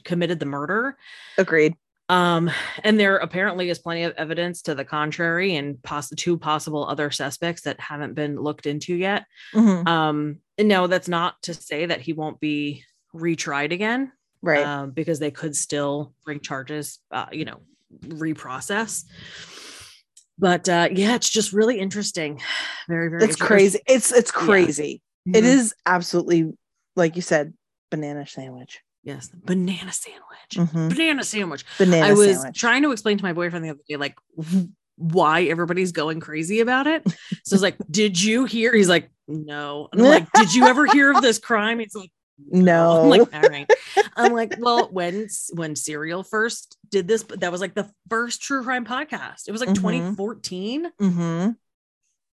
committed 0.04 0.38
the 0.38 0.46
murder. 0.46 0.96
Agreed. 1.38 1.74
Um 2.08 2.50
and 2.84 3.00
there 3.00 3.16
apparently 3.16 3.70
is 3.70 3.78
plenty 3.78 4.02
of 4.04 4.14
evidence 4.18 4.62
to 4.62 4.74
the 4.74 4.84
contrary 4.84 5.56
and 5.56 5.78
two 6.16 6.36
possible 6.36 6.86
other 6.86 7.10
suspects 7.10 7.62
that 7.62 7.80
haven't 7.80 8.14
been 8.14 8.36
looked 8.36 8.66
into 8.66 8.94
yet. 8.94 9.24
Mhm. 9.54 9.88
um 9.88 10.36
and 10.58 10.68
no 10.68 10.86
that's 10.86 11.08
not 11.08 11.40
to 11.44 11.54
say 11.54 11.86
that 11.86 12.02
he 12.02 12.12
won't 12.12 12.38
be 12.38 12.84
retried 13.14 13.72
again 13.72 14.12
right 14.42 14.66
um, 14.66 14.90
because 14.90 15.18
they 15.18 15.30
could 15.30 15.54
still 15.56 16.12
bring 16.24 16.40
charges, 16.40 16.98
uh, 17.10 17.26
you 17.32 17.44
know, 17.44 17.60
reprocess. 18.06 19.04
But 20.38 20.68
uh, 20.68 20.88
yeah, 20.92 21.14
it's 21.14 21.30
just 21.30 21.52
really 21.52 21.78
interesting. 21.78 22.40
Very, 22.88 23.08
very. 23.08 23.24
it's 23.24 23.36
crazy 23.36 23.78
it's 23.86 24.12
it's 24.12 24.32
Yeah. 24.34 24.40
crazy. 24.40 25.02
It 25.26 25.44
is 25.44 25.72
absolutely 25.86 26.52
like 26.96 27.14
you 27.16 27.22
said 27.22 27.54
banana 27.90 28.26
sandwich 28.26 28.80
Yes, 29.04 29.30
banana 29.44 29.92
sandwich. 29.92 30.52
Mhm. 30.72 30.88
Banana 30.88 31.24
sandwich. 31.24 31.64
banana 31.78 32.06
I 32.06 32.12
was 32.12 32.36
sandwich 32.36 32.58
trying 32.58 32.82
to 32.82 32.92
explain 32.92 33.18
to 33.18 33.24
my 33.24 33.32
boyfriend 33.32 33.64
the 33.64 33.70
other 33.70 33.80
day, 33.88 33.96
like 33.96 34.16
why 34.96 35.42
everybody's 35.44 35.90
going 35.92 36.20
crazy 36.20 36.60
about 36.60 36.86
it. 36.86 37.02
So 37.44 37.54
it's 37.54 37.62
like, 37.62 37.76
did 37.90 38.20
you 38.22 38.44
hear? 38.44 38.72
He's 38.74 38.88
like, 38.88 39.10
no. 39.26 39.88
And 39.92 40.00
I'm 40.00 40.08
like, 40.08 40.32
did 40.34 40.54
you 40.54 40.66
ever 40.66 40.86
hear 40.86 41.10
of 41.12 41.20
this 41.22 41.38
crime? 41.40 41.80
He's 41.80 41.94
like, 41.96 42.12
no 42.50 43.00
I'm 43.02 43.08
like, 43.08 43.34
all 43.34 43.46
right. 43.46 43.70
I'm 44.16 44.32
like, 44.32 44.52
well, 44.56 44.88
when 44.92 45.28
when 45.54 45.76
Serial 45.76 46.22
first 46.22 46.76
did 46.90 47.08
this, 47.08 47.22
that 47.38 47.52
was 47.52 47.60
like 47.60 47.74
the 47.74 47.90
first 48.10 48.42
true 48.42 48.62
crime 48.62 48.84
podcast. 48.84 49.48
It 49.48 49.52
was 49.52 49.60
like 49.60 49.70
Mhm. 49.70 49.74
2014. 49.76 50.92
hmm 50.98 51.48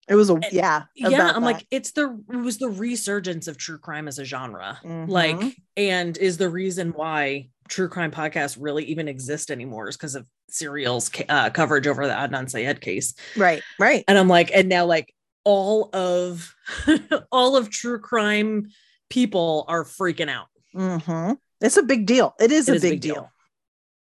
it 0.10 0.16
was 0.16 0.30
a 0.30 0.38
yeah 0.52 0.84
Yeah, 0.96 1.32
I'm 1.34 1.44
that. 1.44 1.48
like, 1.54 1.66
it's 1.72 1.92
the 1.92 2.20
it 2.30 2.36
was 2.36 2.58
the 2.58 2.68
resurgence 2.70 3.48
of 3.48 3.58
true 3.58 3.78
crime 3.78 4.08
as 4.10 4.20
a 4.20 4.26
genre. 4.26 4.80
Like, 5.08 5.38
Mhm. 5.38 5.56
and 5.78 6.18
is 6.18 6.38
the 6.38 6.50
reason 6.50 6.90
why 6.92 7.50
true 7.70 7.88
crime 7.88 8.12
podcasts 8.12 8.58
really 8.60 8.84
even 8.86 9.08
exist 9.08 9.50
anymore 9.50 9.88
is 9.88 9.96
because 9.96 10.16
of 10.16 10.28
Serial's 10.50 11.10
uh, 11.30 11.50
coverage 11.52 11.88
over 11.88 12.06
the 12.06 12.14
Adnan 12.14 12.50
Syed 12.50 12.82
case. 12.82 13.14
right 13.38 13.64
right 13.80 14.04
And 14.10 14.18
I'm 14.18 14.28
like, 14.28 14.52
and 14.54 14.68
now 14.68 14.86
like 14.86 15.14
all 15.46 15.90
of 15.94 16.54
all 17.32 17.56
of 17.56 17.70
true 17.70 18.00
crime 18.00 18.68
people 19.10 19.66
are 19.68 19.84
freaking 19.84 20.30
out. 20.30 20.48
hmm 20.74 21.34
it's 21.62 21.78
a 21.78 21.84
big 21.84 22.06
deal 22.06 22.34
it 22.40 22.52
is 22.52 22.68
It 22.68 22.74
a 22.74 22.76
is 22.76 22.82
big, 22.82 23.02
deal. 23.02 23.32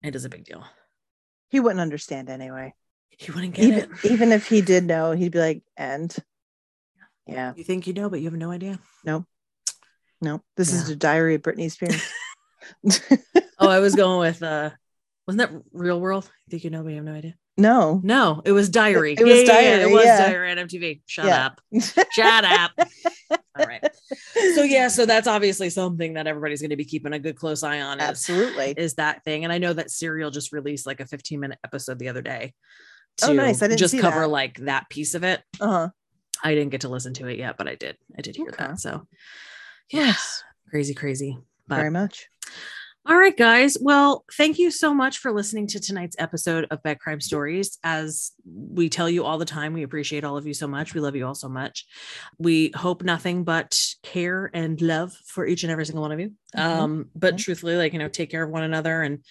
It 0.02 0.14
is 0.16 0.24
a 0.24 0.28
big 0.28 0.44
deal. 0.44 0.64
he 1.48 1.60
wouldn't 1.60 1.80
understand 1.80 2.28
anyway 2.28 2.74
He 3.10 3.30
wouldn't 3.32 3.54
get 3.54 3.64
even 3.64 3.78
it. 3.78 3.90
even 4.10 4.32
if 4.32 4.48
he 4.48 4.62
did 4.62 4.84
know 4.84 5.12
he'd 5.12 5.32
be 5.32 5.38
like 5.38 5.62
and 5.76 6.14
Yeah. 7.26 7.52
You 7.56 7.64
think 7.64 7.86
you 7.86 7.92
know, 7.92 8.08
but 8.08 8.20
you 8.20 8.26
have 8.30 8.38
no 8.38 8.50
idea. 8.50 8.78
No. 9.04 9.26
No. 10.20 10.42
This 10.56 10.72
is 10.72 10.82
Yeah. 10.82 10.88
the 10.88 10.96
diary 10.96 11.34
of 11.34 11.42
Britney 11.42 11.70
Spears. 11.70 12.02
Oh, 13.58 13.68
I 13.68 13.78
was 13.80 13.94
going 13.94 14.18
with 14.20 14.42
uh 14.42 14.70
wasn't 15.26 15.50
that 15.50 15.62
real 15.72 16.00
world? 16.00 16.28
I 16.46 16.50
think 16.50 16.62
you 16.64 16.70
know, 16.70 16.82
but 16.82 16.90
you 16.90 16.96
have 16.96 17.04
no 17.04 17.14
idea. 17.14 17.34
no. 17.56 18.00
No, 18.04 18.42
it 18.44 18.52
was 18.52 18.68
diary. 18.68 19.14
It 19.18 19.24
was 19.24 19.42
Yeah, 19.42 19.60
yeah, 19.60 19.60
yeah, 19.60 19.76
Diary, 19.76 19.90
It 19.90 19.94
was 19.94 20.04
yeah. 20.04 20.18
diary 20.28 20.50
on 20.52 20.58
MTV. 20.58 21.00
Shut 21.06 21.24
Yeah. 21.26 21.46
up. 21.46 21.60
Shut 22.12 22.44
up. 22.44 22.72
All 23.58 23.66
right. 23.66 23.82
So 24.54 24.62
yeah, 24.62 24.88
so 24.88 25.06
that's 25.06 25.26
obviously 25.26 25.70
something 25.70 26.14
that 26.14 26.26
everybody's 26.26 26.60
going 26.60 26.70
to 26.70 26.76
be 26.76 26.84
keeping 26.84 27.12
a 27.12 27.18
good 27.18 27.36
close 27.36 27.62
eye 27.62 27.80
on. 27.80 27.98
Is, 27.98 28.08
Absolutely. 28.08 28.74
is 28.76 28.94
that 28.94 29.24
thing? 29.24 29.44
And 29.44 29.52
I 29.52 29.58
know 29.58 29.72
that 29.72 29.90
Serial 29.90 30.30
just 30.30 30.52
released 30.52 30.86
like 30.86 31.00
a 31.00 31.06
15 31.06 31.40
minute 31.40 31.58
episode 31.64 31.98
the 31.98 32.08
other 32.08 32.22
day. 32.22 32.54
Oh, 33.22 33.32
nice. 33.32 33.62
I 33.62 33.68
didn't 33.68 33.78
just 33.80 33.98
cover 33.98 34.20
that. 34.20 34.28
like 34.28 34.58
that 34.60 34.88
piece 34.90 35.14
of 35.14 35.24
it. 35.24 35.42
Uh-huh. 35.60 35.88
I 36.44 36.54
didn't 36.54 36.70
get 36.70 36.82
to 36.82 36.88
listen 36.90 37.14
to 37.14 37.28
it 37.28 37.38
yet, 37.38 37.56
but 37.56 37.66
I 37.66 37.74
did. 37.76 37.96
I 38.16 38.20
did 38.22 38.36
hear 38.36 38.48
Okay. 38.48 38.56
that. 38.66 38.78
So 38.80 39.06
yeah, 39.90 40.00
Yes. 40.06 40.42
crazy, 40.68 40.92
crazy. 40.94 41.38
But 41.66 41.76
Very 41.76 41.90
much. 41.90 42.28
All 43.06 43.16
right, 43.16 43.36
guys. 43.36 43.76
Well, 43.80 44.24
thank 44.36 44.58
you 44.58 44.70
so 44.70 44.92
much 44.92 45.18
for 45.18 45.32
listening 45.32 45.68
to 45.68 45.80
tonight's 45.80 46.16
episode 46.18 46.66
of 46.70 46.82
Bed 46.82 46.98
Crime 46.98 47.20
Stories. 47.20 47.78
As 47.84 48.32
we 48.44 48.88
tell 48.88 49.08
you 49.08 49.24
all 49.24 49.38
the 49.38 49.44
time, 49.44 49.74
we 49.74 49.84
appreciate 49.84 50.24
all 50.24 50.36
of 50.36 50.46
you 50.46 50.54
so 50.54 50.66
much. 50.66 50.92
We 50.92 51.00
love 51.00 51.14
you 51.14 51.24
all 51.26 51.34
so 51.34 51.48
much. 51.48 51.86
We 52.38 52.72
hope 52.74 53.04
nothing 53.04 53.44
but 53.44 53.80
care 54.02 54.50
and 54.52 54.80
love 54.80 55.12
for 55.24 55.46
each 55.46 55.62
and 55.62 55.70
every 55.70 55.86
single 55.86 56.02
one 56.02 56.12
of 56.12 56.18
you. 56.18 56.32
Mhm. 56.54 56.60
Um, 56.60 57.10
but 57.14 57.34
Mhm. 57.34 57.38
truthfully, 57.38 57.76
like, 57.76 57.92
you 57.92 57.98
know, 58.00 58.08
take 58.08 58.30
care 58.30 58.42
of 58.42 58.50
one 58.50 58.64
another 58.64 59.02
and 59.02 59.24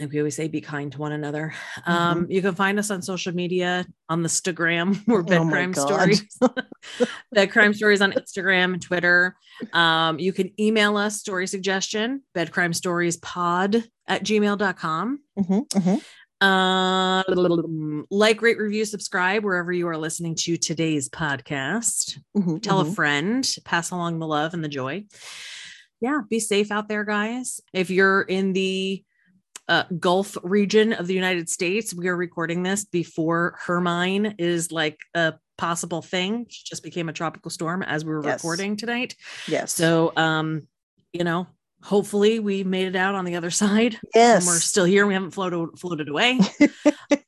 like 0.00 0.12
we 0.12 0.18
always 0.18 0.36
say, 0.36 0.48
be 0.48 0.60
kind 0.60 0.92
to 0.92 0.98
one 0.98 1.12
another. 1.12 1.54
Um, 1.86 2.26
you 2.28 2.42
can 2.42 2.54
find 2.54 2.78
us 2.78 2.90
on 2.90 3.00
social 3.00 3.32
media 3.34 3.86
on 4.08 4.22
the 4.22 4.28
Instagram. 4.28 5.00
We're 5.06 5.22
Bed 5.22 5.40
Oh 5.40 5.48
Crime 5.48 5.72
God. 5.72 5.86
Stories. 5.86 6.38
Bed 7.32 7.50
Crime 7.50 7.72
Stories 7.72 8.02
on 8.02 8.12
Instagram 8.12 8.74
and 8.74 8.82
Twitter. 8.82 9.36
Um, 9.72 10.18
you 10.18 10.32
can 10.32 10.52
email 10.60 10.96
us 10.96 11.18
story 11.18 11.46
suggestion, 11.46 12.22
bedcrimestoriespod 12.34 13.84
at 14.06 14.22
gmail.com. 14.22 15.20
Mhm, 15.38 15.68
mhm. 15.68 16.02
Uh, 16.40 18.04
like, 18.10 18.42
rate, 18.42 18.58
review, 18.58 18.84
subscribe 18.84 19.44
wherever 19.44 19.72
you 19.72 19.88
are 19.88 19.96
listening 19.96 20.34
to 20.36 20.56
today's 20.56 21.08
podcast. 21.08 22.18
Mhm, 22.36 22.62
Tell 22.62 22.80
a 22.80 22.84
mhm. 22.84 22.94
friend, 22.94 23.56
pass 23.64 23.90
along 23.90 24.18
the 24.18 24.26
love 24.26 24.54
and 24.54 24.62
the 24.62 24.68
joy. 24.68 25.04
Yeah, 26.00 26.20
be 26.28 26.38
safe 26.38 26.70
out 26.70 26.88
there, 26.88 27.04
guys. 27.04 27.60
If 27.72 27.90
you're 27.90 28.22
in 28.22 28.52
the 28.52 29.02
uh, 29.68 29.84
Gulf 29.98 30.36
region 30.42 30.92
of 30.94 31.06
the 31.06 31.14
United 31.14 31.48
States, 31.48 31.92
we 31.94 32.08
are 32.08 32.16
recording 32.16 32.62
this 32.62 32.84
before 32.84 33.58
Hermine 33.64 34.34
is 34.38 34.72
like 34.72 34.98
a 35.14 35.34
possible 35.58 36.00
thing. 36.02 36.46
She 36.48 36.64
just 36.64 36.82
became 36.82 37.08
a 37.08 37.12
tropical 37.12 37.50
storm 37.50 37.82
as 37.82 38.04
we 38.04 38.12
were 38.12 38.24
Yes. 38.24 38.38
recording 38.42 38.76
tonight. 38.76 39.14
Yes. 39.46 39.72
So, 39.74 40.12
um, 40.16 40.68
you 41.12 41.24
know, 41.24 41.46
hopefully 41.82 42.38
we 42.40 42.64
made 42.64 42.86
it 42.88 42.96
out 42.96 43.14
on 43.14 43.24
the 43.24 43.36
other 43.36 43.50
side. 43.50 43.98
yes. 44.14 44.42
And 44.42 44.46
we're 44.46 44.58
still 44.60 44.84
here. 44.84 45.06
We 45.06 45.14
haven't 45.14 45.32
floated 45.32 45.78
floated 45.78 46.08
away. 46.08 46.38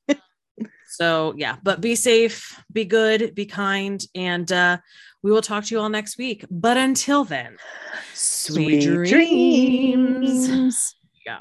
so 0.88 1.34
yeah, 1.36 1.56
but 1.62 1.80
be 1.80 1.94
safe, 1.94 2.58
be 2.72 2.84
good, 2.84 3.34
be 3.34 3.46
kind, 3.46 4.02
and 4.14 4.50
uh, 4.50 4.78
we 5.22 5.30
will 5.30 5.42
talk 5.42 5.64
to 5.64 5.74
you 5.74 5.80
all 5.80 5.88
next 5.88 6.16
week. 6.18 6.44
But 6.50 6.76
until 6.76 7.24
then, 7.24 7.56
sweet 8.14 8.82
dreams. 8.82 9.10
dreams. 9.10 10.94
yeah. 11.26 11.40